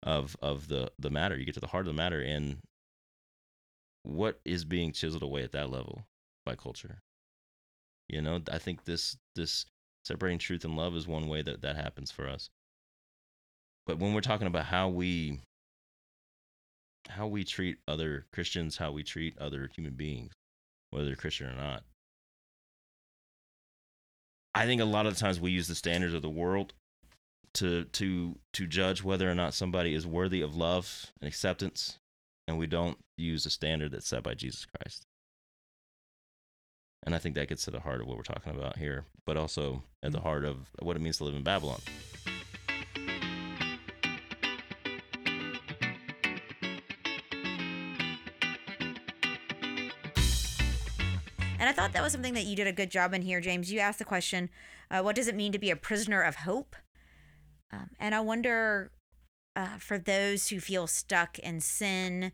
of 0.02 0.36
of 0.42 0.68
the 0.68 0.90
the 0.98 1.10
matter. 1.10 1.38
You 1.38 1.44
get 1.44 1.54
to 1.54 1.60
the 1.60 1.66
heart 1.66 1.86
of 1.86 1.94
the 1.94 2.00
matter 2.00 2.20
and 2.20 2.58
what 4.02 4.40
is 4.44 4.64
being 4.64 4.92
chiseled 4.92 5.22
away 5.22 5.42
at 5.42 5.52
that 5.52 5.70
level 5.70 6.06
by 6.44 6.54
culture 6.54 7.02
you 8.08 8.20
know 8.20 8.40
i 8.50 8.58
think 8.58 8.84
this 8.84 9.16
this 9.36 9.66
separating 10.04 10.38
truth 10.38 10.64
and 10.64 10.76
love 10.76 10.94
is 10.94 11.06
one 11.06 11.28
way 11.28 11.42
that 11.42 11.60
that 11.62 11.76
happens 11.76 12.10
for 12.10 12.28
us 12.28 12.50
but 13.86 13.98
when 13.98 14.14
we're 14.14 14.20
talking 14.20 14.46
about 14.46 14.64
how 14.64 14.88
we 14.88 15.38
how 17.08 17.26
we 17.26 17.44
treat 17.44 17.78
other 17.86 18.26
christians 18.32 18.76
how 18.76 18.90
we 18.90 19.02
treat 19.02 19.36
other 19.38 19.70
human 19.74 19.94
beings 19.94 20.32
whether 20.90 21.06
they're 21.06 21.16
christian 21.16 21.46
or 21.48 21.56
not 21.56 21.82
i 24.54 24.64
think 24.64 24.80
a 24.80 24.84
lot 24.84 25.06
of 25.06 25.14
the 25.14 25.20
times 25.20 25.38
we 25.38 25.50
use 25.50 25.68
the 25.68 25.74
standards 25.74 26.14
of 26.14 26.22
the 26.22 26.30
world 26.30 26.72
to 27.54 27.84
to 27.84 28.38
to 28.52 28.66
judge 28.66 29.02
whether 29.02 29.30
or 29.30 29.34
not 29.34 29.54
somebody 29.54 29.94
is 29.94 30.06
worthy 30.06 30.40
of 30.40 30.56
love 30.56 31.12
and 31.20 31.28
acceptance 31.28 31.98
and 32.50 32.58
we 32.58 32.66
don't 32.66 32.98
use 33.16 33.46
a 33.46 33.50
standard 33.50 33.92
that's 33.92 34.08
set 34.08 34.24
by 34.24 34.34
Jesus 34.34 34.66
Christ. 34.66 35.06
And 37.04 37.14
I 37.14 37.18
think 37.18 37.36
that 37.36 37.48
gets 37.48 37.64
to 37.64 37.70
the 37.70 37.78
heart 37.78 38.00
of 38.00 38.08
what 38.08 38.16
we're 38.16 38.24
talking 38.24 38.54
about 38.54 38.76
here, 38.76 39.04
but 39.24 39.36
also 39.36 39.84
at 40.02 40.10
the 40.10 40.20
heart 40.20 40.44
of 40.44 40.68
what 40.80 40.96
it 40.96 41.00
means 41.00 41.18
to 41.18 41.24
live 41.24 41.34
in 41.34 41.44
Babylon. 41.44 41.80
And 51.60 51.68
I 51.68 51.72
thought 51.72 51.92
that 51.92 52.02
was 52.02 52.12
something 52.12 52.34
that 52.34 52.46
you 52.46 52.56
did 52.56 52.66
a 52.66 52.72
good 52.72 52.90
job 52.90 53.14
in 53.14 53.22
here, 53.22 53.40
James. 53.40 53.70
You 53.70 53.78
asked 53.78 54.00
the 54.00 54.04
question, 54.04 54.50
uh, 54.90 55.02
what 55.02 55.14
does 55.14 55.28
it 55.28 55.36
mean 55.36 55.52
to 55.52 55.58
be 55.58 55.70
a 55.70 55.76
prisoner 55.76 56.20
of 56.20 56.36
hope? 56.36 56.74
Um, 57.72 57.90
and 57.98 58.14
I 58.14 58.20
wonder 58.20 58.90
uh, 59.56 59.78
for 59.78 59.98
those 59.98 60.48
who 60.48 60.60
feel 60.60 60.86
stuck 60.86 61.38
in 61.38 61.60
sin 61.60 62.32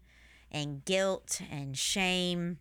and 0.51 0.85
guilt 0.85 1.41
and 1.51 1.77
shame, 1.77 2.59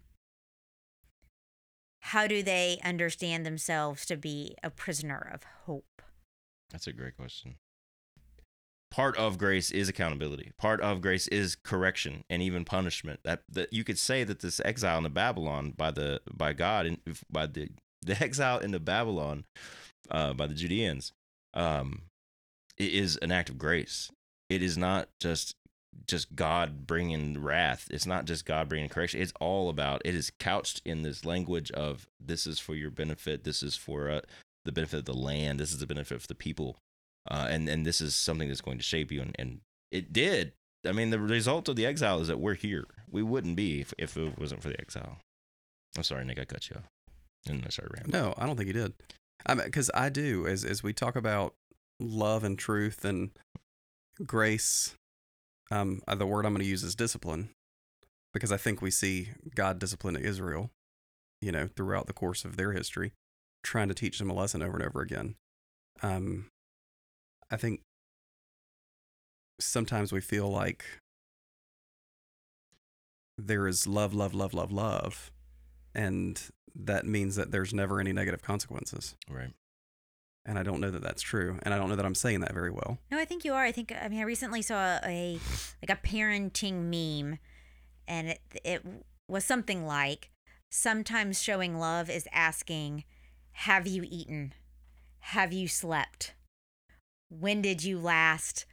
how 2.01 2.27
do 2.27 2.43
they 2.43 2.79
understand 2.83 3.45
themselves 3.45 4.05
to 4.05 4.17
be 4.17 4.55
a 4.63 4.69
prisoner 4.69 5.29
of 5.33 5.43
hope? 5.65 6.01
That's 6.71 6.88
a 6.88 6.93
great 6.93 7.15
question. 7.15 7.55
Part 8.91 9.17
of 9.17 9.38
grace 9.38 9.71
is 9.71 9.89
accountability. 9.89 10.51
Part 10.57 10.79
of 10.81 11.01
grace 11.01 11.27
is 11.27 11.55
correction 11.55 12.23
and 12.29 12.41
even 12.41 12.63
punishment. 12.63 13.19
That 13.23 13.41
that 13.51 13.73
you 13.73 13.83
could 13.83 13.97
say 13.97 14.23
that 14.23 14.39
this 14.39 14.61
exile 14.63 14.99
into 14.99 15.09
Babylon 15.09 15.73
by 15.75 15.91
the 15.91 16.21
by 16.31 16.53
God 16.53 16.85
and 16.85 16.99
by 17.29 17.47
the 17.47 17.69
the 18.01 18.21
exile 18.23 18.59
into 18.59 18.79
Babylon 18.79 19.45
uh, 20.09 20.33
by 20.33 20.47
the 20.47 20.53
Judeans 20.53 21.11
um, 21.53 22.03
it 22.77 22.93
is 22.93 23.17
an 23.17 23.31
act 23.31 23.49
of 23.49 23.57
grace. 23.57 24.11
It 24.49 24.61
is 24.61 24.77
not 24.77 25.09
just 25.19 25.55
just 26.07 26.35
God 26.35 26.85
bringing 26.85 27.41
wrath. 27.41 27.88
It's 27.89 28.05
not 28.05 28.25
just 28.25 28.45
God 28.45 28.69
bringing 28.69 28.89
correction. 28.89 29.21
It's 29.21 29.33
all 29.39 29.69
about. 29.69 30.01
It 30.05 30.13
is 30.13 30.31
couched 30.39 30.81
in 30.85 31.01
this 31.01 31.25
language 31.25 31.71
of 31.71 32.07
this 32.19 32.45
is 32.45 32.59
for 32.59 32.75
your 32.75 32.91
benefit. 32.91 33.43
This 33.43 33.63
is 33.63 33.75
for 33.75 34.09
uh, 34.09 34.21
the 34.65 34.71
benefit 34.71 34.99
of 34.99 35.05
the 35.05 35.13
land. 35.13 35.59
This 35.59 35.71
is 35.71 35.79
the 35.79 35.88
benefit 35.88 36.15
of 36.15 36.27
the 36.27 36.35
people, 36.35 36.77
uh, 37.29 37.47
and 37.49 37.67
and 37.69 37.85
this 37.85 38.01
is 38.01 38.15
something 38.15 38.47
that's 38.47 38.61
going 38.61 38.77
to 38.77 38.83
shape 38.83 39.11
you. 39.11 39.21
And, 39.21 39.35
and 39.39 39.61
it 39.91 40.13
did. 40.13 40.53
I 40.85 40.91
mean, 40.91 41.09
the 41.09 41.19
result 41.19 41.67
of 41.69 41.75
the 41.75 41.85
exile 41.85 42.19
is 42.21 42.27
that 42.27 42.39
we're 42.39 42.53
here. 42.53 42.85
We 43.09 43.23
wouldn't 43.23 43.55
be 43.55 43.81
if, 43.81 43.93
if 43.97 44.17
it 44.17 44.38
wasn't 44.38 44.61
for 44.61 44.69
the 44.69 44.79
exile. 44.79 45.17
I'm 45.97 46.03
sorry, 46.03 46.25
Nick. 46.25 46.39
I 46.39 46.45
cut 46.45 46.69
you 46.69 46.75
off, 46.75 46.89
and 47.47 47.63
I 47.65 47.69
started 47.69 47.95
rambling. 47.97 48.21
No, 48.21 48.33
I 48.38 48.45
don't 48.45 48.57
think 48.57 48.67
he 48.67 48.73
did. 48.73 48.93
I 49.45 49.55
because 49.55 49.89
I 49.93 50.09
do 50.09 50.45
as 50.47 50.63
as 50.65 50.83
we 50.83 50.93
talk 50.93 51.15
about 51.15 51.55
love 51.99 52.43
and 52.43 52.58
truth 52.58 53.05
and 53.05 53.31
grace. 54.25 54.95
Um, 55.71 56.01
uh, 56.08 56.15
the 56.15 56.27
word 56.27 56.45
I'm 56.45 56.53
going 56.53 56.62
to 56.62 56.69
use 56.69 56.84
is 56.84 56.95
discipline, 56.95 57.49
because 58.34 58.51
I 58.51 58.58
think 58.58 58.81
we 58.81 58.91
see 58.91 59.29
God 59.55 59.79
discipline 59.79 60.15
Israel, 60.15 60.69
you 61.41 61.51
know, 61.51 61.67
throughout 61.75 62.08
the 62.08 62.13
course 62.13 62.45
of 62.45 62.58
their 62.58 62.73
history, 62.73 63.13
trying 63.63 63.88
to 63.88 63.95
teach 63.95 64.19
them 64.19 64.29
a 64.29 64.34
lesson 64.34 64.62
over 64.62 64.77
and 64.77 64.86
over 64.86 65.01
again. 65.01 65.36
Um, 66.03 66.47
I 67.49 67.58
think 67.58 67.81
sometimes 69.60 70.12
we 70.12 70.21
feel 70.21 70.49
like 70.49 70.86
there 73.38 73.67
is 73.67 73.88
love, 73.88 74.13
love, 74.13 74.34
love, 74.34 74.53
love, 74.53 74.71
love, 74.71 75.31
and 75.93 76.41
that 76.75 77.05
means 77.05 77.36
that 77.38 77.51
there's 77.51 77.73
never 77.73 77.99
any 77.99 78.13
negative 78.13 78.41
consequences. 78.41 79.15
Right. 79.29 79.53
And 80.45 80.60
I 80.60 80.63
don't 80.63 80.79
know 80.79 80.91
that 80.91 81.01
that's 81.01 81.23
true, 81.23 81.58
and 81.63 81.73
I 81.73 81.77
don't 81.77 81.89
know 81.89 81.95
that 81.95 82.05
I'm 82.05 82.13
saying 82.13 82.41
that 82.41 82.53
very 82.53 82.69
well. 82.69 82.99
No, 83.10 83.17
I 83.17 83.25
think 83.25 83.43
you 83.43 83.53
are. 83.53 83.63
I 83.63 83.71
think 83.71 83.91
I 83.99 84.08
mean 84.08 84.19
I 84.19 84.23
recently 84.23 84.62
saw 84.62 84.99
a 85.03 85.39
like 85.81 85.89
a 85.89 86.08
parenting 86.08 86.84
meme, 86.84 87.39
and 88.08 88.29
it 88.29 88.39
it 88.63 88.86
was 89.27 89.43
something 89.43 89.88
like 89.88 90.29
sometimes 90.69 91.41
showing 91.41 91.79
love 91.79 92.12
is 92.12 92.27
asking, 92.31 93.05
"Have 93.53 93.88
you 93.88 94.03
eaten? 94.05 94.53
Have 95.19 95.51
you 95.51 95.67
slept? 95.67 96.36
When 97.29 97.63
did 97.63 97.84
you 97.84 97.97
last 97.97 98.65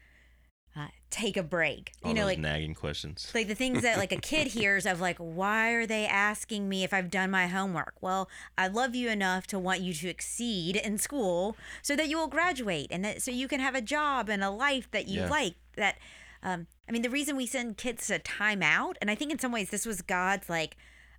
uh, 0.76 0.88
take 1.10 1.36
a 1.36 1.42
break?" 1.42 1.92
All 2.02 2.10
you 2.10 2.14
know, 2.14 2.22
those 2.22 2.30
like 2.30 2.38
nagging 2.38 2.74
questions. 2.74 3.30
like 3.34 3.48
the 3.48 3.54
things 3.54 3.82
that 3.82 3.98
like 3.98 4.12
a 4.12 4.16
kid 4.16 4.46
hears 4.58 4.86
of 4.86 5.00
like 5.00 5.18
why 5.18 5.70
are 5.72 5.86
they 5.86 6.06
asking 6.06 6.68
me 6.68 6.82
if 6.84 6.92
i've 6.94 7.10
done 7.10 7.30
my 7.30 7.46
homework 7.46 7.94
well 8.00 8.28
i 8.56 8.66
love 8.68 8.94
you 8.94 9.08
enough 9.10 9.46
to 9.48 9.58
want 9.58 9.80
you 9.80 9.92
to 9.92 10.08
exceed 10.08 10.76
in 10.76 10.98
school 10.98 11.56
so 11.82 11.94
that 11.96 12.08
you 12.08 12.16
will 12.18 12.28
graduate 12.28 12.86
and 12.90 13.04
that 13.04 13.20
so 13.22 13.30
you 13.30 13.46
can 13.48 13.60
have 13.60 13.74
a 13.74 13.80
job 13.82 14.28
and 14.28 14.42
a 14.42 14.50
life 14.50 14.90
that 14.90 15.06
you 15.08 15.20
Yeah. 15.20 15.28
like 15.28 15.54
that 15.76 15.96
um 16.42 16.66
i 16.88 16.92
mean 16.92 17.02
the 17.02 17.10
reason 17.10 17.36
we 17.36 17.46
send 17.46 17.76
kids 17.76 18.06
to 18.08 18.18
timeout 18.18 18.94
and 19.00 19.10
i 19.10 19.14
think 19.14 19.30
in 19.30 19.38
some 19.38 19.52
ways 19.52 19.70
this 19.70 19.84
was 19.86 20.00
god's 20.02 20.48
like 20.48 20.76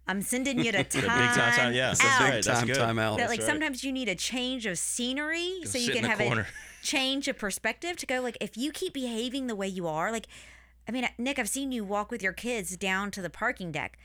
i'm 0.08 0.22
sending 0.22 0.60
you 0.60 0.72
to 0.72 0.84
time, 0.84 1.02
big 1.02 1.02
time, 1.10 1.54
time, 1.54 1.74
yeah, 1.74 1.88
that's 1.90 2.04
out. 2.04 2.20
right. 2.22 2.44
That's 2.44 2.60
time 2.60 2.68
good. 2.68 2.78
timeout. 2.78 3.18
that 3.18 3.18
That's 3.18 3.30
like 3.30 3.40
right. 3.40 3.48
sometimes 3.48 3.84
you 3.84 3.92
need 3.92 4.10
a 4.10 4.16
change 4.16 4.66
of 4.66 4.78
scenery 4.78 5.60
Go 5.64 5.70
so 5.70 5.78
you 5.78 5.92
can 5.92 6.04
the 6.04 6.10
have 6.10 6.20
a 6.22 6.46
change 6.84 7.28
of 7.28 7.38
perspective 7.38 7.96
to 7.98 8.06
go 8.06 8.20
like 8.22 8.38
if 8.42 8.58
you 8.58 8.72
keep 8.72 8.94
behaving 8.94 9.48
the 9.48 9.56
way 9.56 9.68
you 9.68 9.88
are 9.88 10.12
like 10.12 10.28
i 10.88 10.92
mean 10.92 11.08
nick 11.18 11.40
i've 11.40 11.48
seen 11.50 11.72
you 11.72 11.84
walk 11.86 12.12
with 12.12 12.22
your 12.22 12.34
kids 12.34 12.76
down 12.76 13.10
to 13.12 13.22
the 13.22 13.30
parking 13.30 13.72
deck 13.72 13.98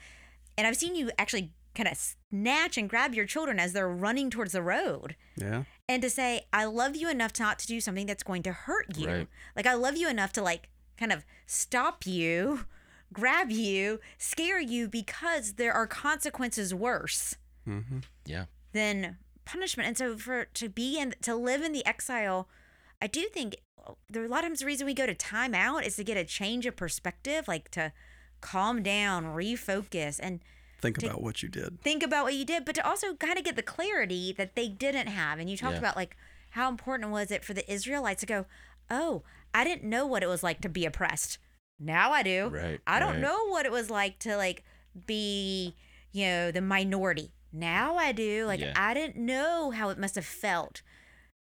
and 0.57 0.67
i've 0.67 0.77
seen 0.77 0.95
you 0.95 1.11
actually 1.19 1.51
kind 1.75 1.89
of 1.89 1.97
snatch 1.97 2.77
and 2.79 2.89
grab 2.89 3.15
your 3.15 3.25
children 3.27 3.59
as 3.59 3.73
they're 3.73 3.89
running 3.89 4.31
towards 4.31 4.53
the 4.53 4.63
road 4.63 5.17
Yeah. 5.37 5.65
and 5.89 6.01
to 6.03 6.11
say 6.11 6.47
i 6.53 6.65
love 6.65 6.95
you 6.95 7.11
enough 7.11 7.33
not 7.41 7.59
to 7.61 7.67
do 7.67 7.81
something 7.81 8.07
that's 8.07 8.23
going 8.23 8.43
to 8.45 8.53
hurt 8.53 8.97
you 8.97 9.09
Right. 9.09 9.29
like 9.57 9.67
i 9.67 9.75
love 9.75 9.97
you 9.97 10.09
enough 10.09 10.33
to 10.35 10.43
like 10.43 10.69
kind 10.97 11.13
of 11.13 11.25
stop 11.47 12.07
you 12.07 12.65
grab 13.13 13.51
you, 13.51 14.01
scare 14.19 14.61
you 14.61 14.89
because 14.89 15.55
there 15.55 15.73
are 15.73 15.87
consequences 15.87 16.75
worse 16.75 17.37
Mm-hmm. 17.67 17.99
Yeah. 18.25 18.45
than 18.73 19.19
punishment. 19.45 19.87
And 19.89 19.99
so 19.99 20.17
for 20.17 20.45
to 20.55 20.69
be 20.69 20.99
in 20.99 21.15
to 21.23 21.35
live 21.35 21.63
in 21.63 21.73
the 21.73 21.85
exile, 21.87 22.49
I 23.03 23.07
do 23.07 23.27
think 23.33 23.57
there 24.11 24.23
are 24.23 24.27
a 24.27 24.29
lot 24.29 24.39
of 24.41 24.45
times 24.47 24.61
the 24.61 24.67
reason 24.67 24.87
we 24.87 24.95
go 24.95 25.07
to 25.07 25.15
time 25.15 25.55
out 25.55 25.85
is 25.85 25.97
to 25.97 26.05
get 26.05 26.17
a 26.17 26.25
change 26.25 26.65
of 26.67 26.77
perspective, 26.77 27.47
like 27.49 27.71
to 27.73 27.93
calm 28.41 28.83
down, 28.83 29.25
refocus, 29.27 30.19
and 30.23 30.41
Think 30.81 31.03
about 31.03 31.21
what 31.21 31.43
you 31.43 31.49
did. 31.49 31.81
think 31.83 32.03
about 32.05 32.25
what 32.25 32.35
you 32.35 32.45
did, 32.45 32.65
but 32.65 32.77
to 32.77 32.87
also 32.87 33.15
kind 33.15 33.37
of 33.37 33.45
get 33.45 33.57
the 33.57 33.63
clarity 33.63 34.33
that 34.33 34.55
they 34.55 34.69
didn't 34.69 35.09
have. 35.09 35.39
And 35.41 35.51
you 35.51 35.57
talked 35.57 35.73
Yeah. 35.75 35.79
about 35.81 35.97
like 35.97 36.17
how 36.51 36.69
important 36.69 37.11
was 37.11 37.31
it 37.31 37.45
for 37.45 37.53
the 37.53 37.71
Israelites 37.71 38.21
to 38.21 38.27
go, 38.27 38.47
Oh, 38.91 39.23
I 39.53 39.65
didn't 39.65 39.85
know 39.89 40.07
what 40.07 40.23
it 40.23 40.29
was 40.29 40.43
like 40.43 40.61
to 40.63 40.69
be 40.69 40.85
oppressed. 40.87 41.39
Now 41.79 42.13
I 42.13 42.23
do. 42.23 42.49
Right, 42.49 42.81
I 42.87 42.99
don't 42.99 43.13
right. 43.15 43.21
know 43.21 43.47
what 43.49 43.67
it 43.67 43.73
was 43.73 43.89
like 43.91 44.19
to 44.21 44.37
like 44.37 44.65
be, 45.07 45.75
you 46.13 46.25
know, 46.27 46.51
the 46.51 46.61
minority. 46.61 47.33
Now 47.53 47.97
I 47.97 48.13
do. 48.13 48.45
Like 48.47 48.61
Yeah. 48.61 48.73
I 48.77 48.95
didn't 48.95 49.17
know 49.17 49.71
how 49.71 49.89
it 49.91 49.99
must 49.99 50.15
have 50.17 50.27
felt. 50.27 50.83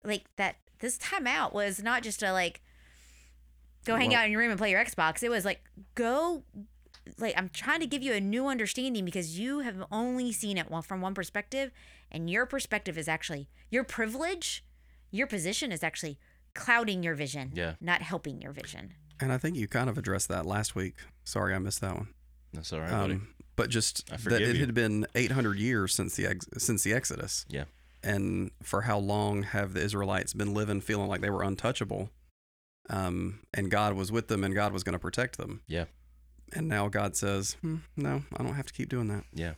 Like 0.03 0.23
that 0.37 0.55
this 0.79 0.97
time 0.97 1.27
out 1.27 1.53
was 1.53 1.81
not 1.81 2.03
just 2.03 2.21
a 2.23 2.31
like 2.33 2.61
go 3.85 3.95
hang 3.95 4.09
Well- 4.09 4.19
out 4.19 4.25
in 4.25 4.31
your 4.31 4.41
room 4.41 4.49
and 4.51 4.57
play 4.59 4.71
your 4.71 4.83
Xbox. 4.83 5.23
It 5.23 5.29
was 5.29 5.45
like 5.45 5.61
go 5.95 6.43
like 7.17 7.33
I'm 7.37 7.49
trying 7.49 7.81
to 7.81 7.85
give 7.87 8.01
you 8.01 8.13
a 8.13 8.19
new 8.21 8.47
understanding 8.47 9.05
because 9.05 9.37
you 9.37 9.59
have 9.59 9.83
only 9.91 10.31
seen 10.31 10.57
it 10.57 10.67
from 10.83 11.01
one 11.01 11.13
perspective 11.13 11.71
and 12.11 12.29
your 12.29 12.45
perspective 12.45 12.97
is 12.97 13.07
actually 13.07 13.49
your 13.69 13.83
privilege, 13.83 14.63
your 15.11 15.27
position 15.27 15.71
is 15.71 15.83
actually 15.83 16.17
clouding 16.53 17.03
your 17.03 17.15
vision, 17.15 17.51
Yeah. 17.53 17.75
not 17.81 18.01
helping 18.01 18.41
your 18.41 18.51
vision. 18.51 18.93
And 19.23 19.31
I 19.31 19.37
think 19.37 19.55
you 19.55 19.69
kind 19.69 19.89
of 19.89 19.97
addressed 19.97 20.27
that 20.27 20.45
last 20.45 20.75
week. 20.75 20.95
Sorry, 21.23 21.55
I 21.55 21.59
missed 21.59 21.79
that 21.79 21.95
one. 21.95 22.09
That's 22.51 22.73
all 22.73 22.81
right, 22.81 22.91
buddy. 22.91 23.13
Um, 23.13 23.29
but 23.55 23.69
just 23.69 24.05
that 24.07 24.41
it 24.41 24.55
you. 24.55 24.59
had 24.59 24.73
been 24.73 25.07
800 25.15 25.57
years 25.57 25.93
since 25.93 26.17
the 26.17 26.27
ex- 26.27 26.47
since 26.57 26.83
the 26.83 26.91
Exodus. 26.93 27.45
Yeah. 27.47 27.63
And 28.03 28.51
for 28.61 28.81
how 28.81 28.97
long 28.97 29.43
have 29.43 29.73
the 29.73 29.79
Israelites 29.79 30.33
been 30.33 30.53
living 30.53 30.81
feeling 30.81 31.07
like 31.07 31.21
they 31.21 31.29
were 31.29 31.41
untouchable? 31.41 32.09
Um, 32.89 33.39
and 33.53 33.71
God 33.71 33.93
was 33.93 34.11
with 34.11 34.27
them 34.27 34.43
and 34.43 34.53
God 34.53 34.73
was 34.73 34.83
going 34.83 34.93
to 34.93 34.99
protect 34.99 35.37
them. 35.37 35.61
Yeah. 35.67 35.85
And 36.51 36.67
now 36.67 36.89
God 36.89 37.15
says, 37.15 37.53
hmm, 37.61 37.77
"No, 37.95 38.23
I 38.37 38.43
don't 38.43 38.55
have 38.55 38.67
to 38.67 38.73
keep 38.73 38.89
doing 38.89 39.07
that." 39.07 39.23
Yeah. 39.33 39.53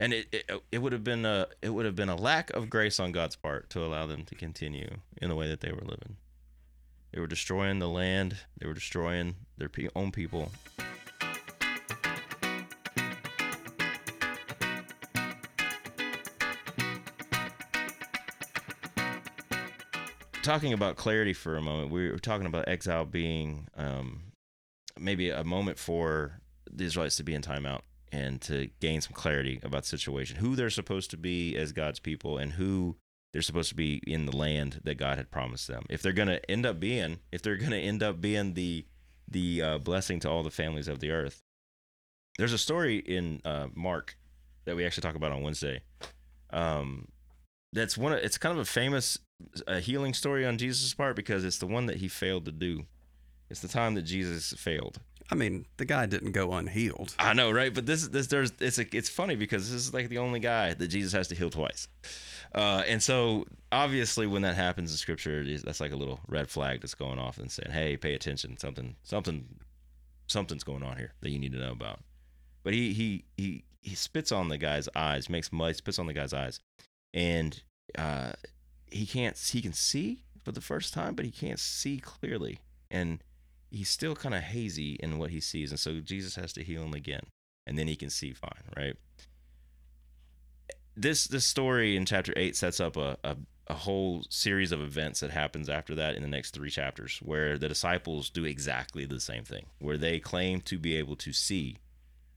And 0.00 0.14
it, 0.14 0.26
it 0.32 0.50
it 0.72 0.78
would 0.78 0.92
have 0.92 1.04
been 1.04 1.26
a 1.26 1.48
it 1.60 1.68
would 1.68 1.84
have 1.84 1.94
been 1.94 2.08
a 2.08 2.16
lack 2.16 2.48
of 2.50 2.70
grace 2.70 2.98
on 2.98 3.12
God's 3.12 3.36
part 3.36 3.68
to 3.70 3.84
allow 3.84 4.06
them 4.06 4.24
to 4.24 4.34
continue 4.34 4.88
in 5.20 5.28
the 5.28 5.36
way 5.36 5.48
that 5.48 5.60
they 5.60 5.70
were 5.70 5.82
living. 5.82 6.16
They 7.12 7.20
were 7.20 7.26
destroying 7.26 7.78
the 7.78 7.88
land. 7.88 8.36
They 8.58 8.66
were 8.66 8.74
destroying 8.74 9.36
their 9.58 9.70
own 9.94 10.12
people. 10.12 10.50
Talking 20.42 20.72
about 20.72 20.96
clarity 20.96 21.34
for 21.34 21.56
a 21.56 21.62
moment, 21.62 21.92
we 21.92 22.10
were 22.10 22.18
talking 22.18 22.46
about 22.46 22.66
exile 22.66 23.04
being 23.04 23.68
um, 23.76 24.32
maybe 24.98 25.30
a 25.30 25.44
moment 25.44 25.78
for 25.78 26.40
the 26.68 26.84
Israelites 26.84 27.16
to 27.16 27.22
be 27.22 27.34
in 27.34 27.42
timeout 27.42 27.82
and 28.10 28.40
to 28.42 28.68
gain 28.80 29.00
some 29.00 29.12
clarity 29.12 29.60
about 29.62 29.82
the 29.82 29.88
situation, 29.88 30.38
who 30.38 30.56
they're 30.56 30.70
supposed 30.70 31.10
to 31.10 31.16
be 31.16 31.56
as 31.56 31.72
God's 31.72 32.00
people, 32.00 32.38
and 32.38 32.52
who 32.52 32.96
they're 33.32 33.42
supposed 33.42 33.70
to 33.70 33.74
be 33.74 34.02
in 34.06 34.26
the 34.26 34.36
land 34.36 34.80
that 34.84 34.98
God 34.98 35.16
had 35.16 35.30
promised 35.30 35.68
them. 35.68 35.84
If 35.88 36.02
they're 36.02 36.12
going 36.12 36.28
to 36.28 36.50
end 36.50 36.66
up 36.66 36.78
being, 36.78 37.20
if 37.32 37.42
they're 37.42 37.56
going 37.56 37.70
to 37.70 37.78
end 37.78 38.02
up 38.02 38.20
being 38.20 38.54
the 38.54 38.84
the 39.28 39.62
uh, 39.62 39.78
blessing 39.78 40.20
to 40.20 40.30
all 40.30 40.42
the 40.42 40.50
families 40.50 40.88
of 40.88 41.00
the 41.00 41.10
earth. 41.10 41.42
There's 42.38 42.52
a 42.52 42.58
story 42.58 42.98
in 42.98 43.40
uh, 43.44 43.68
Mark 43.74 44.16
that 44.64 44.76
we 44.76 44.84
actually 44.84 45.02
talk 45.02 45.16
about 45.16 45.32
on 45.32 45.42
Wednesday. 45.42 45.82
Um, 46.50 47.08
that's 47.72 47.96
one. 47.96 48.12
Of, 48.12 48.18
it's 48.18 48.38
kind 48.38 48.52
of 48.52 48.58
a 48.58 48.64
famous 48.64 49.18
uh, 49.66 49.80
healing 49.80 50.14
story 50.14 50.46
on 50.46 50.58
Jesus' 50.58 50.94
part 50.94 51.16
because 51.16 51.44
it's 51.44 51.58
the 51.58 51.66
one 51.66 51.86
that 51.86 51.98
he 51.98 52.08
failed 52.08 52.44
to 52.44 52.52
do. 52.52 52.84
It's 53.52 53.60
the 53.60 53.68
time 53.68 53.94
that 53.94 54.02
Jesus 54.02 54.54
failed. 54.54 54.98
I 55.30 55.34
mean, 55.34 55.66
the 55.76 55.84
guy 55.84 56.06
didn't 56.06 56.32
go 56.32 56.52
unhealed. 56.54 57.14
I 57.18 57.34
know, 57.34 57.50
right? 57.50 57.72
But 57.72 57.84
this, 57.84 58.08
this, 58.08 58.28
there's, 58.28 58.50
it's, 58.60 58.78
a, 58.78 58.96
it's 58.96 59.10
funny 59.10 59.36
because 59.36 59.70
this 59.70 59.86
is 59.86 59.94
like 59.94 60.08
the 60.08 60.18
only 60.18 60.40
guy 60.40 60.72
that 60.72 60.88
Jesus 60.88 61.12
has 61.12 61.28
to 61.28 61.34
heal 61.34 61.50
twice, 61.50 61.86
uh, 62.54 62.82
and 62.88 63.02
so 63.02 63.44
obviously 63.70 64.26
when 64.26 64.40
that 64.42 64.56
happens 64.56 64.90
in 64.90 64.96
Scripture, 64.96 65.44
that's 65.62 65.80
like 65.80 65.92
a 65.92 65.96
little 65.96 66.20
red 66.28 66.48
flag 66.48 66.80
that's 66.80 66.94
going 66.94 67.18
off 67.18 67.36
and 67.36 67.52
saying, 67.52 67.70
"Hey, 67.72 67.98
pay 67.98 68.14
attention. 68.14 68.56
Something, 68.56 68.96
something, 69.02 69.46
something's 70.28 70.64
going 70.64 70.82
on 70.82 70.96
here 70.96 71.12
that 71.20 71.30
you 71.30 71.38
need 71.38 71.52
to 71.52 71.58
know 71.58 71.72
about." 71.72 72.00
But 72.62 72.72
he, 72.72 72.94
he, 72.94 73.24
he, 73.36 73.64
he 73.80 73.94
spits 73.94 74.32
on 74.32 74.48
the 74.48 74.58
guy's 74.58 74.88
eyes, 74.94 75.28
makes 75.28 75.52
mud, 75.52 75.76
spits 75.76 75.98
on 75.98 76.06
the 76.06 76.14
guy's 76.14 76.32
eyes, 76.32 76.60
and 77.12 77.62
uh, 77.98 78.32
he 78.90 79.04
can't, 79.04 79.36
he 79.38 79.60
can 79.60 79.74
see 79.74 80.24
for 80.42 80.52
the 80.52 80.62
first 80.62 80.94
time, 80.94 81.14
but 81.14 81.26
he 81.26 81.30
can't 81.30 81.60
see 81.60 81.98
clearly, 81.98 82.60
and 82.90 83.22
he's 83.72 83.88
still 83.88 84.14
kind 84.14 84.34
of 84.34 84.42
hazy 84.42 84.92
in 85.00 85.18
what 85.18 85.30
he 85.30 85.40
sees, 85.40 85.70
and 85.70 85.80
so 85.80 86.00
Jesus 86.00 86.36
has 86.36 86.52
to 86.52 86.62
heal 86.62 86.82
him 86.82 86.94
again, 86.94 87.24
and 87.66 87.78
then 87.78 87.88
he 87.88 87.96
can 87.96 88.10
see 88.10 88.32
fine, 88.32 88.64
right? 88.76 88.96
This 90.94 91.26
this 91.26 91.46
story 91.46 91.96
in 91.96 92.04
chapter 92.04 92.32
eight 92.36 92.54
sets 92.54 92.78
up 92.78 92.96
a, 92.96 93.16
a 93.24 93.36
a 93.68 93.74
whole 93.74 94.24
series 94.28 94.72
of 94.72 94.80
events 94.80 95.20
that 95.20 95.30
happens 95.30 95.68
after 95.68 95.94
that 95.94 96.16
in 96.16 96.22
the 96.22 96.28
next 96.28 96.50
three 96.50 96.70
chapters, 96.70 97.18
where 97.22 97.56
the 97.56 97.68
disciples 97.68 98.28
do 98.28 98.44
exactly 98.44 99.06
the 99.06 99.20
same 99.20 99.44
thing, 99.44 99.66
where 99.78 99.96
they 99.96 100.18
claim 100.18 100.60
to 100.60 100.78
be 100.78 100.96
able 100.96 101.16
to 101.16 101.32
see 101.32 101.78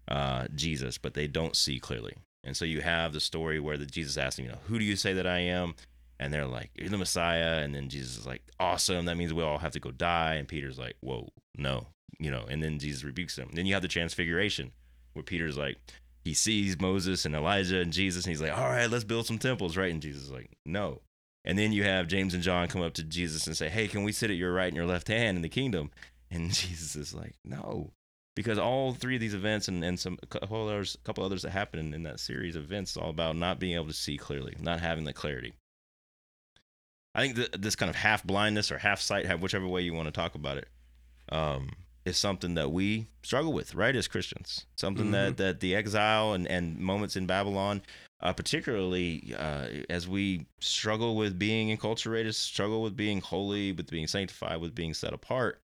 uh, 0.07 0.45
Jesus, 0.55 0.97
but 0.97 1.15
they 1.15 1.27
don't 1.27 1.55
see 1.55 1.79
clearly. 1.79 2.15
And 2.43 2.55
so 2.55 2.63
you 2.63 2.81
have 2.81 3.11
the 3.11 3.19
story 3.19 3.59
where 3.59 3.77
the 3.77 3.87
Jesus 3.87 4.17
asks 4.17 4.35
them, 4.35 4.45
you 4.45 4.51
know, 4.51 4.59
who 4.67 4.77
do 4.77 4.85
you 4.85 4.95
say 4.95 5.13
that 5.13 5.25
I 5.25 5.39
am? 5.39 5.73
And 6.19 6.33
they're 6.33 6.47
like, 6.47 6.71
you're 6.75 6.89
the 6.89 6.97
Messiah. 6.97 7.63
And 7.63 7.75
then 7.75 7.89
Jesus 7.89 8.19
is 8.19 8.25
like, 8.25 8.41
awesome. 8.59 9.05
That 9.05 9.17
means 9.17 9.33
we 9.33 9.43
all 9.43 9.57
have 9.57 9.73
to 9.73 9.79
go 9.79 9.91
die. 9.91 10.35
And 10.35 10.47
Peter's 10.47 10.79
like, 10.79 10.95
whoa, 11.01 11.29
no, 11.57 11.87
you 12.19 12.31
know. 12.31 12.45
And 12.49 12.63
then 12.63 12.79
Jesus 12.79 13.03
rebukes 13.03 13.35
them. 13.35 13.49
Then 13.53 13.65
you 13.65 13.73
have 13.73 13.81
the 13.81 13.87
Transfiguration, 13.89 14.71
where 15.13 15.23
Peter's 15.23 15.57
like, 15.57 15.77
he 16.25 16.33
sees 16.33 16.79
Moses 16.81 17.25
and 17.25 17.35
Elijah 17.35 17.79
and 17.79 17.93
Jesus, 17.93 18.25
and 18.25 18.31
he's 18.31 18.41
like, 18.41 18.57
all 18.57 18.69
right, 18.69 18.89
let's 18.89 19.03
build 19.03 19.27
some 19.27 19.37
temples, 19.37 19.77
right? 19.77 19.91
And 19.91 20.01
Jesus 20.01 20.23
is 20.23 20.31
like, 20.31 20.49
no. 20.65 21.01
And 21.45 21.59
then 21.59 21.71
you 21.71 21.83
have 21.83 22.07
James 22.07 22.33
and 22.33 22.41
John 22.41 22.67
come 22.67 22.81
up 22.81 22.95
to 22.95 23.03
Jesus 23.03 23.45
and 23.45 23.55
say, 23.55 23.69
hey, 23.69 23.87
can 23.87 24.03
we 24.03 24.11
sit 24.11 24.31
at 24.31 24.35
your 24.35 24.51
right 24.51 24.67
and 24.67 24.75
your 24.75 24.87
left 24.87 25.07
hand 25.07 25.37
in 25.37 25.43
the 25.43 25.49
kingdom? 25.49 25.91
And 26.31 26.51
Jesus 26.51 26.95
is 26.95 27.13
like, 27.13 27.35
no. 27.45 27.91
Because 28.35 28.57
all 28.57 28.93
three 28.93 29.15
of 29.15 29.21
these 29.21 29.35
events 29.35 29.67
and, 29.67 29.83
and 29.83 29.99
some 29.99 30.17
a 30.23 30.25
couple 30.25 30.67
others, 30.67 30.97
a 30.99 31.05
couple 31.05 31.23
others 31.23 31.43
that 31.43 31.51
happen 31.51 31.79
in, 31.79 31.93
in 31.93 32.03
that 32.03 32.19
series 32.19 32.55
of 32.55 32.63
events, 32.63 32.97
all 32.97 33.11
about 33.11 33.37
not 33.37 33.59
being 33.59 33.75
able 33.75 33.87
to 33.87 33.93
see 33.93 34.17
clearly, 34.17 34.55
not 34.59 34.81
having 34.81 35.05
the 35.05 35.13
clarity. 35.13 35.53
I 37.15 37.21
think 37.21 37.35
that 37.37 37.61
this 37.61 37.75
kind 37.75 37.89
of 37.89 37.95
half 37.95 38.23
blindness 38.23 38.71
or 38.71 38.77
half 38.77 38.99
sight, 38.99 39.25
have 39.25 39.41
whichever 39.41 39.65
way 39.67 39.81
you 39.81 39.93
want 39.93 40.07
to 40.07 40.11
talk 40.11 40.35
about 40.35 40.57
it, 40.57 40.67
um, 41.31 41.69
is 42.03 42.17
something 42.17 42.55
that 42.55 42.71
we 42.71 43.07
struggle 43.23 43.53
with, 43.53 43.73
right, 43.73 43.95
as 43.95 44.07
Christians. 44.07 44.65
Something 44.75 45.11
that 45.11 45.37
that 45.37 45.59
the 45.61 45.75
exile 45.75 46.33
and, 46.33 46.45
and 46.47 46.77
moments 46.77 47.15
in 47.15 47.25
Babylon, 47.25 47.81
uh, 48.21 48.33
particularly 48.33 49.33
uh, 49.37 49.67
as 49.89 50.07
we 50.07 50.45
struggle 50.59 51.15
with 51.15 51.39
being 51.39 51.75
enculturated, 51.75 52.33
struggle 52.35 52.81
with 52.83 52.95
being 52.97 53.21
holy, 53.21 53.71
with 53.71 53.89
being 53.89 54.07
sanctified, 54.07 54.59
with 54.59 54.75
being 54.75 54.93
set 54.93 55.13
apart. 55.13 55.59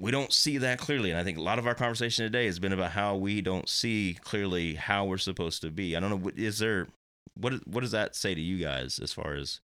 We 0.00 0.10
don't 0.10 0.32
see 0.32 0.58
that 0.58 0.78
clearly, 0.80 1.10
and 1.10 1.18
I 1.20 1.22
think 1.22 1.38
a 1.38 1.42
lot 1.42 1.60
of 1.60 1.68
our 1.68 1.74
conversation 1.76 2.24
today 2.24 2.46
has 2.46 2.58
been 2.58 2.72
about 2.72 2.90
how 2.90 3.14
we 3.14 3.40
don't 3.40 3.68
see 3.68 4.18
clearly 4.24 4.74
how 4.74 5.04
we're 5.04 5.18
supposed 5.18 5.62
to 5.62 5.70
be. 5.70 5.96
I 5.96 6.00
don't 6.00 6.10
know. 6.10 6.16
what- 6.16 6.36
Is 6.36 6.58
there 6.58 6.88
what 7.34 7.66
what 7.68 7.80
does 7.82 7.92
that 7.92 8.16
say 8.16 8.34
to 8.34 8.40
you 8.40 8.58
guys 8.58 8.98
as 8.98 9.12
far 9.12 9.34
as 9.34 9.60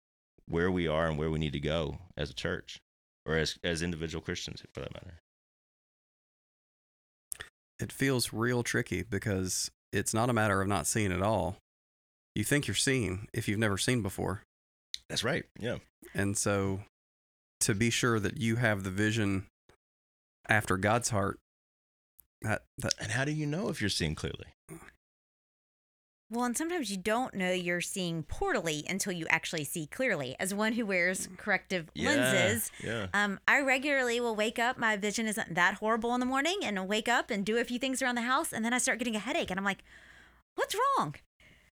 where 0.48 0.70
we 0.70 0.88
are 0.88 1.06
and 1.06 1.18
where 1.18 1.30
we 1.30 1.38
need 1.38 1.52
to 1.52 1.60
go 1.60 1.98
as 2.16 2.30
a 2.30 2.34
church 2.34 2.78
or 3.26 3.36
as 3.36 3.58
as 3.62 3.82
individual 3.82 4.22
Christians 4.22 4.62
for 4.72 4.80
that 4.80 4.94
matter. 4.94 5.20
It 7.78 7.92
feels 7.92 8.32
real 8.32 8.62
tricky 8.62 9.02
because 9.02 9.70
it's 9.92 10.12
not 10.12 10.30
a 10.30 10.32
matter 10.32 10.60
of 10.60 10.68
not 10.68 10.86
seeing 10.86 11.12
at 11.12 11.22
all. 11.22 11.56
You 12.34 12.44
think 12.44 12.66
you're 12.66 12.74
seeing 12.74 13.28
if 13.32 13.48
you've 13.48 13.58
never 13.58 13.78
seen 13.78 14.02
before. 14.02 14.42
That's 15.08 15.24
right. 15.24 15.44
Yeah. 15.58 15.76
And 16.14 16.36
so 16.36 16.80
to 17.60 17.74
be 17.74 17.90
sure 17.90 18.20
that 18.20 18.36
you 18.36 18.56
have 18.56 18.84
the 18.84 18.90
vision 18.90 19.46
after 20.48 20.76
God's 20.76 21.10
heart, 21.10 21.38
that, 22.42 22.62
that 22.78 22.94
And 23.00 23.12
how 23.12 23.24
do 23.24 23.32
you 23.32 23.46
know 23.46 23.68
if 23.68 23.80
you're 23.80 23.90
seeing 23.90 24.14
clearly? 24.14 24.46
Well, 26.30 26.44
and 26.44 26.56
sometimes 26.56 26.90
you 26.90 26.98
don't 26.98 27.32
know 27.34 27.52
you're 27.52 27.80
seeing 27.80 28.22
portally 28.22 28.84
until 28.88 29.12
you 29.12 29.26
actually 29.30 29.64
see 29.64 29.86
clearly. 29.86 30.36
As 30.38 30.52
one 30.52 30.74
who 30.74 30.84
wears 30.84 31.26
corrective 31.38 31.90
lenses, 31.96 32.70
Yeah. 32.84 33.06
um, 33.14 33.40
I 33.48 33.60
regularly 33.60 34.20
will 34.20 34.36
wake 34.36 34.58
up. 34.58 34.76
My 34.76 34.96
vision 34.96 35.26
isn't 35.26 35.54
that 35.54 35.74
horrible 35.74 36.12
in 36.12 36.20
the 36.20 36.26
morning, 36.26 36.58
and 36.62 36.78
I'll 36.78 36.86
wake 36.86 37.08
up 37.08 37.30
and 37.30 37.46
do 37.46 37.56
a 37.56 37.64
few 37.64 37.78
things 37.78 38.02
around 38.02 38.16
the 38.16 38.22
house, 38.22 38.52
and 38.52 38.62
then 38.62 38.74
I 38.74 38.78
start 38.78 38.98
getting 38.98 39.16
a 39.16 39.20
headache, 39.20 39.50
and 39.50 39.58
I'm 39.58 39.64
like, 39.64 39.82
"What's 40.54 40.74
wrong?" 40.98 41.14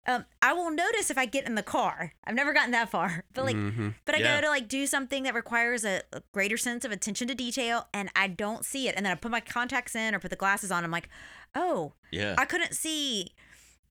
um, 0.06 0.24
I 0.40 0.54
will 0.54 0.70
notice 0.70 1.10
if 1.10 1.18
I 1.18 1.26
get 1.26 1.46
in 1.46 1.54
the 1.56 1.62
car. 1.62 2.14
I've 2.24 2.34
never 2.34 2.54
gotten 2.54 2.70
that 2.70 2.88
far, 2.90 3.22
but 3.34 3.44
like, 3.44 3.54
Mhm. 3.54 3.94
but 4.06 4.14
I 4.14 4.18
Yeah. 4.18 4.36
go 4.36 4.46
to 4.46 4.48
like 4.48 4.66
do 4.66 4.86
something 4.86 5.22
that 5.24 5.34
requires 5.34 5.84
a, 5.84 6.02
a 6.12 6.22
greater 6.32 6.56
sense 6.56 6.84
of 6.86 6.90
attention 6.90 7.28
to 7.28 7.34
detail, 7.34 7.86
and 7.94 8.10
I 8.16 8.26
don't 8.26 8.64
see 8.64 8.88
it, 8.88 8.96
and 8.96 9.04
then 9.06 9.12
I 9.12 9.14
put 9.14 9.30
my 9.30 9.40
contacts 9.40 9.94
in 9.94 10.12
or 10.14 10.18
put 10.18 10.30
the 10.30 10.36
glasses 10.36 10.72
on. 10.72 10.82
I'm 10.82 10.90
like, 10.90 11.08
oh, 11.54 11.92
Yeah. 12.10 12.34
I 12.38 12.46
couldn't 12.46 12.74
see, 12.74 13.34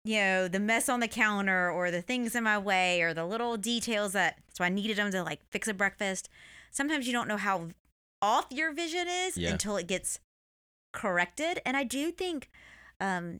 you 0.03 0.17
know, 0.17 0.47
the 0.47 0.59
mess 0.59 0.89
on 0.89 0.99
the 0.99 1.07
counter 1.07 1.69
or 1.69 1.91
the 1.91 2.01
things 2.01 2.35
in 2.35 2.43
my 2.43 2.57
way 2.57 3.01
or 3.01 3.13
the 3.13 3.25
little 3.25 3.57
details 3.57 4.13
that. 4.13 4.39
So 4.53 4.63
I 4.63 4.69
needed 4.69 4.97
them 4.97 5.11
to 5.11 5.23
like 5.23 5.41
fix 5.49 5.67
a 5.67 5.73
breakfast. 5.73 6.29
Sometimes 6.71 7.07
you 7.07 7.13
don't 7.13 7.27
know 7.27 7.37
how 7.37 7.69
off 8.21 8.45
your 8.49 8.73
vision 8.73 9.07
is 9.07 9.37
Yeah. 9.37 9.51
until 9.51 9.77
it 9.77 9.87
gets 9.87 10.19
corrected, 10.91 11.61
and 11.65 11.77
I 11.77 11.83
do 11.83 12.11
think, 12.11 12.49
um, 12.99 13.39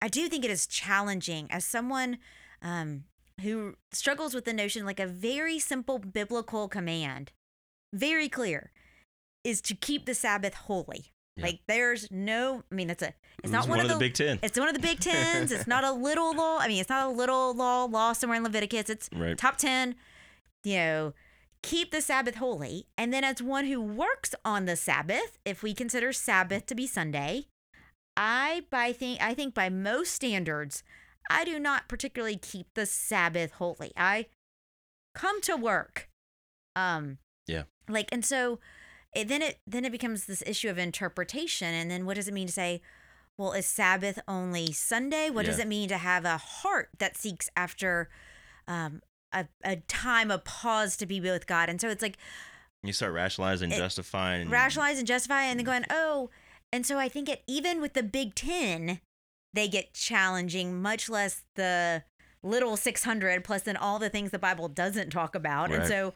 I 0.00 0.08
do 0.08 0.28
think 0.28 0.44
it 0.44 0.50
is 0.50 0.66
challenging 0.66 1.50
as 1.50 1.64
someone, 1.64 2.18
um, 2.60 3.04
who 3.40 3.76
struggles 3.92 4.34
with 4.34 4.44
the 4.44 4.52
notion 4.52 4.84
like 4.84 5.00
a 5.00 5.06
very 5.06 5.58
simple 5.58 5.98
biblical 5.98 6.68
command, 6.68 7.32
very 7.92 8.28
clear, 8.28 8.72
is 9.44 9.60
to 9.62 9.74
keep 9.74 10.06
the 10.06 10.14
Sabbath 10.14 10.54
holy. 10.54 11.12
Yeah. 11.36 11.44
Like 11.44 11.60
there's 11.66 12.08
no, 12.10 12.62
I 12.70 12.74
mean, 12.74 12.90
it's 12.90 13.02
a, 13.02 13.08
it's 13.08 13.16
It's 13.44 13.52
not 13.52 13.68
one, 13.68 13.80
of 13.80 13.88
the, 13.88 13.96
Big 13.96 14.12
Ten. 14.14 14.38
it's 14.42 14.58
one 14.58 14.68
of 14.68 14.74
the 14.74 14.80
Big 14.80 15.00
Tens. 15.00 15.50
It's 15.50 15.66
not 15.66 15.82
a 15.82 15.92
little 16.08 16.34
law. 16.36 16.58
I 16.60 16.68
mean, 16.68 16.78
it's 16.80 16.90
not 16.90 17.06
a 17.06 17.10
little 17.10 17.54
law 17.54 17.84
law 17.84 18.12
somewhere 18.12 18.36
in 18.36 18.44
Leviticus. 18.44 18.90
It's 18.90 19.08
Right. 19.14 19.36
top 19.38 19.56
ten. 19.56 19.94
You 20.64 20.76
know, 20.76 21.14
keep 21.62 21.90
the 21.90 22.00
Sabbath 22.02 22.34
holy. 22.36 22.86
And 22.98 23.12
then 23.14 23.24
as 23.24 23.42
one 23.42 23.64
who 23.66 23.80
works 23.80 24.34
on 24.44 24.66
the 24.66 24.76
Sabbath, 24.76 25.38
if 25.44 25.62
we 25.62 25.72
consider 25.74 26.12
Sabbath 26.12 26.66
to 26.66 26.74
be 26.74 26.86
Sunday, 26.86 27.46
I 28.16 28.64
by 28.70 28.92
think 28.92 29.22
I 29.22 29.32
think 29.32 29.54
by 29.54 29.70
most 29.70 30.12
standards, 30.12 30.82
I 31.30 31.44
do 31.46 31.58
not 31.58 31.88
particularly 31.88 32.36
keep 32.36 32.66
the 32.74 32.84
Sabbath 32.84 33.52
holy. 33.52 33.92
I 33.96 34.26
come 35.14 35.40
to 35.42 35.56
work. 35.56 36.10
Um 36.76 37.18
Yeah. 37.46 37.62
Like 37.88 38.10
and 38.12 38.22
so 38.24 38.58
it, 39.14 39.28
then 39.28 39.42
it 39.42 39.58
then 39.66 39.84
it 39.84 39.92
becomes 39.92 40.24
this 40.26 40.42
issue 40.46 40.68
of 40.70 40.78
interpretation 40.78 41.74
and 41.74 41.90
then 41.90 42.06
what 42.06 42.16
does 42.16 42.28
it 42.28 42.34
mean 42.34 42.46
to 42.46 42.52
say 42.52 42.80
well 43.38 43.52
is 43.52 43.66
Sabbath 43.66 44.18
only 44.28 44.72
Sunday? 44.72 45.30
What 45.30 45.46
does 45.46 45.58
it 45.58 45.66
mean 45.68 45.88
to 45.88 45.96
have 45.98 46.24
a 46.24 46.36
heart 46.38 46.90
that 46.98 47.16
seeks 47.16 47.48
after 47.56 48.08
um 48.68 49.02
a, 49.32 49.46
a 49.64 49.76
time 49.88 50.30
of 50.30 50.44
pause 50.44 50.96
to 50.98 51.06
be 51.06 51.20
with 51.20 51.46
God? 51.46 51.68
And 51.68 51.80
so 51.80 51.88
it's 51.88 52.02
like 52.02 52.16
You 52.82 52.92
start 52.92 53.12
rationalizing, 53.12 53.72
It- 53.72 53.76
justifying. 53.78 54.48
rationalize 54.50 54.98
and 54.98 55.06
justify 55.06 55.42
and 55.44 55.58
then 55.58 55.64
going 55.66 55.84
oh 55.90 56.30
and 56.72 56.86
so 56.86 56.98
i 56.98 57.08
think 57.08 57.28
it 57.28 57.42
even 57.46 57.80
with 57.80 57.92
the 57.94 58.02
big 58.02 58.34
10 58.34 59.00
they 59.54 59.68
get 59.68 59.92
challenging 59.92 60.80
much 60.80 61.08
less 61.10 61.42
the 61.56 62.02
little 62.42 62.76
600 62.76 63.44
plus 63.44 63.62
then 63.62 63.76
all 63.76 63.98
the 63.98 64.08
things 64.10 64.30
the 64.30 64.38
bible 64.38 64.68
doesn't 64.68 65.10
talk 65.10 65.34
about 65.34 65.70
and 65.70 65.86
so 65.86 66.14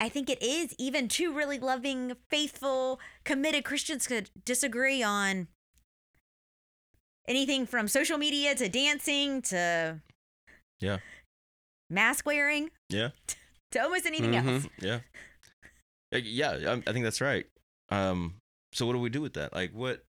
i 0.00 0.08
think 0.08 0.28
it 0.30 0.42
is 0.42 0.74
even 0.78 1.08
two 1.08 1.32
really 1.32 1.58
loving 1.58 2.14
faithful 2.28 3.00
committed 3.24 3.64
christians 3.64 4.06
could 4.06 4.30
disagree 4.44 5.02
on 5.02 5.48
anything 7.26 7.66
from 7.66 7.88
social 7.88 8.18
media 8.18 8.54
to 8.54 8.68
dancing 8.68 9.42
to 9.42 10.00
Yeah. 10.80 10.98
mask 11.90 12.24
wearing 12.26 12.70
Yeah. 12.88 13.10
to 13.72 13.82
almost 13.82 14.06
anything 14.06 14.32
Mhm. 14.32 14.54
else 14.54 14.66
Yeah. 14.78 15.00
Yeah, 16.10 16.50
I, 16.72 16.72
I 16.88 16.92
think 16.94 17.04
that's 17.04 17.20
right. 17.20 17.44
Um, 17.90 18.36
so 18.72 18.86
what 18.86 18.94
do 18.94 18.98
we 18.98 19.10
do 19.10 19.20
with 19.20 19.34
that? 19.34 19.52
Like 19.52 19.72
what? 19.72 20.02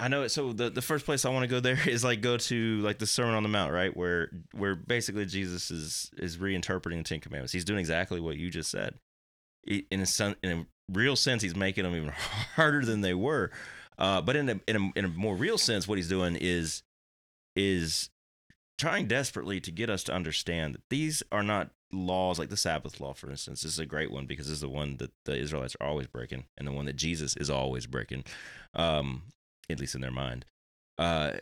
I 0.00 0.08
know 0.08 0.22
it. 0.22 0.30
So 0.30 0.52
the 0.52 0.70
the 0.70 0.82
first 0.82 1.04
place 1.04 1.24
I 1.24 1.30
want 1.30 1.44
to 1.44 1.48
go 1.48 1.60
there 1.60 1.78
is 1.88 2.02
like 2.02 2.20
go 2.20 2.36
to 2.36 2.80
like 2.80 2.98
the 2.98 3.06
Sermon 3.06 3.34
on 3.34 3.42
the 3.42 3.48
Mount, 3.48 3.72
right? 3.72 3.94
Where 3.96 4.30
where 4.52 4.74
basically 4.74 5.26
Jesus 5.26 5.70
is 5.70 6.10
is 6.16 6.38
reinterpreting 6.38 6.98
the 6.98 7.04
Ten 7.04 7.20
Commandments. 7.20 7.52
He's 7.52 7.64
doing 7.64 7.80
exactly 7.80 8.20
what 8.20 8.36
you 8.36 8.50
just 8.50 8.70
said. 8.70 8.94
In 9.66 10.02
a 10.02 10.36
in 10.42 10.50
a 10.50 10.66
real 10.90 11.16
sense, 11.16 11.42
he's 11.42 11.54
making 11.54 11.84
them 11.84 11.94
even 11.94 12.08
harder 12.56 12.84
than 12.84 13.02
they 13.02 13.14
were. 13.14 13.50
Uh, 13.98 14.22
but 14.22 14.34
in 14.34 14.48
a, 14.48 14.60
in 14.66 14.76
a 14.76 14.98
in 14.98 15.04
a 15.04 15.08
more 15.08 15.36
real 15.36 15.58
sense, 15.58 15.86
what 15.86 15.98
he's 15.98 16.08
doing 16.08 16.36
is 16.36 16.82
is 17.54 18.08
trying 18.78 19.06
desperately 19.06 19.60
to 19.60 19.70
get 19.70 19.90
us 19.90 20.02
to 20.04 20.12
understand 20.12 20.74
that 20.74 20.82
these 20.88 21.22
are 21.30 21.42
not 21.42 21.70
laws 21.92 22.38
like 22.38 22.48
the 22.48 22.56
Sabbath 22.56 22.98
law, 23.00 23.12
for 23.12 23.30
instance. 23.30 23.60
This 23.60 23.72
is 23.72 23.78
a 23.78 23.84
great 23.84 24.10
one 24.10 24.24
because 24.24 24.46
this 24.46 24.54
is 24.54 24.60
the 24.62 24.68
one 24.70 24.96
that 24.96 25.10
the 25.26 25.36
Israelites 25.36 25.76
are 25.80 25.86
always 25.86 26.06
breaking, 26.06 26.44
and 26.56 26.66
the 26.66 26.72
one 26.72 26.86
that 26.86 26.96
Jesus 26.96 27.36
is 27.36 27.50
always 27.50 27.86
breaking, 27.86 28.24
um, 28.74 29.24
at 29.72 29.80
least 29.80 29.94
in 29.94 30.00
their 30.00 30.10
mind. 30.10 30.44
Uh, 30.98 31.32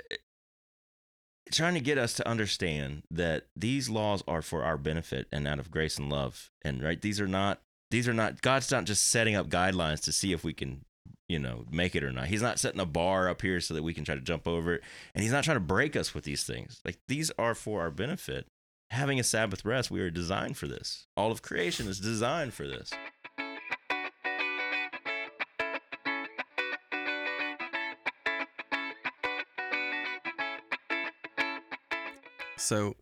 trying 1.52 1.74
to 1.74 1.80
get 1.80 1.98
us 1.98 2.14
to 2.14 2.28
understand 2.28 3.02
that 3.10 3.46
these 3.56 3.88
laws 3.88 4.22
are 4.28 4.42
for 4.42 4.62
our 4.64 4.76
benefit 4.76 5.26
and 5.32 5.48
out 5.48 5.58
of 5.58 5.70
grace 5.70 5.98
and 5.98 6.10
love, 6.10 6.50
and 6.62 6.82
right, 6.82 7.00
these 7.00 7.20
are 7.20 7.28
not. 7.28 7.60
These 7.90 8.06
are 8.06 8.14
not. 8.14 8.42
God's 8.42 8.70
not 8.70 8.84
just 8.84 9.08
setting 9.08 9.34
up 9.34 9.48
guidelines 9.48 10.02
to 10.04 10.12
see 10.12 10.32
if 10.32 10.44
we 10.44 10.52
can 10.52 10.84
you 11.28 11.38
know, 11.38 11.64
make 11.70 11.94
it 11.94 12.02
or 12.02 12.10
not. 12.10 12.26
He's 12.26 12.42
not 12.42 12.58
setting 12.58 12.80
a 12.80 12.86
bar 12.86 13.28
up 13.28 13.42
here 13.42 13.60
so 13.60 13.74
that 13.74 13.82
we 13.82 13.92
can 13.92 14.04
try 14.04 14.14
to 14.14 14.20
jump 14.20 14.48
over 14.48 14.74
it. 14.74 14.82
And 15.14 15.22
he's 15.22 15.32
not 15.32 15.44
trying 15.44 15.56
to 15.56 15.60
break 15.60 15.94
us 15.94 16.14
with 16.14 16.24
these 16.24 16.44
things. 16.44 16.80
Like 16.84 16.98
these 17.06 17.30
are 17.38 17.54
for 17.54 17.82
our 17.82 17.90
benefit. 17.90 18.46
Having 18.90 19.20
a 19.20 19.24
Sabbath 19.24 19.66
rest, 19.66 19.90
we 19.90 20.00
are 20.00 20.08
designed 20.08 20.56
for 20.56 20.66
this. 20.66 21.06
All 21.14 21.30
of 21.30 21.42
creation 21.42 21.88
is 21.88 22.00
designed 22.00 22.54
for 22.54 22.66
this. 22.66 22.90
So 32.68 32.96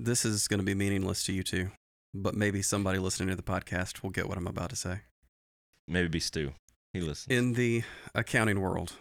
this 0.00 0.24
is 0.24 0.48
going 0.48 0.58
to 0.58 0.66
be 0.66 0.74
meaningless 0.74 1.24
to 1.26 1.32
you 1.32 1.44
two, 1.44 1.70
but 2.12 2.34
maybe 2.34 2.60
somebody 2.60 2.98
listening 2.98 3.28
to 3.28 3.36
the 3.36 3.42
podcast 3.44 4.02
will 4.02 4.10
get 4.10 4.28
what 4.28 4.36
I'm 4.36 4.48
about 4.48 4.70
to 4.70 4.76
say. 4.76 5.02
Maybe 5.86 6.08
be 6.08 6.18
Stu. 6.18 6.54
He 6.92 7.00
listens. 7.00 7.28
In 7.28 7.52
the 7.52 7.84
accounting 8.16 8.60
world, 8.60 8.94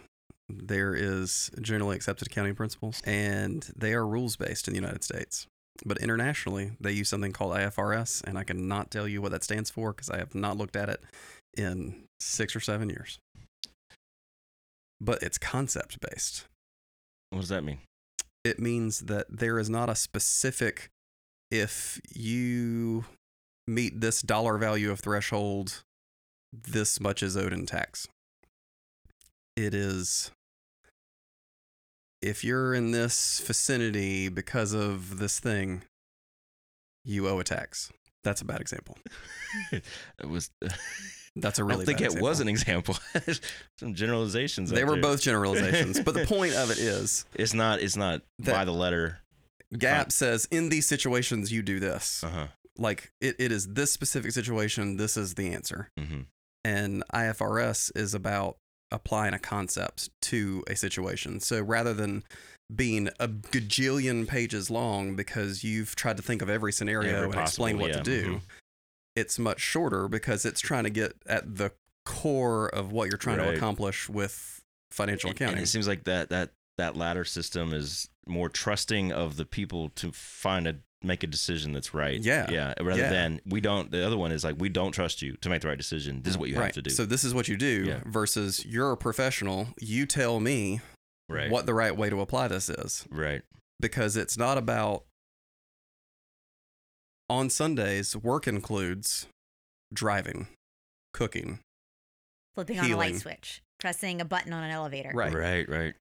there 0.48 0.94
is 0.94 1.50
generally 1.60 1.96
accepted 1.96 2.28
accounting 2.28 2.54
principles, 2.54 3.02
and 3.04 3.68
they 3.76 3.94
are 3.94 4.06
rules 4.06 4.36
based 4.36 4.68
in 4.68 4.76
the 4.76 4.80
United 4.80 5.04
States. 5.04 5.48
But 5.84 5.98
internationally, 5.98 6.74
they 6.80 6.92
use 6.92 7.10
something 7.10 7.32
called 7.32 7.54
IFRS, 7.56 8.24
and 8.24 8.38
I 8.38 8.44
cannot 8.44 8.92
tell 8.92 9.08
you 9.08 9.24
what 9.24 9.32
that 9.32 9.44
stands 9.44 9.72
for 9.72 9.92
because 9.92 10.12
I 10.12 10.20
have 10.20 10.36
not 10.36 10.56
looked 10.56 10.76
at 10.76 10.88
it 10.88 11.02
in 11.58 11.96
six 12.20 12.56
or 12.56 12.60
seven 12.60 12.92
years. 12.92 13.18
But 15.00 15.24
it's 15.24 15.40
concept 15.40 15.98
based. 16.00 16.46
what 17.32 17.40
does 17.40 17.50
that 17.50 17.64
mean? 17.64 17.80
It 18.44 18.60
means 18.60 19.02
that 19.02 19.28
there 19.30 19.60
is 19.60 19.70
not 19.70 19.90
a 19.90 19.96
specific 19.96 20.90
if 21.50 22.00
you 22.14 23.06
meet 23.68 24.02
this 24.02 24.22
dollar 24.22 24.58
value 24.58 24.92
of 24.92 25.00
threshold 25.00 25.84
this 26.54 27.00
much 27.00 27.24
is 27.24 27.38
owed 27.38 27.54
in 27.54 27.66
tax. 27.66 28.08
It 29.56 29.74
is 29.74 30.32
if 32.22 32.44
you're 32.44 32.74
in 32.74 32.92
this 32.92 33.40
vicinity 33.40 34.30
because 34.30 34.74
of 34.74 35.20
this 35.20 35.40
thing 35.40 35.84
you 37.04 37.28
owe 37.28 37.40
a 37.40 37.44
tax 37.44 37.92
that's 38.24 38.42
a 38.42 38.46
bad 38.46 38.62
example 38.62 38.98
It 39.74 40.28
was. 40.28 40.50
that's 41.38 41.60
a 41.60 41.64
really 41.64 41.86
don't 41.86 41.86
think 41.86 42.00
bad 42.00 42.04
it 42.04 42.06
example. 42.08 42.30
was 42.30 42.40
an 42.42 42.48
example. 42.50 42.98
Some 43.80 43.94
generalizations. 43.94 44.70
they 44.70 44.84
were 44.84 44.94
there. 44.94 45.02
both 45.02 45.22
generalizations 45.22 46.00
but 46.00 46.14
the 46.14 46.26
point 46.26 46.54
of 46.56 46.72
it 46.72 46.78
is 46.78 47.26
It's 47.36 47.54
not. 47.54 47.80
It's 47.82 47.96
not 47.96 48.22
by 48.40 48.66
the 48.66 48.72
letter. 48.74 49.20
GAAP 49.74 50.12
says 50.12 50.48
in 50.52 50.70
these 50.70 50.86
situations 50.88 51.52
you 51.52 51.62
do 51.62 51.80
this 51.80 52.24
Uh 52.24 52.30
huh. 52.30 52.48
like 52.78 53.12
it, 53.22 53.36
it 53.40 53.52
is 53.52 53.68
this 53.74 53.92
specific 53.94 54.32
situation 54.32 54.98
this 54.98 55.16
is 55.16 55.36
the 55.36 55.54
answer 55.54 55.90
hmm 55.98 56.22
and 56.64 57.04
ifrs 57.14 57.90
is 57.96 58.14
about 58.14 58.58
applying 58.92 59.34
a 59.34 59.40
concept 59.40 60.10
to 60.22 60.64
a 60.68 60.76
situation 60.76 61.40
so 61.40 61.62
rather 61.62 61.94
than 61.94 62.24
being 62.74 63.10
a 63.20 63.28
gajillion 63.28 64.28
pages 64.28 64.70
long 64.70 65.16
because 65.16 65.64
you've 65.64 65.96
tried 65.96 66.18
to 66.18 66.24
think 66.24 66.42
of 66.42 66.50
every 66.50 66.72
scenario 66.72 67.24
Every 67.24 67.32
and 67.32 67.42
explain 67.42 67.78
what 67.80 67.90
yeah, 67.92 67.98
to 67.98 68.04
do 68.04 68.26
mhm. 68.36 68.42
it's 69.16 69.38
much 69.40 69.60
shorter 69.60 70.08
because 70.08 70.46
it's 70.46 70.62
trying 70.62 70.86
to 70.86 70.90
get 70.90 71.14
at 71.26 71.58
the 71.58 71.72
core 72.06 72.68
of 72.70 72.92
what 72.92 73.10
you're 73.10 73.18
trying 73.18 73.38
Right. 73.40 73.52
to 73.52 73.56
accomplish 73.58 74.10
with 74.10 74.62
financial 74.92 75.30
And- 75.30 75.38
accounting 75.38 75.58
And 75.58 75.64
it 75.64 75.70
seems 75.70 75.88
like 75.88 76.06
that 76.06 76.30
that 76.30 76.52
that 76.78 76.96
latter 76.98 77.26
system 77.26 77.74
is 77.74 78.08
more 78.26 78.50
trusting 78.50 79.12
of 79.12 79.36
the 79.38 79.46
people 79.46 79.90
to 79.90 80.12
find 80.12 80.68
a 80.68 80.78
make 81.04 81.24
a 81.24 81.28
decision 81.28 81.74
that's 81.74 81.94
right. 81.94 82.22
Yeah. 82.22 82.50
Yeah. 82.52 82.74
Rather 82.80 83.02
Yeah. 83.02 83.10
than 83.10 83.42
we 83.46 83.60
don't. 83.62 83.90
The 83.92 84.06
other 84.06 84.18
one 84.18 84.32
is 84.32 84.44
like 84.44 84.56
we 84.60 84.70
don't 84.70 84.92
trust 84.92 85.22
you 85.22 85.36
to 85.42 85.50
make 85.50 85.62
the 85.62 85.68
right 85.68 85.78
decision. 85.78 86.22
This 86.22 86.34
is 86.34 86.38
what 86.38 86.50
you 86.50 86.58
right 86.58 86.66
have 86.66 86.74
to 86.76 86.82
do. 86.84 86.90
so 86.92 87.06
this 87.06 87.24
is 87.24 87.34
what 87.34 87.48
you 87.48 87.58
do 87.58 87.86
Yeah. 87.88 88.02
versus 88.06 88.64
you're 88.66 88.92
a 88.92 88.98
professional 88.98 89.70
you 89.80 90.06
tell 90.06 90.40
me 90.40 90.82
right. 91.30 91.50
what 91.50 91.66
the 91.66 91.74
right 91.74 91.96
way 91.96 92.10
to 92.10 92.22
apply 92.22 92.48
this 92.50 92.70
is 92.70 93.06
Right. 93.10 93.42
because 93.80 94.16
it's 94.16 94.38
not 94.38 94.58
about 94.58 95.06
on 97.30 97.50
Sundays, 97.50 98.16
work 98.16 98.48
includes 98.48 99.28
driving, 99.94 100.48
cooking. 101.14 101.60
flipping 102.56 102.80
on 102.80 102.92
a 102.92 102.96
light 102.98 103.16
switch 103.16 103.62
pressing 103.80 104.22
a 104.22 104.26
button 104.26 104.54
on 104.54 104.64
an 104.64 104.70
elevator 104.72 105.12
Right. 105.14 105.34
Right. 105.34 105.68
Right. 105.68 105.94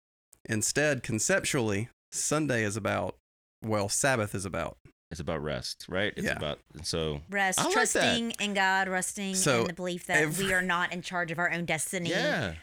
Instead, 0.46 1.02
conceptually, 1.02 1.88
Sunday 2.12 2.64
is 2.64 2.76
about 2.76 3.16
well 3.62 3.88
Sabbath 3.88 4.34
is 4.34 4.44
about. 4.44 4.76
It's 5.10 5.18
about 5.20 5.42
rest, 5.42 5.86
right? 5.88 6.12
It's 6.16 6.24
Yeah. 6.26 6.36
about 6.36 6.60
so 6.84 7.20
Rest, 7.30 7.58
I 7.58 7.64
like 7.64 7.72
that. 7.72 7.74
trusting 7.74 8.30
in 8.38 8.54
God, 8.54 8.88
resting 8.88 9.34
So 9.34 9.62
in 9.62 9.66
the 9.66 9.72
belief 9.72 10.06
that 10.06 10.18
every- 10.18 10.46
we 10.46 10.52
are 10.52 10.62
not 10.62 10.92
in 10.92 11.02
charge 11.02 11.32
of 11.32 11.38
our 11.40 11.50
own 11.52 11.64
destiny. 11.64 12.10
yeah. 12.10 12.54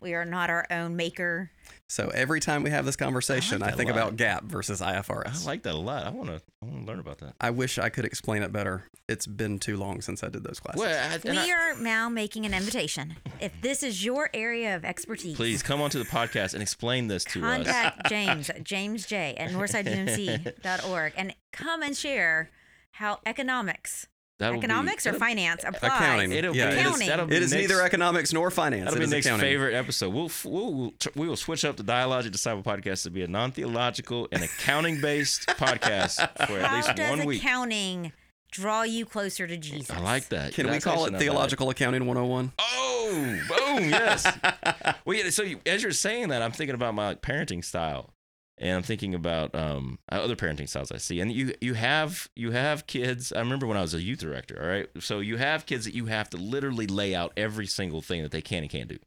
We 0.00 0.14
are 0.14 0.24
not 0.24 0.50
our 0.50 0.66
own 0.70 0.96
maker. 0.96 1.50
So 1.86 2.08
every 2.14 2.40
time 2.40 2.62
we 2.62 2.70
have 2.70 2.84
this 2.84 2.96
conversation, 2.96 3.62
I, 3.62 3.66
that 3.66 3.74
a 3.74 3.76
think 3.76 3.90
about 3.90 4.16
GAAP 4.16 4.42
versus 4.44 4.80
IFRS. 4.80 5.42
I 5.44 5.46
like 5.46 5.62
that 5.62 5.74
a 5.74 5.78
lot. 5.78 6.04
I 6.06 6.10
want 6.10 6.28
to 6.28 6.42
I 6.62 6.66
want 6.66 6.80
to 6.80 6.86
learn 6.86 6.98
about 6.98 7.18
that. 7.18 7.34
I 7.40 7.50
wish 7.50 7.78
I 7.78 7.88
could 7.88 8.04
explain 8.04 8.42
it 8.42 8.52
better. 8.52 8.84
It's 9.08 9.26
been 9.26 9.58
too 9.58 9.76
long 9.76 10.00
since 10.02 10.22
I 10.22 10.28
did 10.28 10.44
those 10.44 10.60
classes. 10.60 10.80
Well, 10.80 11.10
I, 11.24 11.30
We 11.30 11.38
I- 11.38 11.50
are 11.50 11.80
now 11.80 12.08
making 12.08 12.44
an 12.44 12.52
invitation. 12.54 13.16
If 13.40 13.52
this 13.62 13.82
is 13.82 14.04
your 14.04 14.28
area 14.34 14.76
of 14.76 14.84
expertise, 14.84 15.36
please 15.36 15.62
come 15.62 15.80
onto 15.80 15.98
the 15.98 16.04
podcast 16.04 16.52
and 16.54 16.62
explain 16.62 17.08
this 17.08 17.24
to 17.24 17.44
us. 17.44 17.56
contact 17.56 18.08
James, 18.08 18.50
James 18.62 19.06
J 19.06 19.34
at 19.38 19.50
northsideumc.org 19.52 21.12
and 21.16 21.34
come 21.52 21.82
and 21.82 21.96
share 21.96 22.50
how 22.92 23.20
economics, 23.24 24.06
That'll 24.38 24.54
be- 24.54 24.58
economics 24.66 25.06
or 25.06 25.14
finance 25.14 25.64
applies. 25.66 25.92
Accounting. 25.92 26.32
It'll 26.32 26.54
Yeah, 26.56 26.66
be, 26.70 26.72
it 26.72 26.74
is- 26.78 26.80
Accounting. 26.86 27.08
That'll 27.08 27.26
be 27.26 27.36
it 27.36 27.42
is 27.42 27.52
next, 27.52 27.60
neither 27.68 27.82
economics 27.82 28.32
nor 28.32 28.50
finance. 28.50 28.84
That'll 28.84 28.96
it 28.96 28.98
be 29.00 29.04
is 29.04 29.10
next 29.10 29.26
accounting. 29.26 29.46
favorite 29.46 29.74
episode. 29.74 30.14
We'll 30.14 30.30
we'll 30.44 30.72
we'll, 30.74 30.90
tr- 30.98 31.08
we 31.16 31.26
will 31.28 31.36
switch 31.36 31.64
up 31.64 31.76
the 31.76 31.82
Dialogic 31.82 32.30
Disciple 32.30 32.62
podcast 32.62 33.02
to 33.02 33.10
be 33.10 33.22
a 33.22 33.28
non-theological 33.28 34.28
and 34.32 34.42
accounting-based 34.44 35.46
podcast 35.48 36.16
for 36.46 36.58
at 36.58 36.72
least 36.74 36.98
one 37.10 37.24
week. 37.26 37.40
accounting 37.42 38.12
draw 38.50 38.82
you 38.82 39.04
closer 39.04 39.46
to 39.46 39.56
Jesus? 39.56 39.90
I 39.90 39.98
like 40.00 40.28
that. 40.30 40.54
Can 40.54 40.70
we 40.70 40.78
call 40.80 41.04
it 41.04 41.10
not 41.10 41.12
bad. 41.12 41.20
theological 41.20 41.68
accounting 41.70 42.06
101? 42.06 42.52
Oh, 42.58 43.38
boom, 43.48 43.90
yes. 43.90 44.24
well, 45.04 45.16
yeah. 45.16 45.28
So 45.30 45.42
you, 45.42 45.60
as 45.66 45.82
you're 45.82 45.92
saying 45.92 46.28
that, 46.28 46.40
I'm 46.42 46.52
thinking 46.52 46.74
about 46.74 46.94
my 46.94 47.08
like, 47.08 47.22
parenting 47.22 47.62
style, 47.64 48.14
and 48.60 48.76
I'm 48.76 48.82
thinking 48.82 49.14
about 49.14 49.54
um, 49.54 49.98
other 50.10 50.36
parenting 50.36 50.68
styles 50.68 50.92
I 50.92 50.98
see. 50.98 51.20
And 51.20 51.32
you 51.32 51.54
you 51.60 51.74
have 51.74 52.28
you 52.36 52.50
have 52.52 52.86
kids. 52.86 53.32
I 53.32 53.40
remember 53.40 53.66
when 53.66 53.76
I 53.76 53.82
was 53.82 53.94
a 53.94 54.02
youth 54.02 54.20
director. 54.20 54.58
All 54.60 54.68
right, 54.68 54.88
so 55.00 55.20
you 55.20 55.36
have 55.36 55.66
kids 55.66 55.84
that 55.84 55.94
you 55.94 56.06
have 56.06 56.30
to 56.30 56.36
literally 56.36 56.86
lay 56.86 57.14
out 57.14 57.32
every 57.36 57.66
single 57.66 58.00
thing 58.02 58.22
that 58.22 58.30
they 58.32 58.42
can 58.42 58.62
and 58.62 58.70
can't 58.70 58.88
do. 58.88 58.98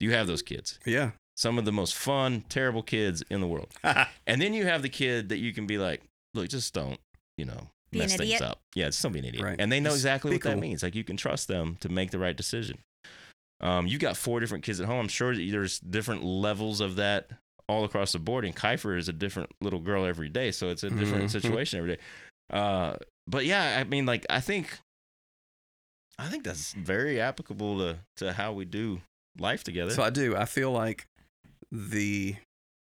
You 0.00 0.12
have 0.12 0.26
those 0.26 0.42
kids. 0.42 0.78
Yeah. 0.84 1.12
Some 1.36 1.58
of 1.58 1.64
the 1.64 1.72
most 1.72 1.94
fun, 1.94 2.44
terrible 2.48 2.82
kids 2.82 3.22
in 3.30 3.40
the 3.40 3.46
world. 3.46 3.72
and 4.26 4.42
then 4.42 4.52
you 4.52 4.64
have 4.66 4.82
the 4.82 4.88
kid 4.88 5.30
that 5.30 5.38
you 5.38 5.52
can 5.52 5.66
be 5.66 5.78
like, 5.78 6.02
look, 6.34 6.48
just 6.48 6.74
don't, 6.74 6.98
you 7.38 7.44
know, 7.44 7.68
Be 7.90 8.00
mess 8.00 8.10
things 8.16 8.22
idiot. 8.22 8.42
up. 8.42 8.60
Yeah, 8.74 8.86
just 8.86 9.02
don't 9.02 9.12
be 9.12 9.20
an 9.20 9.24
idiot. 9.26 9.44
Right. 9.44 9.56
And 9.58 9.72
they 9.72 9.80
know 9.80 9.90
Just 9.90 10.00
exactly 10.00 10.32
be 10.32 10.36
what 10.36 10.42
that 10.42 10.58
means. 10.58 10.82
Like 10.82 10.94
you 10.94 11.04
can 11.04 11.16
trust 11.16 11.48
them 11.48 11.78
to 11.80 11.88
make 11.88 12.10
the 12.10 12.18
right 12.18 12.36
decision. 12.36 12.78
Um, 13.60 13.86
you 13.86 13.98
got 13.98 14.16
four 14.16 14.40
different 14.40 14.64
kids 14.64 14.80
at 14.80 14.86
home. 14.86 14.98
I'm 14.98 15.08
sure 15.08 15.34
that 15.34 15.48
there's 15.50 15.78
different 15.78 16.24
levels 16.24 16.80
of 16.80 16.96
that 16.96 17.30
all 17.68 17.84
across 17.84 18.12
the 18.12 18.18
board. 18.18 18.44
And 18.44 18.54
Kiefer 18.54 18.96
is 18.98 19.08
a 19.08 19.12
different 19.12 19.50
little 19.60 19.80
girl 19.80 20.04
every 20.04 20.28
day, 20.28 20.50
so 20.52 20.68
it's 20.68 20.82
a 20.82 20.90
different 20.90 21.24
Mhm. 21.26 21.30
situation 21.30 21.78
every 21.78 21.96
day. 21.96 22.02
Uh, 22.50 22.96
but 23.26 23.44
yeah, 23.44 23.78
I 23.80 23.84
mean, 23.84 24.04
like 24.06 24.26
I 24.28 24.40
think, 24.40 24.78
I 26.18 26.28
think 26.28 26.44
that's 26.44 26.72
very 26.74 27.20
applicable 27.20 27.78
to 27.78 27.98
to 28.18 28.32
how 28.34 28.52
we 28.52 28.64
do 28.64 29.00
life 29.38 29.64
together. 29.64 29.92
So 29.92 30.02
I 30.02 30.10
do. 30.10 30.36
I 30.36 30.44
feel 30.44 30.70
like 30.70 31.06
the, 31.70 32.36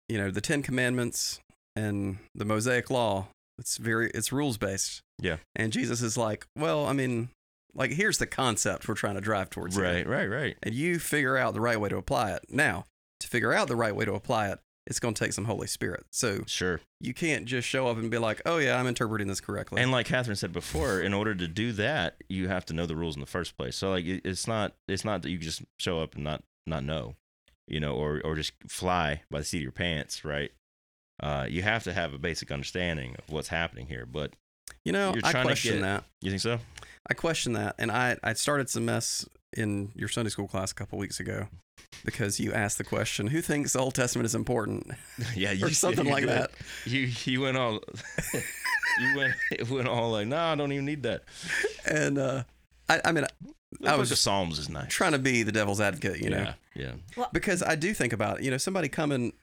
you 0.07 0.17
know, 0.17 0.31
the 0.31 0.41
Ten 0.41 0.61
Commandments 0.63 1.39
and 1.75 2.17
the 2.33 2.45
Mosaic 2.45 2.89
Law. 2.89 3.27
It's 3.59 3.77
very 3.77 4.11
it's 4.13 4.31
rules 4.31 4.57
based. 4.57 5.01
Yeah. 5.19 5.37
And 5.55 5.73
Jesus 5.73 6.01
is 6.01 6.15
like, 6.17 6.45
well, 6.55 6.85
I 6.85 6.93
mean, 6.93 7.29
like 7.73 7.91
here's 7.91 8.17
the 8.19 8.27
concept 8.27 8.87
we're 8.87 8.95
trying 8.95 9.15
to 9.15 9.21
drive 9.21 9.49
towards. 9.49 9.75
here. 9.75 9.83
right, 9.85 10.07
right, 10.07 10.27
right. 10.27 10.57
And 10.63 10.73
you 10.73 10.99
figure 10.99 11.37
out 11.37 11.53
the 11.53 11.61
right 11.61 11.79
way 11.79 11.89
to 11.89 11.97
apply 11.97 12.31
it. 12.33 12.45
Now, 12.49 12.85
to 13.19 13.27
figure 13.27 13.53
out 13.53 13.67
the 13.67 13.75
right 13.75 13.95
way 13.95 14.05
to 14.05 14.13
apply 14.13 14.49
it, 14.49 14.59
it's 14.87 14.99
going 14.99 15.13
to 15.13 15.23
take 15.23 15.33
some 15.33 15.45
Holy 15.45 15.67
Spirit. 15.67 16.05
So 16.11 16.43
Sure. 16.47 16.79
you 16.99 17.13
can't 17.13 17.45
just 17.45 17.67
show 17.67 17.87
up 17.87 17.97
and 17.97 18.09
be 18.09 18.17
like, 18.17 18.41
oh 18.45 18.57
yeah, 18.57 18.79
I'm 18.79 18.87
interpreting 18.87 19.27
this 19.27 19.39
correctly. 19.41 19.81
And 19.81 19.91
like 19.91 20.05
Catherine 20.07 20.35
said 20.37 20.51
before, 20.53 20.99
in 21.01 21.13
order 21.13 21.35
to 21.35 21.47
do 21.47 21.71
that, 21.73 22.15
you 22.29 22.47
have 22.47 22.65
to 22.67 22.73
know 22.73 22.85
the 22.85 22.95
rules 22.95 23.15
in 23.15 23.19
the 23.21 23.27
first 23.27 23.57
place. 23.57 23.75
So 23.75 23.89
like, 23.91 24.05
it's 24.05 24.47
not 24.47 24.73
it's 24.87 25.05
not 25.05 25.21
that 25.21 25.29
you 25.29 25.37
just 25.37 25.61
show 25.77 25.99
up 26.01 26.15
and 26.15 26.23
not 26.23 26.43
not 26.65 26.83
know, 26.83 27.15
you 27.67 27.79
know, 27.79 27.95
or 27.95 28.21
or 28.23 28.35
just 28.35 28.53
fly 28.69 29.21
by 29.29 29.39
the 29.39 29.45
seat 29.45 29.57
of 29.59 29.63
your 29.63 29.71
pants, 29.71 30.25
right? 30.25 30.51
Uh, 31.21 31.45
you 31.49 31.61
have 31.63 31.83
to 31.83 31.93
have 31.93 32.13
a 32.13 32.17
basic 32.19 32.51
understanding 32.51 33.15
of 33.17 33.33
what's 33.33 33.47
happening 33.49 33.87
here. 33.87 34.05
But 34.05 34.33
you 34.85 34.91
know, 34.91 35.13
you're 35.13 35.25
I 35.25 35.31
trying 35.31 35.43
to 35.43 35.49
question 35.49 35.75
get- 35.75 35.81
that. 35.81 36.03
you 36.21 36.29
think 36.31 36.41
so? 36.41 36.59
I 37.09 37.13
question 37.13 37.53
that, 37.53 37.75
and 37.77 37.89
I 37.91 38.17
I 38.23 38.33
started 38.33 38.69
some 38.69 38.85
mess 38.85 39.27
in 39.53 39.91
your 39.95 40.09
Sunday 40.09 40.29
school 40.29 40.47
class 40.47 40.71
a 40.71 40.75
couple 40.75 40.97
weeks 40.99 41.19
ago 41.19 41.47
because 42.05 42.39
you 42.39 42.53
asked 42.53 42.77
the 42.77 42.83
question, 42.83 43.27
"Who 43.27 43.41
thinks 43.41 43.73
the 43.73 43.79
Old 43.79 43.95
Testament 43.95 44.25
is 44.25 44.35
important?" 44.35 44.91
yeah, 45.35 45.53
or 45.61 45.69
something 45.71 46.05
you 46.05 46.11
like 46.11 46.25
did. 46.25 46.29
that. 46.29 46.51
You 46.85 47.09
you 47.25 47.41
went 47.41 47.57
all 47.57 47.73
you 48.33 49.17
went 49.17 49.33
it 49.51 49.69
went 49.69 49.87
all 49.87 50.11
like, 50.11 50.27
no, 50.27 50.37
I 50.37 50.55
don't 50.55 50.71
even 50.71 50.85
need 50.85 51.03
that. 51.03 51.23
And 51.85 52.17
uh, 52.17 52.43
I 52.89 53.01
I 53.05 53.11
mean, 53.11 53.25
The 53.79 53.89
I 53.89 53.95
was 53.95 54.11
of 54.11 54.17
Psalms 54.17 54.59
is 54.59 54.69
nice. 54.69 54.89
trying 54.89 55.11
to 55.13 55.19
be 55.19 55.43
the 55.43 55.51
devil's 55.51 55.81
advocate, 55.81 56.21
you 56.21 56.29
know, 56.29 56.53
yeah, 56.75 56.93
yeah. 57.15 57.25
because 57.33 57.61
I 57.63 57.75
do 57.75 57.93
think 57.93 58.13
about 58.13 58.39
it. 58.39 58.43
You 58.45 58.51
know, 58.51 58.57
somebody 58.57 58.89
coming. 58.89 59.33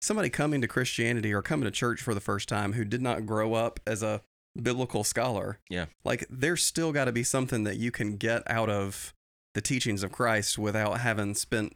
Somebody 0.00 0.30
coming 0.30 0.60
to 0.62 0.66
Christianity 0.66 1.32
or 1.32 1.42
coming 1.42 1.64
to 1.64 1.70
church 1.70 2.02
for 2.02 2.12
the 2.12 2.20
first 2.20 2.48
time 2.48 2.72
who 2.72 2.84
did 2.84 3.00
not 3.00 3.24
grow 3.24 3.54
up 3.54 3.78
as 3.86 4.02
a 4.02 4.20
biblical 4.60 5.04
scholar. 5.04 5.60
Yeah. 5.70 5.86
Like 6.04 6.26
there's 6.28 6.64
still 6.64 6.90
got 6.90 7.04
to 7.04 7.12
be 7.12 7.22
something 7.22 7.62
that 7.64 7.76
you 7.76 7.92
can 7.92 8.16
get 8.16 8.42
out 8.50 8.68
of 8.68 9.14
the 9.54 9.60
teachings 9.60 10.02
of 10.02 10.12
Christ 10.12 10.58
without 10.58 11.00
having 11.00 11.34
spent 11.34 11.74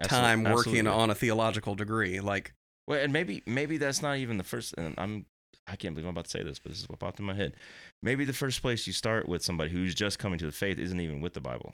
Absolutely- 0.00 0.28
time 0.28 0.42
working 0.44 0.56
absolutely. 0.86 0.88
on 1.02 1.10
a 1.10 1.14
theological 1.14 1.74
degree. 1.74 2.20
Like, 2.20 2.54
Well, 2.86 2.98
and 3.00 3.12
maybe 3.12 3.42
maybe 3.46 3.76
that's 3.78 4.02
not 4.02 4.16
even 4.18 4.36
the 4.38 4.44
first. 4.44 4.74
And 4.76 4.94
I'm 4.98 5.26
I 5.68 5.76
can't 5.76 5.94
believe 5.94 6.06
I'm 6.06 6.10
about 6.10 6.24
to 6.24 6.30
say 6.30 6.42
this, 6.42 6.58
but 6.58 6.72
this 6.72 6.80
is 6.80 6.88
what 6.88 6.98
popped 6.98 7.20
in 7.20 7.24
my 7.24 7.34
head. 7.34 7.54
Maybe 8.02 8.24
the 8.24 8.32
first 8.32 8.62
place 8.62 8.86
you 8.88 8.92
start 8.92 9.28
with 9.28 9.44
somebody 9.44 9.70
who's 9.70 9.94
just 9.94 10.18
coming 10.18 10.38
to 10.40 10.46
the 10.46 10.50
faith 10.52 10.78
isn't 10.78 11.00
even 11.00 11.20
with 11.20 11.34
the 11.34 11.40
Bible. 11.40 11.72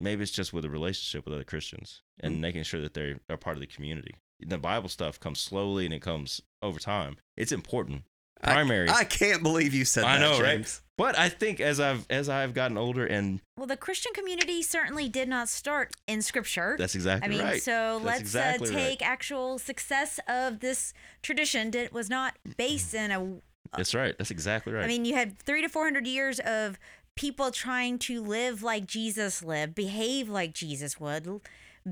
Maybe 0.00 0.22
it's 0.22 0.30
just 0.30 0.52
with 0.52 0.64
a 0.64 0.70
relationship 0.70 1.24
with 1.24 1.34
other 1.34 1.42
Christians 1.44 2.02
and 2.20 2.36
Mm. 2.36 2.40
making 2.40 2.62
sure 2.62 2.80
that 2.80 2.94
they 2.94 3.16
are 3.28 3.36
part 3.36 3.56
of 3.56 3.60
the 3.60 3.66
community. 3.66 4.14
The 4.40 4.58
Bible 4.58 4.88
stuff 4.88 5.18
comes 5.18 5.40
slowly 5.40 5.84
and 5.84 5.92
it 5.94 6.00
comes 6.00 6.40
over 6.62 6.78
time. 6.78 7.16
It's 7.36 7.50
important, 7.52 8.04
I- 8.40 8.52
primary. 8.52 8.88
I 8.88 9.02
can't 9.04 9.42
believe 9.42 9.74
you 9.74 9.84
said 9.84 10.04
I 10.04 10.18
that. 10.18 10.20
know, 10.20 10.40
right? 10.40 10.56
James. 10.58 10.82
But 10.96 11.18
I 11.18 11.28
think 11.28 11.60
as 11.60 11.80
I've 11.80 12.06
as 12.08 12.28
I've 12.28 12.54
gotten 12.54 12.78
older, 12.78 13.06
and 13.06 13.40
Well, 13.56 13.66
the 13.66 13.76
Christian 13.76 14.12
community 14.12 14.62
certainly 14.62 15.08
did 15.08 15.28
not 15.28 15.48
start 15.48 15.94
in 16.06 16.22
Scripture. 16.22 16.76
that's 16.78 16.94
exactly 16.94 17.26
I 17.26 17.30
mean, 17.30 17.44
right. 17.44 17.62
so 17.62 17.94
That's 17.94 18.04
let's 18.04 18.20
exactly 18.20 18.70
uh, 18.70 18.72
right. 18.72 18.80
take 18.80 19.02
actual 19.06 19.58
success 19.58 20.20
of 20.28 20.60
this 20.60 20.94
tradition 21.22 21.70
that 21.72 21.92
was 21.92 22.08
not 22.08 22.36
based 22.56 22.94
in 22.94 23.10
a. 23.10 23.40
That's 23.76 23.94
right. 23.94 24.14
That's 24.16 24.30
exactly 24.30 24.72
right. 24.72 24.84
I 24.84 24.88
mean, 24.88 25.04
you 25.04 25.14
had 25.14 25.38
three 25.38 25.62
to 25.62 25.68
four 25.68 25.84
hundred 25.84 26.06
years 26.06 26.38
of 26.40 26.78
people 27.16 27.50
trying 27.50 27.98
to 27.98 28.22
live 28.22 28.62
like 28.62 28.86
Jesus 28.86 29.42
lived, 29.42 29.74
behave 29.74 30.28
like 30.28 30.52
Jesus 30.52 30.98
would, 31.00 31.40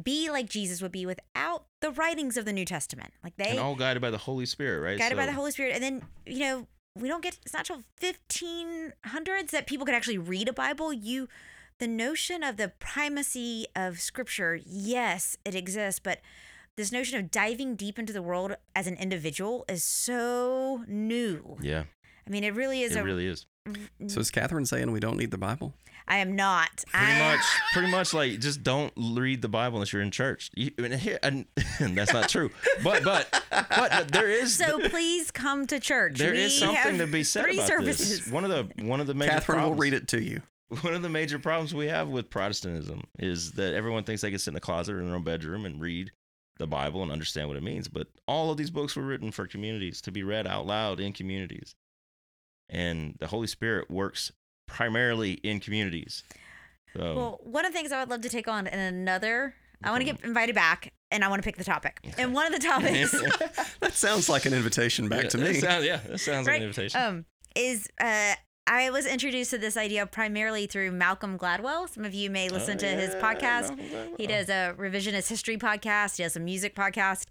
be 0.02 0.30
like 0.30 0.48
Jesus 0.48 0.80
would 0.80 0.92
be 0.92 1.06
without 1.06 1.64
the 1.80 1.90
writings 1.90 2.36
of 2.36 2.44
the 2.44 2.52
New 2.52 2.64
Testament. 2.64 3.12
Like 3.22 3.36
they 3.36 3.50
and 3.50 3.58
all 3.58 3.74
guided 3.74 4.00
by 4.00 4.10
the 4.10 4.18
Holy 4.18 4.46
Spirit, 4.46 4.80
right? 4.80 4.98
guided 4.98 5.18
by 5.18 5.26
the 5.26 5.32
Holy 5.32 5.50
Spirit. 5.50 5.74
And 5.74 5.82
then, 5.82 6.02
you 6.26 6.40
know, 6.40 6.66
we 6.98 7.08
don't 7.08 7.22
get, 7.22 7.38
it's 7.44 7.54
not 7.54 7.64
till 7.64 7.82
1500s 8.00 9.50
that 9.50 9.66
people 9.66 9.86
could 9.86 9.94
actually 9.94 10.18
read 10.18 10.48
a 10.48 10.52
Bible. 10.52 10.92
You, 10.92 11.28
the 11.78 11.88
notion 11.88 12.42
of 12.42 12.56
the 12.56 12.72
primacy 12.78 13.66
of 13.74 14.00
scripture, 14.00 14.58
yes, 14.64 15.36
it 15.44 15.54
exists, 15.54 16.00
but 16.00 16.20
this 16.76 16.92
notion 16.92 17.18
of 17.18 17.30
diving 17.30 17.76
deep 17.76 17.98
into 17.98 18.12
the 18.12 18.22
world 18.22 18.56
as 18.74 18.86
an 18.86 18.96
individual 18.96 19.64
is 19.68 19.84
so 19.84 20.84
new. 20.86 21.58
Yeah, 21.60 21.84
I 22.26 22.30
mean, 22.30 22.44
it 22.44 22.54
really 22.54 22.82
is 22.82 22.96
it 22.96 23.00
a. 23.00 23.04
really 23.04 23.26
is. 23.26 23.46
Mm-hmm. 23.68 24.08
So 24.08 24.20
is 24.20 24.30
Catherine 24.30 24.66
saying 24.66 24.90
we 24.90 25.00
don't 25.00 25.16
need 25.16 25.30
the 25.30 25.38
Bible? 25.38 25.74
I 26.08 26.16
am 26.16 26.34
not. 26.34 26.84
Pretty 26.92 27.12
I, 27.12 27.18
much, 27.18 27.44
pretty 27.72 27.90
much 27.90 28.12
like 28.12 28.40
just 28.40 28.62
don't 28.62 28.92
read 28.96 29.40
the 29.40 29.48
Bible 29.48 29.76
unless 29.76 29.92
you're 29.92 30.02
in 30.02 30.10
church. 30.10 30.50
You, 30.54 30.72
and, 30.78 30.94
here, 30.94 31.18
and, 31.22 31.46
that's 31.78 32.12
not 32.12 32.28
true. 32.28 32.50
But 32.82 33.04
but 33.04 33.42
but 33.50 34.08
there 34.10 34.28
is 34.28 34.54
So 34.54 34.80
please 34.88 35.30
come 35.30 35.66
to 35.68 35.78
church. 35.78 36.18
there 36.18 36.34
is 36.34 36.60
We 36.60 36.66
something 36.66 36.98
to 36.98 37.06
be 37.06 37.22
said 37.22 37.44
three 37.44 37.56
about 37.56 37.68
services. 37.68 38.24
this. 38.24 38.32
One 38.32 38.44
of 38.44 38.50
the 38.50 38.84
one 38.84 39.00
of 39.00 39.06
the 39.06 39.14
major 39.14 39.32
Catherine 39.32 39.58
problems, 39.58 39.76
will 39.76 39.82
read 39.82 39.94
it 39.94 40.08
to 40.08 40.22
you. 40.22 40.42
One 40.80 40.94
of 40.94 41.02
the 41.02 41.08
major 41.08 41.38
problems 41.38 41.74
we 41.74 41.86
have 41.86 42.08
with 42.08 42.30
Protestantism 42.30 43.02
is 43.18 43.52
that 43.52 43.74
everyone 43.74 44.04
thinks 44.04 44.22
they 44.22 44.30
can 44.30 44.38
sit 44.38 44.50
in 44.50 44.54
the 44.54 44.60
closet 44.60 44.94
or 44.94 45.00
in 45.00 45.06
their 45.06 45.16
own 45.16 45.22
bedroom 45.22 45.66
and 45.66 45.80
read 45.80 46.10
the 46.58 46.66
Bible 46.66 47.02
and 47.02 47.12
understand 47.12 47.48
what 47.48 47.56
it 47.56 47.62
means. 47.62 47.88
But 47.88 48.08
all 48.26 48.50
of 48.50 48.56
these 48.56 48.70
books 48.70 48.96
were 48.96 49.02
written 49.02 49.30
for 49.32 49.46
communities 49.46 50.00
to 50.02 50.10
be 50.10 50.22
read 50.22 50.46
out 50.46 50.66
loud 50.66 50.98
in 50.98 51.12
communities, 51.12 51.74
and 52.72 53.14
the 53.20 53.28
Holy 53.28 53.46
Spirit 53.46 53.90
works 53.90 54.32
primarily 54.66 55.32
in 55.34 55.60
communities. 55.60 56.24
So 56.96 57.14
Well, 57.14 57.40
one 57.44 57.64
of 57.64 57.72
the 57.72 57.78
things 57.78 57.92
I 57.92 58.00
would 58.00 58.08
love 58.10 58.22
to 58.22 58.28
take 58.28 58.48
on 58.48 58.66
in 58.66 58.78
another, 58.78 59.54
I 59.84 59.90
want 59.90 60.00
to 60.00 60.04
get 60.04 60.24
invited 60.24 60.54
back 60.54 60.92
and 61.10 61.22
I 61.24 61.28
want 61.28 61.42
to 61.42 61.46
pick 61.46 61.56
the 61.56 61.64
topic. 61.64 62.00
Okay. 62.06 62.22
And 62.22 62.34
one 62.34 62.46
of 62.46 62.52
the 62.58 62.66
topics, 62.66 63.10
That 63.80 63.92
sounds 63.92 64.28
like 64.28 64.46
an 64.46 64.54
invitation 64.54 65.08
back 65.08 65.24
yeah, 65.24 65.28
to 65.30 65.36
that 65.36 65.52
me. 65.52 65.60
sounds- 65.60 65.84
yeah, 65.84 66.00
that 66.08 66.18
sounds 66.18 66.46
like 66.46 66.56
an 66.56 66.62
invitation. 66.62 67.00
Um, 67.00 67.24
is 67.54 67.86
uh, 68.00 68.34
I 68.66 68.90
was 68.90 69.06
introduced 69.06 69.50
to 69.50 69.58
this 69.58 69.76
idea 69.76 70.06
primarily 70.06 70.66
through 70.66 70.92
Malcolm 70.92 71.36
Gladwell. 71.36 71.88
Some 71.88 72.04
of 72.04 72.14
you 72.14 72.30
may 72.30 72.48
listen 72.48 72.78
to 72.78 72.86
his 72.86 73.14
podcast. 73.16 73.78
He 74.16 74.26
does 74.26 74.48
a 74.48 74.74
revisionist 74.78 75.28
history 75.28 75.58
podcast. 75.58 76.16
He 76.16 76.22
has 76.22 76.36
a 76.36 76.40
music 76.40 76.74
podcast. 76.74 77.26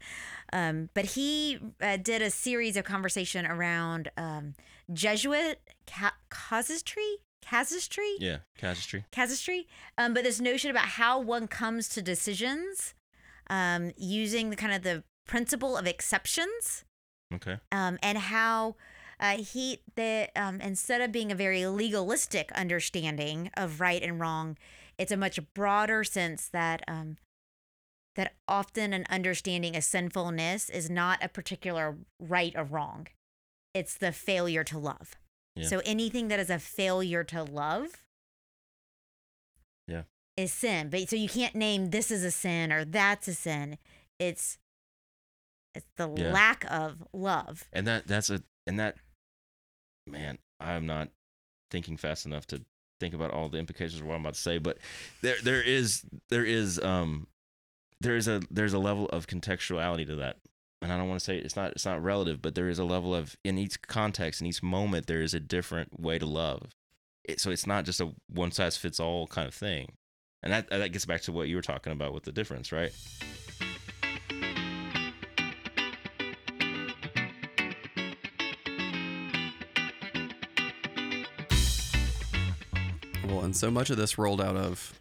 Um, 0.54 0.90
but 0.94 1.06
he 1.06 1.58
uh, 1.82 1.98
did 1.98 2.22
a 2.22 2.30
series 2.30 2.76
of 2.76 2.84
conversation 2.84 3.46
around 3.46 4.12
um, 4.18 4.54
Jesuit 4.94 5.60
ca- 5.88 6.16
casuistry. 6.30 7.18
Casuistry? 7.42 8.16
Yeah, 8.20 8.38
casuistry. 8.58 9.06
Casuistry. 9.12 9.68
Um, 9.98 10.14
but 10.14 10.24
this 10.24 10.40
notion 10.40 10.70
about 10.70 10.86
how 10.86 11.20
one 11.20 11.48
comes 11.48 11.90
to 11.90 12.02
decisions 12.02 12.94
um, 13.50 13.92
using 13.98 14.50
the 14.50 14.56
kind 14.56 14.74
of 14.74 14.84
the 14.84 15.04
principle 15.28 15.76
of 15.78 15.88
exceptions 15.88 16.86
Okay. 17.34 17.58
um, 17.72 17.98
and 18.04 18.18
how 18.18 18.76
uh, 19.20 19.38
he 19.38 19.82
that 19.96 20.32
um, 20.36 20.60
instead 20.62 21.00
of 21.02 21.12
being 21.12 21.32
a 21.32 21.36
very 21.36 21.66
legalistic 21.68 22.52
understanding 22.54 23.50
of 23.56 23.80
right 23.80 24.02
and 24.02 24.20
wrong, 24.20 24.58
it's 24.98 25.12
a 25.12 25.18
much 25.18 25.40
broader 25.54 26.04
sense 26.04 26.48
that 26.50 26.84
um, 26.88 27.18
that 28.16 28.34
often 28.48 28.94
an 28.94 29.06
understanding 29.10 29.76
of 29.76 29.84
sinfulness 29.84 30.70
is 30.70 30.90
not 30.90 31.24
a 31.24 31.30
particular 31.30 31.98
right 32.20 32.54
or 32.58 32.64
wrong; 32.64 33.08
it's 33.74 33.98
the 33.98 34.12
failure 34.12 34.64
to 34.66 34.78
love. 34.78 35.16
Yeah. 35.56 35.68
So 35.68 35.82
anything 35.86 36.28
that 36.30 36.40
is 36.40 36.50
a 36.50 36.60
failure 36.60 37.24
to 37.26 37.44
love, 37.44 38.04
Yeah. 39.88 40.04
is 40.38 40.54
sin. 40.54 40.90
But 40.90 41.10
so 41.10 41.16
you 41.16 41.30
can't 41.30 41.56
name 41.56 41.90
this 41.90 42.12
is 42.12 42.24
a 42.24 42.32
sin 42.32 42.72
or 42.72 42.86
that's 42.86 43.28
a 43.28 43.34
sin. 43.34 43.78
It's 44.20 44.58
it's 45.74 45.88
the 45.96 46.10
Yeah. 46.18 46.32
lack 46.32 46.66
of 46.70 47.08
love. 47.14 47.68
And 47.72 47.88
that 47.88 48.08
that's 48.08 48.30
a 48.30 48.44
and 48.68 48.80
that 48.80 48.98
man, 50.08 50.38
I'm 50.60 50.86
not 50.86 51.10
thinking 51.70 51.98
fast 51.98 52.26
enough 52.26 52.46
to 52.48 52.66
think 53.00 53.14
about 53.14 53.32
all 53.32 53.50
the 53.50 53.58
implications 53.58 54.02
of 54.02 54.08
what 54.08 54.16
I'm 54.16 54.22
about 54.22 54.34
to 54.36 54.40
say, 54.40 54.58
but 54.58 54.78
there 55.22 55.38
there 55.42 55.62
is 55.62 56.04
there 56.30 56.46
is 56.46 56.80
um 56.80 57.28
there 58.00 58.16
is 58.16 58.28
a 58.28 58.42
there's 58.50 58.74
a 58.74 58.80
level 58.80 59.08
of 59.10 59.28
contextuality 59.28 60.06
to 60.08 60.16
that. 60.18 60.38
And 60.82 60.92
I 60.92 60.98
don't 60.98 61.08
want 61.08 61.20
to 61.20 61.24
say 61.24 61.38
it's 61.38 61.56
not 61.56 61.74
it's 61.74 61.86
not 61.86 62.02
relative, 62.02 62.42
but 62.42 62.56
there 62.56 62.68
is 62.68 62.80
a 62.80 62.84
level 62.84 63.14
of 63.14 63.36
in 63.44 63.60
each 63.60 63.82
context, 63.84 64.42
in 64.42 64.48
each 64.48 64.64
moment, 64.64 65.06
there 65.06 65.22
is 65.22 65.36
a 65.36 65.40
different 65.40 66.00
way 66.00 66.18
to 66.18 66.26
love. 66.26 66.72
It, 67.24 67.40
so 67.40 67.52
it's 67.52 67.68
not 67.68 67.86
just 67.86 68.02
a 68.02 68.14
one 68.28 68.52
size 68.52 68.78
fits 68.78 69.00
all 69.00 69.28
kind 69.28 69.48
of 69.48 69.54
thing. 69.54 69.94
And 70.42 70.52
that 70.52 70.70
that 70.72 70.92
gets 70.92 71.06
back 71.06 71.22
to 71.24 71.32
what 71.32 71.48
you 71.48 71.56
were 71.56 71.62
talking 71.62 71.94
about 71.94 72.14
with 72.14 72.24
the 72.24 72.32
difference, 72.32 72.72
right? 72.72 72.92
Well, 83.28 83.42
and 83.42 83.56
so 83.56 83.70
much 83.70 83.92
of 83.92 83.98
this 83.98 84.18
rolled 84.18 84.42
out 84.42 84.56
of 84.56 85.00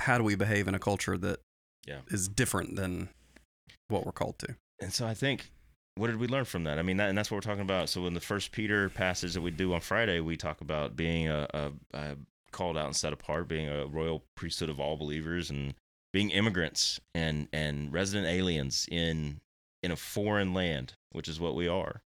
how 0.00 0.18
do 0.18 0.24
we 0.24 0.34
behave 0.34 0.68
in 0.68 0.74
a 0.74 0.78
culture 0.78 1.16
that 1.16 1.40
is 2.08 2.28
different 2.28 2.76
than 2.76 3.08
what 3.88 4.04
we're 4.04 4.12
called 4.12 4.38
to. 4.40 4.56
And 4.80 4.92
so 4.92 5.06
I 5.06 5.14
think, 5.14 5.50
what 5.96 6.08
did 6.08 6.16
we 6.16 6.26
learn 6.26 6.44
from 6.44 6.64
that? 6.64 6.78
I 6.78 6.82
mean, 6.82 6.96
that, 6.96 7.08
and 7.08 7.16
that's 7.16 7.30
what 7.30 7.36
we're 7.36 7.50
talking 7.52 7.62
about. 7.62 7.88
So 7.88 8.06
in 8.06 8.14
the 8.14 8.20
First 8.20 8.52
Peter 8.52 8.88
passage 8.88 9.34
that 9.34 9.42
we 9.42 9.50
do 9.50 9.72
on 9.74 9.80
Friday, 9.80 10.20
we 10.20 10.36
talk 10.36 10.60
about 10.60 10.96
being 10.96 11.28
a, 11.28 11.46
a, 11.54 11.72
a 11.92 12.16
called 12.50 12.76
out 12.76 12.86
and 12.86 12.96
set 12.96 13.12
apart, 13.12 13.48
being 13.48 13.68
a 13.68 13.86
royal 13.86 14.24
priesthood 14.36 14.68
of 14.68 14.80
all 14.80 14.96
believers, 14.96 15.50
and 15.50 15.74
being 16.12 16.30
immigrants 16.30 17.00
and 17.14 17.48
and 17.52 17.92
resident 17.92 18.26
aliens 18.26 18.86
in 18.90 19.40
in 19.82 19.90
a 19.90 19.96
foreign 19.96 20.54
land, 20.54 20.94
which 21.10 21.28
is 21.28 21.40
what 21.40 21.54
we 21.54 21.68
are. 21.68 22.02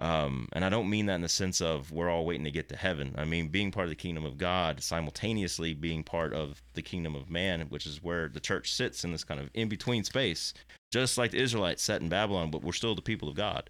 Um, 0.00 0.48
and 0.52 0.64
I 0.64 0.68
don't 0.68 0.88
mean 0.88 1.06
that 1.06 1.16
in 1.16 1.22
the 1.22 1.28
sense 1.28 1.60
of 1.60 1.90
we're 1.90 2.08
all 2.08 2.24
waiting 2.24 2.44
to 2.44 2.50
get 2.50 2.68
to 2.68 2.76
heaven. 2.76 3.14
I 3.18 3.24
mean 3.24 3.48
being 3.48 3.72
part 3.72 3.84
of 3.84 3.90
the 3.90 3.96
kingdom 3.96 4.24
of 4.24 4.38
God, 4.38 4.82
simultaneously 4.82 5.74
being 5.74 6.04
part 6.04 6.32
of 6.32 6.62
the 6.74 6.82
kingdom 6.82 7.16
of 7.16 7.28
man, 7.28 7.62
which 7.62 7.86
is 7.86 8.02
where 8.02 8.28
the 8.28 8.40
church 8.40 8.72
sits 8.72 9.02
in 9.02 9.10
this 9.10 9.24
kind 9.24 9.40
of 9.40 9.50
in 9.54 9.68
between 9.68 10.04
space, 10.04 10.54
just 10.92 11.18
like 11.18 11.32
the 11.32 11.42
Israelites 11.42 11.82
sat 11.82 12.00
in 12.00 12.08
Babylon, 12.08 12.50
but 12.50 12.62
we're 12.62 12.72
still 12.72 12.94
the 12.94 13.02
people 13.02 13.28
of 13.28 13.34
God. 13.34 13.68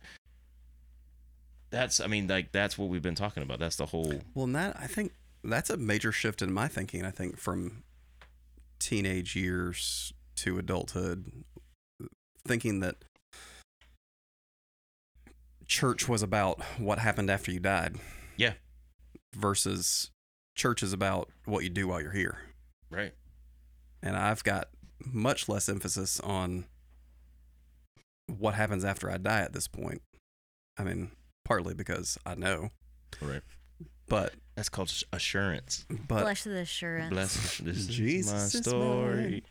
That's, 1.71 2.01
I 2.01 2.07
mean, 2.07 2.27
like 2.29 2.53
that's 2.53 2.79
what 2.79 2.89
we've 2.89 3.03
been 3.03 3.15
talking 3.15 3.43
about. 3.43 3.59
That's 3.59 3.77
the 3.77 3.87
whole. 3.87 4.21
Well, 4.35 4.45
and 4.45 4.55
that 4.55 4.77
I 4.79 4.87
think 4.87 5.13
that's 5.45 5.71
a 5.71 5.77
major 5.77 6.13
shift 6.13 6.43
in 6.43 6.53
my 6.53 6.69
thinking. 6.69 7.05
I 7.05 7.11
think 7.11 7.39
from 7.39 7.85
teenage 8.79 9.37
years 9.37 10.13
to 10.37 10.59
adulthood, 10.59 11.45
thinking 12.47 12.81
that 12.81 12.97
church 15.69 16.09
was 16.09 16.23
about 16.23 16.61
what 16.79 16.99
happened 16.99 17.31
after 17.31 17.53
you 17.53 17.61
died. 17.61 17.97
Yeah. 18.37 18.55
Versus 19.37 20.11
church 20.57 20.83
is 20.83 20.93
about 20.93 21.29
what 21.45 21.63
you 21.63 21.71
do 21.71 21.87
while 21.89 22.01
you're 22.01 22.11
here. 22.11 22.39
Right. 22.91 23.13
And 24.03 24.17
I've 24.17 24.43
got 24.43 24.69
much 25.05 25.49
less 25.49 25.69
emphasis 25.69 26.19
on 26.21 26.65
what 28.27 28.55
happens 28.55 28.85
after 28.85 29.11
I 29.11 29.19
die 29.19 29.41
at 29.41 29.53
this 29.53 29.69
point. 29.69 30.03
I 30.79 30.85
mean, 30.85 31.11
partly 31.45 31.75
because 31.75 32.19
I 32.27 32.35
know, 32.35 32.71
Right. 33.21 33.43
but 34.09 34.35
That's 34.55 34.69
called 34.69 34.93
assurance. 35.13 35.87
but 36.09 36.23
Blessed 36.23 36.47
assurance. 36.47 37.11
Bless 37.11 37.59
this 37.59 37.87
Jesus 37.87 38.55
is 38.55 38.67
is 38.67 38.67
my 38.67 38.71
story. 38.71 39.45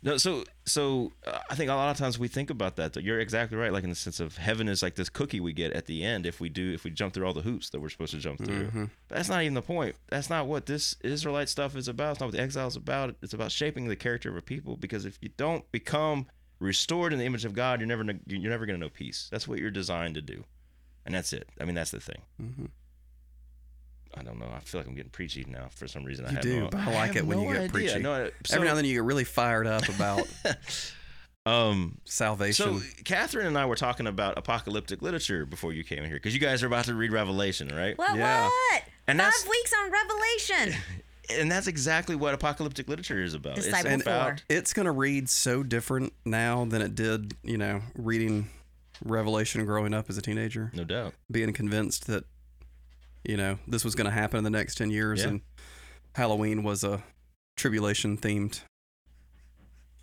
No, 0.00 0.16
so 0.16 0.44
so 0.64 1.12
uh, 1.26 1.38
I 1.50 1.56
think 1.56 1.70
a 1.70 1.74
lot 1.74 1.90
of 1.90 1.96
times 1.96 2.18
we 2.20 2.28
think 2.28 2.50
about 2.50 2.76
that. 2.76 2.92
That 2.92 3.02
you're 3.02 3.18
exactly 3.18 3.58
right. 3.58 3.72
Like 3.72 3.82
in 3.82 3.90
the 3.90 3.96
sense 3.96 4.20
of 4.20 4.36
heaven 4.36 4.68
is 4.68 4.80
like 4.82 4.94
this 4.94 5.08
cookie 5.08 5.40
we 5.40 5.52
get 5.52 5.72
at 5.72 5.86
the 5.86 6.04
end 6.04 6.24
if 6.24 6.40
we 6.40 6.48
do 6.48 6.72
if 6.72 6.84
we 6.84 6.90
jump 6.92 7.14
through 7.14 7.26
all 7.26 7.32
the 7.32 7.42
hoops 7.42 7.70
that 7.70 7.80
we're 7.80 7.88
supposed 7.88 8.12
to 8.12 8.18
jump 8.18 8.38
through. 8.44 8.70
Mhm. 8.70 8.90
But 9.08 9.16
that's 9.16 9.28
not 9.28 9.42
even 9.42 9.54
the 9.54 9.62
point. 9.62 9.96
That's 10.08 10.30
not 10.30 10.46
what 10.46 10.66
this 10.66 10.94
Israelite 11.02 11.48
stuff 11.48 11.74
is 11.74 11.88
about. 11.88 12.12
It's 12.12 12.20
not 12.20 12.26
what 12.26 12.36
the 12.36 12.40
exile 12.42 12.68
is 12.68 12.76
about. 12.76 13.16
It's 13.22 13.34
about 13.34 13.50
shaping 13.50 13.88
the 13.88 13.96
character 13.96 14.30
of 14.30 14.36
a 14.36 14.42
people. 14.42 14.76
Because 14.76 15.04
if 15.04 15.18
you 15.20 15.30
don't 15.36 15.70
become 15.72 16.26
restored 16.60 17.12
in 17.12 17.18
the 17.18 17.24
image 17.24 17.44
of 17.44 17.52
God, 17.54 17.80
you're 17.80 17.88
never 17.88 18.04
you're 18.26 18.50
never 18.50 18.66
going 18.66 18.78
to 18.78 18.84
know 18.86 18.90
peace. 18.90 19.26
That's 19.32 19.48
what 19.48 19.58
you're 19.58 19.70
designed 19.72 20.14
to 20.14 20.22
do, 20.22 20.44
and 21.06 21.14
that's 21.14 21.32
it. 21.32 21.48
I 21.60 21.64
mean, 21.64 21.74
that's 21.74 21.90
the 21.90 22.00
thing. 22.00 22.22
Mhm. 22.40 22.68
I 24.18 24.22
don't 24.22 24.38
know. 24.38 24.48
I 24.54 24.60
feel 24.60 24.80
like 24.80 24.88
I'm 24.88 24.94
getting 24.94 25.10
preachy 25.10 25.44
now 25.48 25.68
for 25.70 25.86
some 25.86 26.04
reason. 26.04 26.26
I 26.26 26.32
have 26.32 26.40
do, 26.42 26.60
no, 26.60 26.68
but 26.70 26.80
I 26.80 26.94
like 26.94 27.06
have 27.08 27.16
it 27.16 27.26
when 27.26 27.38
no 27.38 27.44
you 27.44 27.48
get 27.52 27.56
idea. 27.62 27.70
preachy. 27.72 27.98
No, 28.00 28.12
I- 28.12 28.30
Every 28.52 28.64
now 28.66 28.70
and 28.72 28.78
then 28.78 28.84
you 28.84 28.94
get 28.94 29.04
really 29.04 29.24
fired 29.24 29.66
up 29.66 29.88
about 29.88 30.26
um, 31.46 31.98
salvation. 32.04 32.80
So 32.80 32.86
Catherine 33.04 33.46
and 33.46 33.56
I 33.56 33.66
were 33.66 33.76
talking 33.76 34.06
about 34.06 34.36
apocalyptic 34.38 35.02
literature 35.02 35.46
before 35.46 35.72
you 35.72 35.84
came 35.84 35.98
in 36.00 36.06
here 36.06 36.16
because 36.16 36.34
you 36.34 36.40
guys 36.40 36.62
are 36.62 36.66
about 36.66 36.84
to 36.86 36.94
read 36.94 37.12
Revelation, 37.12 37.68
right? 37.68 37.96
What? 37.96 38.16
Yeah. 38.16 38.44
What? 38.44 38.82
And 39.06 39.18
Five 39.20 39.32
weeks 39.48 39.72
on 39.84 39.90
Revelation. 39.90 40.80
And 41.30 41.52
that's 41.52 41.66
exactly 41.66 42.16
what 42.16 42.32
apocalyptic 42.32 42.88
literature 42.88 43.22
is 43.22 43.34
about. 43.34 43.58
It's 43.58 43.66
Disciple 43.66 43.90
four. 44.00 44.12
about 44.14 44.42
it's 44.48 44.72
going 44.72 44.86
to 44.86 44.92
read 44.92 45.28
so 45.28 45.62
different 45.62 46.14
now 46.24 46.64
than 46.64 46.80
it 46.80 46.94
did, 46.94 47.34
you 47.42 47.58
know, 47.58 47.82
reading 47.96 48.48
Revelation 49.04 49.66
growing 49.66 49.92
up 49.92 50.08
as 50.08 50.16
a 50.16 50.22
teenager, 50.22 50.72
no 50.74 50.84
doubt. 50.84 51.12
being 51.30 51.52
convinced 51.52 52.06
that, 52.06 52.24
you 53.24 53.36
know, 53.36 53.58
this 53.66 53.84
was 53.84 53.94
going 53.94 54.06
to 54.06 54.10
happen 54.10 54.38
in 54.38 54.44
the 54.44 54.50
next 54.50 54.76
10 54.76 54.90
years 54.90 55.22
Yeah. 55.22 55.28
and 55.28 55.40
Halloween 56.14 56.62
was 56.62 56.82
a 56.84 57.02
tribulation 57.56 58.16
themed 58.16 58.60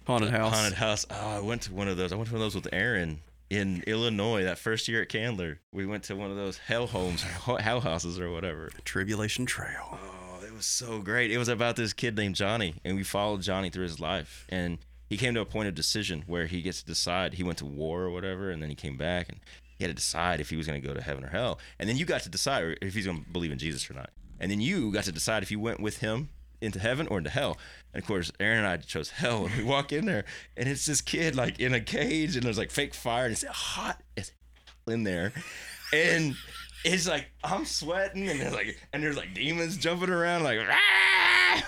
haunted 0.07 0.32
house. 0.32 0.53
Haunted 0.53 0.78
house. 0.78 1.05
Oh, 1.09 1.38
I 1.38 1.39
went 1.39 1.63
to 1.63 1.74
one 1.74 1.88
of 1.88 1.97
those. 1.97 2.11
I 2.11 2.16
went 2.16 2.28
to 2.30 2.34
one 2.34 2.41
of 2.41 2.45
those 2.53 2.55
with 2.61 2.74
Aaron 2.74 3.22
in 3.49 3.84
Illinois 3.88 4.43
that 4.43 4.57
first 4.57 4.88
year 4.88 5.01
at 5.01 5.09
Candler. 5.09 5.59
We 5.72 5.86
went 5.86 6.03
to 6.05 6.16
one 6.16 6.32
of 6.32 6.38
those 6.38 6.57
hell 6.57 6.88
homes, 6.88 7.24
or 7.47 7.59
hell 7.59 7.82
houses, 7.82 8.20
or 8.20 8.32
whatever. 8.32 8.70
Tribulation 8.84 9.45
Trail. 9.45 9.99
Oh, 10.01 10.43
it 10.45 10.53
was 10.53 10.66
so 10.66 10.99
great. 10.99 11.32
It 11.32 11.38
was 11.38 11.47
about 11.49 11.76
this 11.76 11.93
kid 11.93 12.16
named 12.16 12.36
Johnny, 12.36 12.76
and 12.84 12.95
we 12.95 13.03
followed 13.03 13.41
Johnny 13.41 13.70
through 13.70 13.84
his 13.84 13.99
life. 13.99 14.45
And 14.49 14.78
he 15.09 15.18
came 15.18 15.34
to 15.36 15.41
a 15.41 15.45
point 15.45 15.68
of 15.68 15.76
decision 15.76 16.24
where 16.28 16.45
he 16.47 16.61
gets 16.61 16.80
to 16.82 16.86
decide. 16.86 17.36
He 17.36 17.43
went 17.43 17.57
to 17.59 17.66
war 17.66 18.03
or 18.03 18.09
whatever, 18.11 18.49
and 18.51 18.61
then 18.61 18.70
he 18.70 18.76
came 18.76 18.97
back 18.97 19.30
and 19.30 19.39
he 19.78 19.84
had 19.84 19.90
to 19.90 19.94
decide 19.96 20.40
if 20.40 20.50
he 20.50 20.56
was 20.56 20.68
going 20.68 20.82
to 20.82 20.88
go 20.88 20.94
to 20.94 21.02
heaven 21.02 21.24
or 21.24 21.30
hell. 21.30 21.60
And 21.80 21.88
then 21.90 21.98
you 21.98 22.06
got 22.06 22.22
to 22.22 22.30
decide 22.30 22.78
if 22.82 22.94
he's 22.94 23.06
going 23.06 23.24
to 23.24 23.30
believe 23.30 23.52
in 23.52 23.58
Jesus 23.58 23.90
or 23.90 23.94
not. 23.94 24.10
And 24.40 24.50
then 24.52 24.60
you 24.62 24.92
got 24.92 25.04
to 25.06 25.12
decide 25.12 25.44
if 25.44 25.52
you 25.52 25.60
went 25.60 25.80
with 25.80 25.98
him 25.98 26.30
into 26.62 26.80
heaven 26.80 27.08
or 27.08 27.18
into 27.20 27.30
hell. 27.30 27.58
And 27.94 28.02
of 28.02 28.08
course, 28.08 28.32
Aaron 28.40 28.60
and 28.60 28.68
I 28.68 28.78
chose 28.78 29.10
hell. 29.10 29.46
And 29.46 29.56
we 29.56 29.64
walk 29.64 29.92
in 29.94 30.06
there, 30.06 30.26
and 30.58 30.68
it's 30.68 30.86
this 30.86 31.02
kid 31.02 31.36
like 31.36 31.60
in 31.60 31.74
a 31.74 31.80
cage, 31.82 32.36
and 32.36 32.46
there's 32.46 32.58
like 32.58 32.72
fake 32.72 32.94
fire, 32.94 33.26
and 33.26 33.32
it's 33.34 33.44
hot 33.46 34.02
as 34.18 34.32
in 34.88 35.04
there, 35.04 35.32
and 35.94 36.36
it's 36.84 37.08
like 37.08 37.28
I'm 37.44 37.66
sweating, 37.66 38.28
and 38.30 38.40
there's 38.40 38.54
like 38.54 38.80
and 38.94 39.02
there's 39.04 39.18
like 39.18 39.34
demons 39.34 39.78
jumping 39.78 40.10
around, 40.10 40.44
like 40.44 40.60
"Ah!" 40.70 41.64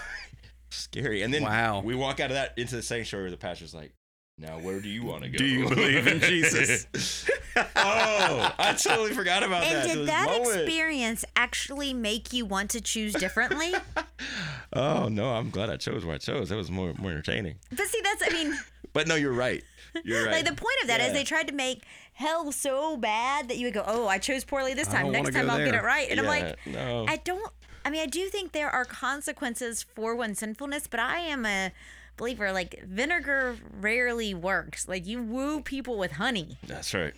scary. 0.69 1.21
And 1.23 1.33
then 1.33 1.43
Wow. 1.43 1.81
we 1.81 1.95
walk 1.95 2.19
out 2.19 2.29
of 2.31 2.35
that 2.35 2.53
into 2.57 2.75
the 2.75 2.81
sanctuary. 2.83 3.25
where 3.25 3.31
The 3.31 3.37
pastor's 3.37 3.73
like, 3.73 3.91
"Now, 4.37 4.59
where 4.59 4.79
do 4.79 4.87
you 4.89 5.03
want 5.03 5.23
to 5.23 5.29
go? 5.29 5.37
Do 5.37 5.45
you 5.45 5.67
believe 5.67 6.07
in 6.07 6.19
Jesus?" 6.19 6.85
oh, 7.55 8.53
I 8.59 8.73
totally 8.81 9.13
forgot 9.13 9.43
about 9.43 9.63
And 9.63 9.75
that. 9.75 9.85
till 9.87 9.95
did 10.01 10.07
that 10.09 10.27
moment. 10.27 10.61
experience 10.61 11.25
actually 11.35 11.93
make 11.93 12.33
you 12.33 12.45
want 12.45 12.69
to 12.71 12.81
choose 12.81 13.13
differently? 13.13 13.73
Oh 14.73 15.07
no, 15.07 15.29
I'm 15.33 15.49
glad 15.49 15.69
I 15.69 15.77
chose 15.77 16.03
what 16.05 16.15
I 16.15 16.17
chose. 16.17 16.49
That 16.49 16.57
was 16.57 16.69
more 16.69 16.93
more 16.97 17.09
entertaining. 17.11 17.55
but 17.69 17.87
see, 17.87 18.01
that's 18.03 18.21
I 18.21 18.29
mean, 18.33 18.53
But 18.93 19.07
no, 19.07 19.15
you're 19.15 19.31
right. 19.31 19.63
You're 20.03 20.25
right. 20.25 20.33
like 20.33 20.45
the 20.45 20.51
point 20.51 20.75
of 20.81 20.87
that 20.89 20.99
is 20.99 21.07
Yeah. 21.07 21.13
they 21.13 21.23
tried 21.23 21.47
to 21.47 21.53
make 21.53 21.83
hell 22.13 22.51
so 22.51 22.97
bad 22.97 23.47
that 23.47 23.57
you 23.57 23.67
would 23.67 23.73
go, 23.73 23.83
"Oh, 23.87 24.07
I 24.07 24.17
chose 24.17 24.43
poorly 24.43 24.73
this 24.73 24.87
time. 24.89 25.11
Next 25.11 25.33
time 25.33 25.49
I'll 25.49 25.57
get 25.57 25.73
it 25.73 25.83
right." 25.83 26.09
And 26.11 26.19
I'm 26.19 26.25
like, 26.25 26.57
no. 26.65 27.05
I 27.07 27.15
don't. 27.17 27.49
I 27.85 27.89
mean, 27.89 28.01
I 28.01 28.07
do 28.07 28.27
think 28.27 28.51
there 28.51 28.69
are 28.69 28.83
consequences 28.83 29.83
for 29.95 30.13
one's 30.15 30.39
sinfulness, 30.39 30.87
but 30.87 30.99
I 30.99 31.19
am 31.19 31.45
a 31.45 31.71
believer. 32.17 32.51
Like 32.51 32.83
vinegar 32.83 33.55
rarely 33.79 34.33
works. 34.33 34.87
Like 34.87 35.05
you 35.07 35.21
woo 35.23 35.61
people 35.61 35.97
with 35.97 36.13
honey. 36.13 36.57
That's 36.65 36.93
right. 36.93 37.13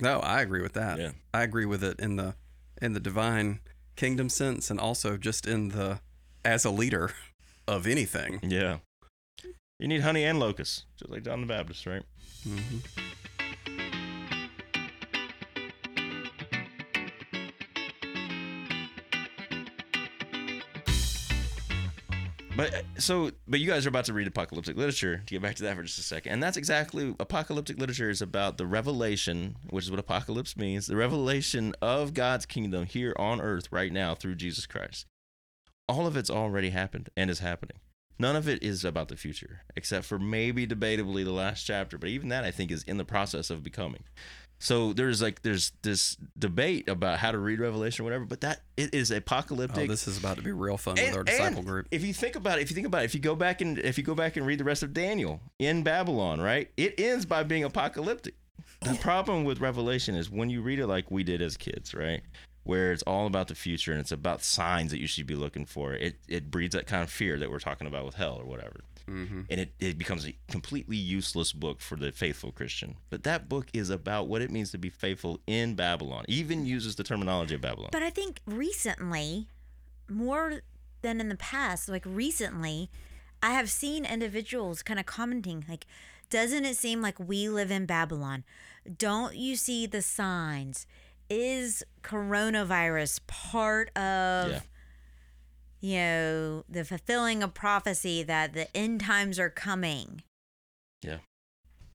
No, 0.00 0.20
I 0.20 0.40
agree 0.40 0.62
with 0.62 0.72
that. 0.74 0.98
Yeah. 0.98 1.10
I 1.34 1.42
agree 1.42 1.66
with 1.66 1.84
it 1.84 2.00
in 2.00 2.16
the 2.16 2.34
in 2.80 2.92
the 2.94 3.00
divine 3.00 3.60
kingdom 3.96 4.28
sense, 4.28 4.70
and 4.70 4.80
also 4.80 5.16
just 5.16 5.46
in 5.46 5.68
the 5.68 6.00
as 6.44 6.64
a 6.64 6.70
leader 6.70 7.12
of 7.68 7.86
anything. 7.86 8.40
yeah. 8.42 8.78
You 9.78 9.88
need 9.88 10.02
honey 10.02 10.24
and 10.24 10.38
locusts, 10.38 10.84
just 10.98 11.10
like 11.10 11.22
John 11.24 11.40
the 11.40 11.46
Baptist, 11.46 11.86
right? 11.86 12.02
hmm 12.44 12.78
But 22.60 22.74
uh, 22.74 22.82
so, 22.98 23.30
but 23.48 23.58
you 23.58 23.66
guys 23.66 23.86
are 23.86 23.88
about 23.88 24.04
to 24.04 24.12
read 24.12 24.26
apocalyptic 24.26 24.76
literature. 24.76 25.22
To 25.24 25.34
get 25.34 25.40
back 25.40 25.54
to 25.56 25.62
that 25.62 25.76
for 25.76 25.82
just 25.82 25.98
a 25.98 26.02
second, 26.02 26.32
and 26.32 26.42
that's 26.42 26.58
exactly 26.58 27.14
apocalyptic 27.18 27.78
literature 27.78 28.10
is 28.10 28.20
about 28.20 28.58
the 28.58 28.66
revelation, 28.66 29.56
which 29.70 29.84
is 29.84 29.90
what 29.90 29.98
apocalypse 29.98 30.58
means, 30.58 30.86
the 30.86 30.94
revelation 30.94 31.74
of 31.80 32.12
God's 32.12 32.44
kingdom 32.44 32.84
here 32.84 33.14
on 33.18 33.40
earth 33.40 33.72
right 33.72 33.90
now 33.90 34.14
through 34.14 34.34
Jesus 34.34 34.66
Christ. 34.66 35.06
All 35.88 36.06
of 36.06 36.18
it's 36.18 36.28
already 36.28 36.68
happened 36.68 37.08
and 37.16 37.30
is 37.30 37.38
happening. 37.38 37.78
None 38.18 38.36
of 38.36 38.46
it 38.46 38.62
is 38.62 38.84
about 38.84 39.08
the 39.08 39.16
future, 39.16 39.62
except 39.74 40.04
for 40.04 40.18
maybe 40.18 40.66
debatably 40.66 41.24
the 41.24 41.32
last 41.32 41.64
chapter. 41.64 41.96
But 41.96 42.10
even 42.10 42.28
that, 42.28 42.44
I 42.44 42.50
think, 42.50 42.70
is 42.70 42.82
in 42.82 42.98
the 42.98 43.06
process 43.06 43.48
of 43.48 43.62
becoming. 43.62 44.04
So 44.62 44.92
there's 44.92 45.22
like 45.22 45.40
there's 45.40 45.72
this 45.80 46.18
debate 46.38 46.86
about 46.88 47.18
how 47.18 47.32
to 47.32 47.38
read 47.38 47.60
Revelation 47.60 48.02
or 48.02 48.04
whatever, 48.04 48.26
but 48.26 48.42
that 48.42 48.60
it 48.76 48.94
is 48.94 49.10
Oh, 49.10 49.16
apocalyptic. 49.16 49.88
this 49.88 50.06
is 50.06 50.18
about 50.18 50.36
to 50.36 50.42
be 50.42 50.52
real 50.52 50.76
fun 50.76 50.96
with 50.96 51.16
our 51.16 51.24
disciple 51.24 51.62
group. 51.62 51.88
If 51.90 52.04
you 52.04 52.12
think 52.12 52.36
about 52.36 52.58
it, 52.58 52.62
if 52.62 52.70
you 52.70 52.74
think 52.74 52.86
about 52.86 53.02
it, 53.02 53.06
if 53.06 53.14
you 53.14 53.20
go 53.20 53.34
back 53.34 53.62
and 53.62 53.78
if 53.78 53.96
you 53.96 54.04
go 54.04 54.14
back 54.14 54.36
and 54.36 54.46
read 54.46 54.60
the 54.60 54.64
rest 54.64 54.82
of 54.82 54.92
Daniel 54.92 55.40
in 55.58 55.82
Babylon, 55.82 56.42
right? 56.42 56.70
It 56.76 57.00
ends 57.00 57.24
by 57.24 57.42
being 57.42 57.64
apocalyptic. 57.64 58.34
The 58.82 58.96
problem 58.96 59.44
with 59.44 59.60
Revelation 59.60 60.14
is 60.14 60.30
when 60.30 60.50
you 60.50 60.60
read 60.60 60.78
it 60.78 60.86
like 60.86 61.10
we 61.10 61.22
did 61.22 61.40
as 61.40 61.56
kids, 61.56 61.94
right? 61.94 62.20
Where 62.64 62.92
it's 62.92 63.02
all 63.04 63.26
about 63.26 63.48
the 63.48 63.54
future 63.54 63.92
and 63.92 64.00
it's 64.00 64.12
about 64.12 64.42
signs 64.42 64.90
that 64.90 65.00
you 65.00 65.06
should 65.06 65.26
be 65.26 65.34
looking 65.36 65.64
for. 65.64 65.94
It 65.94 66.16
it 66.28 66.50
breeds 66.50 66.74
that 66.74 66.86
kind 66.86 67.02
of 67.02 67.10
fear 67.10 67.38
that 67.38 67.50
we're 67.50 67.58
talking 67.60 67.86
about 67.86 68.04
with 68.04 68.16
hell 68.16 68.36
or 68.38 68.44
whatever. 68.44 68.80
Hmm 69.06 69.42
And 69.50 69.60
it, 69.60 69.72
it 69.80 69.98
becomes 69.98 70.26
a 70.26 70.36
completely 70.48 70.96
useless 70.96 71.52
book 71.52 71.80
for 71.80 71.96
the 71.96 72.12
faithful 72.12 72.52
Christian. 72.52 72.96
But 73.10 73.22
that 73.24 73.48
book 73.48 73.68
is 73.72 73.90
about 73.90 74.28
what 74.28 74.42
it 74.42 74.50
means 74.50 74.70
to 74.72 74.78
be 74.78 74.90
faithful 74.90 75.40
in 75.46 75.74
Babylon. 75.74 76.24
Even 76.28 76.66
uses 76.66 76.96
the 76.96 77.04
terminology 77.04 77.54
of 77.54 77.60
Babylon. 77.60 77.90
But 77.92 78.02
I 78.02 78.10
think 78.10 78.40
recently, 78.46 79.48
more 80.08 80.62
than 81.02 81.20
in 81.20 81.28
the 81.28 81.36
past, 81.36 81.88
like 81.88 82.04
recently, 82.06 82.90
I 83.42 83.52
have 83.52 83.70
seen 83.70 84.04
individuals 84.04 84.82
kind 84.82 85.00
of 85.00 85.06
commenting, 85.06 85.64
like, 85.68 85.86
doesn't 86.28 86.64
it 86.64 86.76
seem 86.76 87.00
like 87.02 87.18
we 87.18 87.48
live 87.48 87.70
in 87.70 87.86
Babylon? 87.86 88.44
Don't 88.98 89.34
you 89.34 89.56
see 89.56 89.86
the 89.86 90.02
signs? 90.02 90.86
Is 91.28 91.82
coronavirus 92.02 93.20
part 93.26 93.88
of, 93.96 94.50
Yeah. 94.50 94.60
You 95.80 95.96
know, 95.96 96.64
the 96.68 96.84
fulfilling 96.84 97.42
of 97.42 97.54
prophecy 97.54 98.22
that 98.22 98.52
the 98.52 98.74
end 98.76 99.00
times 99.00 99.38
are 99.38 99.50
coming? 99.50 100.22
yeah. 101.02 101.18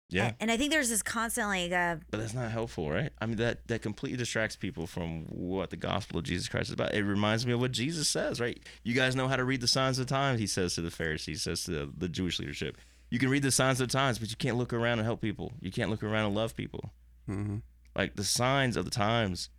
Yeah. 0.07 0.33
And 0.39 0.51
I 0.51 0.57
think 0.57 0.71
there's 0.71 0.89
this 0.89 1.01
constantly. 1.01 1.63
like, 1.67 1.77
uh, 1.77 1.95
But 2.11 2.19
that's 2.19 2.35
not 2.35 2.51
helpful, 2.51 2.91
right? 2.91 3.11
I 3.19 3.25
mean, 3.25 3.37
that 3.37 3.67
that 3.67 3.81
completely 3.81 4.17
distracts 4.17 4.55
people 4.55 4.85
from 4.85 5.25
what 5.25 5.71
the 5.71 5.77
gospel 5.77 6.19
of 6.19 6.25
Jesus 6.25 6.47
Christ 6.47 6.67
is 6.69 6.73
about. 6.73 6.93
It 6.93 7.03
reminds 7.03 7.45
me 7.45 7.53
of 7.53 7.59
what 7.59 7.71
Jesus 7.71 8.07
says, 8.07 8.39
right? 8.39 8.61
You 8.83 8.93
guys 8.93 9.15
know 9.15 9.27
how 9.27 9.35
to 9.35 9.43
read 9.43 9.61
the 9.61 9.67
signs 9.67 9.97
of 9.97 10.05
the 10.05 10.13
times. 10.13 10.39
He 10.39 10.45
says 10.45 10.75
to 10.75 10.81
the 10.81 10.91
Pharisees, 10.91 11.41
says 11.41 11.63
to 11.63 11.71
the, 11.71 11.91
the 11.97 12.07
Jewish 12.07 12.39
leadership. 12.39 12.77
You 13.09 13.17
can 13.17 13.29
read 13.29 13.41
the 13.41 13.51
signs 13.51 13.81
of 13.81 13.87
the 13.87 13.91
times, 13.93 14.19
but 14.19 14.29
you 14.29 14.35
can't 14.35 14.57
look 14.57 14.73
around 14.73 14.99
and 14.99 15.05
help 15.05 15.21
people. 15.21 15.53
You 15.59 15.71
can't 15.71 15.89
look 15.89 16.03
around 16.03 16.25
and 16.27 16.35
love 16.35 16.55
people. 16.55 16.91
hmm 17.25 17.57
Like 17.95 18.15
the 18.15 18.23
signs 18.23 18.77
of 18.77 18.85
the 18.85 18.91
times, 18.91 19.49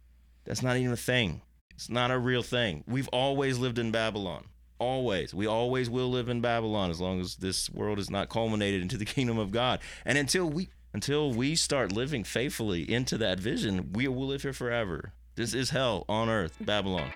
that's 0.44 0.62
not 0.62 0.76
even 0.76 0.92
a 0.92 0.96
thing. 0.96 1.42
It's 1.76 1.90
not 1.90 2.10
a 2.10 2.18
real 2.18 2.42
thing. 2.42 2.84
We've 2.86 3.08
always 3.08 3.58
lived 3.58 3.78
in 3.78 3.90
Babylon. 3.90 4.46
Always. 4.78 5.34
We 5.34 5.46
always 5.46 5.90
will 5.90 6.10
live 6.10 6.30
in 6.30 6.40
Babylon 6.40 6.90
as 6.90 7.00
long 7.00 7.20
as 7.20 7.36
this 7.36 7.68
world 7.70 7.98
is 7.98 8.10
not 8.10 8.30
culminated 8.30 8.80
into 8.80 8.96
the 8.96 9.04
kingdom 9.16 9.38
of 9.38 9.52
God. 9.52 9.80
And 10.04 10.16
until 10.16 10.48
we 10.48 10.70
until 10.94 11.30
we 11.30 11.54
start 11.54 11.92
living 11.92 12.24
faithfully 12.24 12.90
into 12.90 13.18
that 13.18 13.38
vision, 13.38 13.92
we 13.92 14.08
will 14.08 14.26
live 14.26 14.42
here 14.42 14.54
forever. 14.54 15.12
This 15.34 15.52
is 15.52 15.68
hell 15.68 16.06
on 16.08 16.30
earth, 16.30 16.56
Babylon. 16.58 17.12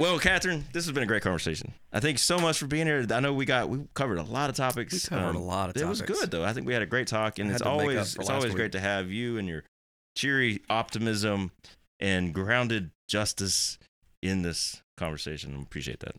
Well, 0.00 0.18
Catherine, 0.18 0.64
this 0.72 0.84
has 0.86 0.92
been 0.92 1.04
a 1.04 1.06
great 1.06 1.22
conversation. 1.22 1.72
I 1.92 2.00
thank 2.00 2.14
you 2.14 2.18
so 2.18 2.38
much 2.38 2.58
for 2.58 2.66
being 2.66 2.86
here. 2.86 3.06
I 3.10 3.20
know 3.20 3.32
we 3.32 3.44
got 3.44 3.68
we 3.68 3.86
covered 3.94 4.18
a 4.18 4.24
lot 4.24 4.50
of 4.50 4.56
topics. 4.56 5.10
Um, 5.10 5.18
We 5.18 5.22
covered 5.22 5.36
a 5.36 5.42
lot 5.42 5.70
of 5.70 5.76
It 5.80 5.86
was 5.86 6.02
good 6.02 6.30
though. 6.30 6.44
I 6.44 6.52
think 6.52 6.66
we 6.66 6.72
had 6.72 6.82
a 6.82 6.86
great 6.86 7.06
talk, 7.06 7.38
and 7.38 7.48
it's 7.50 7.62
had 7.62 7.70
to 7.70 7.76
make 7.76 7.80
up 7.80 7.80
always 7.82 8.16
it's 8.16 8.30
always 8.30 8.44
week. 8.46 8.56
great 8.56 8.72
to 8.72 8.80
have 8.80 9.10
you 9.10 9.38
and 9.38 9.46
your 9.46 9.62
cheery 10.16 10.62
optimism 10.68 11.52
and 12.00 12.34
grounded 12.34 12.90
justice 13.08 13.78
in 14.20 14.42
this 14.42 14.82
conversation. 14.96 15.54
I 15.56 15.62
appreciate 15.62 16.00
that. 16.00 16.16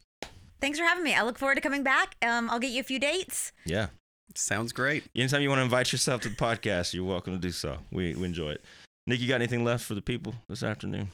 thanks 0.62 0.80
for 0.80 0.86
having 0.86 1.04
me. 1.04 1.14
I 1.14 1.24
look 1.24 1.38
forward 1.38 1.56
to 1.56 1.62
coming 1.62 1.84
back. 1.84 2.16
Um, 2.26 2.50
I'll 2.50 2.60
get 2.60 2.72
you 2.72 2.80
a 2.80 2.84
few 2.84 3.00
dates. 3.00 3.52
Yeah. 3.66 3.88
Sounds 4.36 4.72
great. 4.72 5.04
Anytime 5.16 5.42
you 5.42 5.50
want 5.50 5.60
to 5.60 5.64
invite 5.64 5.92
yourself 5.92 6.22
to 6.22 6.30
the 6.30 6.36
podcast, 6.48 6.94
you're 6.94 7.04
welcome 7.04 7.34
to 7.34 7.40
do 7.40 7.52
so. 7.52 7.78
We, 7.92 8.16
we 8.16 8.26
enjoy 8.26 8.52
it. 8.52 8.64
Nick, 9.06 9.20
you 9.20 9.28
got 9.28 9.36
anything 9.36 9.64
left 9.64 9.84
for 9.86 9.96
the 9.96 10.02
people 10.02 10.34
this 10.48 10.64
afternoon? 10.64 11.10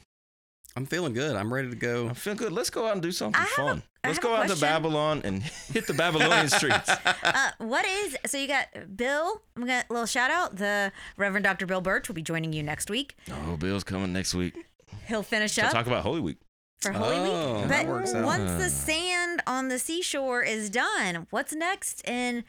I'm 0.74 0.86
feeling 0.86 1.12
good. 1.12 1.36
I'm 1.36 1.52
ready 1.52 1.68
to 1.68 1.76
go. 1.76 2.08
I'm 2.08 2.14
feeling 2.14 2.38
good. 2.38 2.52
Let's 2.52 2.70
go 2.70 2.86
out 2.86 2.94
and 2.94 3.02
do 3.02 3.12
something 3.12 3.40
I 3.40 3.44
have 3.44 3.52
a- 3.52 3.68
fun. 3.68 3.82
Let's 4.04 4.18
go 4.18 4.34
out 4.34 4.48
to. 4.48 4.56
Babylon 4.56 5.20
and 5.24 5.42
hit 5.72 5.86
the 5.86 5.92
Babylonian 5.94 6.48
streets. 6.50 6.88
uh, 6.88 7.50
what 7.58 7.84
is 7.86 8.16
so 8.26 8.36
you 8.38 8.48
got 8.48 8.66
Bill? 8.96 9.42
I'm 9.56 9.62
gonna 9.62 9.84
a 9.88 9.92
little 9.92 10.06
shout 10.06 10.30
out. 10.30 10.56
The 10.56 10.90
Reverend 11.16 11.44
Dr. 11.44 11.66
Bill 11.66 11.80
Birch 11.80 12.08
will 12.08 12.14
be 12.14 12.22
joining 12.22 12.52
you 12.52 12.62
next 12.62 12.90
week. 12.90 13.16
Oh, 13.30 13.56
Bill's 13.56 13.84
coming 13.84 14.12
next 14.12 14.34
week. 14.34 14.54
He'll 15.06 15.22
finish 15.22 15.52
So 15.52 15.62
up 15.62 15.72
talk 15.72 15.86
about 15.86 16.02
Holy 16.02 16.20
Week. 16.20 16.38
for 16.80 16.90
Holy 16.92 17.16
Oh, 17.16 17.60
Week. 17.60 17.68
that 17.68 17.86
But 17.86 17.92
works 17.92 18.14
out. 18.14 18.24
once 18.24 18.50
the 18.62 18.70
sand 18.70 19.42
on 19.46 19.68
the 19.68 19.78
seashore 19.78 20.42
is 20.42 20.68
done, 20.70 21.26
what's 21.30 21.52
next 21.52 22.02
in 22.08 22.44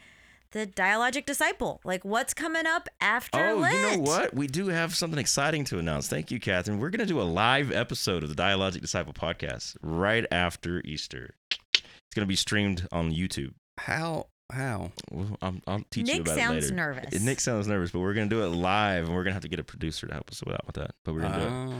the 0.53 0.65
Dialogic 0.65 1.25
Disciple? 1.25 1.81
Like 1.83 2.03
what's 2.05 2.33
coming 2.33 2.65
up 2.65 2.87
after 3.01 3.49
Oh, 3.49 3.57
Lent? 3.57 3.75
you 3.75 3.97
know 3.97 4.09
what? 4.11 4.33
We 4.33 4.47
do 4.47 4.67
have 4.69 4.95
something 4.95 5.19
exciting 5.19 5.65
to 5.65 5.77
announce. 5.79 6.07
Thank 6.07 6.31
you, 6.31 6.39
Catherine. 6.39 6.79
We're 6.79 6.89
going 6.89 7.05
to 7.05 7.05
do 7.13 7.21
a 7.21 7.23
live 7.23 7.71
episode 7.71 8.23
of 8.23 8.29
the 8.33 8.41
Dialogic 8.41 8.81
Disciple 8.81 9.13
podcast 9.13 9.75
right 9.83 10.25
after 10.31 10.81
Easter. 10.85 11.35
It's 11.51 12.15
going 12.15 12.25
to 12.25 12.27
be 12.27 12.35
streamed 12.35 12.87
on 12.91 13.11
YouTube. 13.11 13.53
How? 13.79 14.27
How? 14.51 14.91
Well, 15.09 15.37
I'm, 15.41 15.61
I'll 15.65 15.83
teach 15.89 16.07
you 16.09 16.21
about 16.21 16.27
it 16.27 16.35
later. 16.35 16.53
Nick 16.53 16.61
sounds 16.61 16.71
nervous. 16.71 17.21
Nick 17.21 17.39
sounds 17.39 17.67
nervous, 17.67 17.91
but 17.91 17.99
we're 18.01 18.13
going 18.13 18.29
to 18.29 18.35
do 18.35 18.43
it 18.43 18.47
live, 18.49 19.05
and 19.05 19.09
we're 19.15 19.23
going 19.23 19.31
to 19.31 19.33
have 19.33 19.41
to 19.43 19.47
get 19.47 19.59
a 19.59 19.63
producer 19.63 20.05
to 20.07 20.13
help 20.13 20.29
us 20.29 20.43
out 20.47 20.65
with 20.67 20.75
that. 20.75 20.91
But 21.05 21.13
we're 21.15 21.21
going 21.21 21.33
to 21.33 21.39
do 21.39 21.45
it. 21.45 21.49
Oh. 21.51 21.73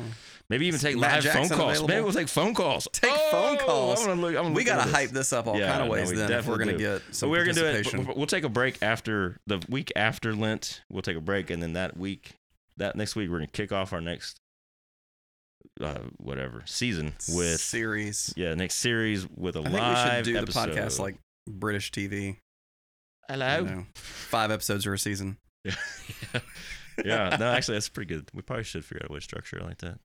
Maybe 0.50 0.66
even 0.68 0.80
take 0.80 0.96
Matt 0.98 1.14
live 1.16 1.24
Jackson 1.24 1.50
phone 1.50 1.58
calls. 1.58 1.72
available? 1.72 1.88
Maybe 1.90 2.02
we'll 2.04 2.14
take 2.14 2.28
phone 2.30 2.54
calls. 2.54 2.88
Take 2.94 3.12
Oh, 3.14 3.30
phone 3.32 3.58
calls. 3.60 4.00
I'm 4.02 4.08
gonna 4.08 4.22
look, 4.22 4.30
I'm 4.36 4.44
gonna 4.44 4.50
we 4.56 4.62
look 4.62 4.66
got 4.66 4.76
to 4.78 4.82
into 4.84 4.96
hype 4.96 5.10
this 5.10 5.34
up 5.34 5.46
all 5.48 5.58
Yeah, 5.60 5.68
kind 5.70 5.82
of 5.82 5.88
no, 5.88 5.94
ways 5.94 6.10
we 6.10 6.18
then 6.18 6.32
if 6.32 6.48
we're 6.48 6.58
going 6.58 6.70
to 6.70 6.78
do. 6.78 6.84
get 7.00 7.02
So 7.12 7.30
we're 7.30 7.44
gonna 7.46 7.54
do 7.54 7.66
it. 7.66 7.72
participation. 7.74 8.06
but 8.06 8.18
We'll 8.18 8.28
take 8.28 8.44
a 8.44 8.50
break 8.50 8.82
after 8.82 9.38
the 9.46 9.62
week 9.70 9.92
after 9.96 10.34
Lent. 10.36 10.82
We'll 10.90 11.02
take 11.02 11.18
a 11.18 11.22
break, 11.22 11.50
and 11.50 11.62
then 11.62 11.74
that 11.74 11.96
week, 11.98 12.34
that 12.78 12.96
next 12.96 13.16
week, 13.16 13.30
we're 13.30 13.38
gonna 13.38 13.48
kick 13.48 13.72
off 13.72 13.94
our 13.94 14.02
next, 14.02 14.38
uh, 15.82 16.00
whatever 16.18 16.64
season 16.66 17.14
with 17.30 17.60
series. 17.60 18.34
yeah 18.36 18.54
next 18.54 18.76
series 18.76 19.28
with 19.36 19.56
a 19.56 19.60
I 19.60 19.64
think 19.64 19.74
we 19.76 19.80
live 19.80 20.16
should 20.26 20.34
do 20.34 20.38
episode. 20.40 20.70
the 20.70 20.76
podcast 20.82 21.00
like 21.00 21.18
British 21.48 21.92
TV. 21.92 22.38
Hello. 23.30 23.86
Five 23.96 24.52
episodes 24.52 24.86
or 24.86 24.94
a 24.94 25.00
season. 25.00 25.38
yeah, 25.64 25.74
yeah. 27.04 27.38
No, 27.40 27.52
actually, 27.52 27.76
that's 27.76 27.90
pretty 27.90 28.14
good. 28.14 28.30
We 28.34 28.42
probably 28.42 28.64
should 28.64 28.86
figure 28.86 29.04
out 29.04 29.10
a 29.10 29.14
way 29.14 29.20
to 29.20 29.24
structure 29.24 29.58
it 29.58 29.64
like 29.64 29.80
that. 29.80 30.00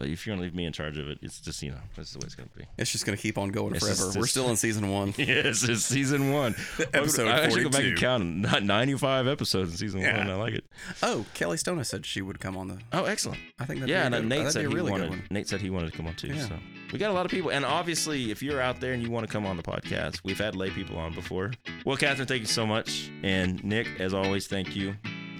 But 0.00 0.08
if 0.08 0.26
you're 0.26 0.34
gonna 0.34 0.44
leave 0.44 0.54
me 0.54 0.64
in 0.64 0.72
charge 0.72 0.96
of 0.96 1.10
it, 1.10 1.18
it's 1.20 1.40
just 1.40 1.62
you 1.62 1.72
know 1.72 1.76
that's 1.94 2.14
the 2.14 2.20
way 2.20 2.22
it's 2.24 2.34
gonna 2.34 2.48
be. 2.56 2.64
It's 2.78 2.90
just 2.90 3.04
going 3.04 3.18
to 3.18 3.20
keep 3.20 3.36
on 3.36 3.50
going 3.50 3.74
It's 3.74 3.84
forever. 3.84 4.04
just- 4.06 4.16
We're 4.16 4.26
still 4.26 4.48
in 4.48 4.56
season 4.56 4.88
one. 4.88 5.12
yes, 5.18 5.62
it's 5.62 5.82
season 5.84 6.32
one. 6.32 6.54
Episode 6.94 7.28
I 7.28 7.40
actually 7.40 7.64
go 7.64 7.68
back 7.68 7.82
and 7.82 7.98
count 7.98 8.24
not 8.24 8.62
95 8.62 9.28
episodes 9.28 9.72
in 9.72 9.76
season 9.76 10.00
Yeah. 10.00 10.16
one. 10.16 10.30
I 10.30 10.34
like 10.36 10.54
it. 10.54 10.64
Oh, 11.02 11.26
Kelly 11.34 11.58
Stoner 11.58 11.84
said 11.84 12.06
she 12.06 12.22
would 12.22 12.40
come 12.40 12.56
on 12.56 12.68
the. 12.68 12.78
Oh, 12.94 13.04
excellent. 13.04 13.40
I 13.58 13.66
think 13.66 13.80
that'd 13.80 13.90
yeah, 13.90 14.00
be 14.00 14.02
a 14.02 14.06
and 14.06 14.14
uh, 14.14 14.20
good, 14.20 14.28
Nate 14.30 14.38
that'd 14.38 14.52
said 14.54 14.60
be 14.60 14.64
a 14.64 14.68
he 14.70 14.74
really 14.74 14.90
wanted. 14.92 15.10
good 15.10 15.18
one. 15.18 15.26
Nate 15.30 15.48
said 15.48 15.60
he 15.60 15.68
wanted 15.68 15.90
to 15.92 15.96
come 15.98 16.06
on 16.06 16.14
too. 16.14 16.28
Yeah. 16.28 16.46
So 16.48 16.54
we 16.94 16.98
got 16.98 17.10
a 17.10 17.12
lot 17.14 17.26
of 17.26 17.30
people, 17.30 17.50
and 17.50 17.66
obviously, 17.66 18.30
if 18.30 18.42
you're 18.42 18.62
out 18.62 18.80
there 18.80 18.94
and 18.94 19.02
you 19.02 19.10
want 19.10 19.26
to 19.26 19.30
come 19.30 19.44
on 19.44 19.58
the 19.58 19.62
podcast, 19.62 20.20
we've 20.24 20.38
had 20.38 20.56
lay 20.56 20.70
people 20.70 20.96
on 20.96 21.12
before. 21.14 21.52
Well, 21.84 21.98
Catherine, 21.98 22.26
thank 22.26 22.40
you 22.40 22.46
so 22.46 22.66
much, 22.66 23.10
and 23.22 23.62
Nick, 23.62 23.86
as 24.00 24.14
always, 24.14 24.46
thank 24.46 24.74
you. 24.74 24.96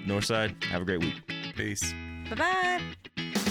Northside, 0.07 0.63
have 0.65 0.83
a 0.83 0.85
great 0.85 1.01
week. 1.01 1.15
Peace. 1.57 1.95
Bye 2.29 2.37
bye. 3.17 3.50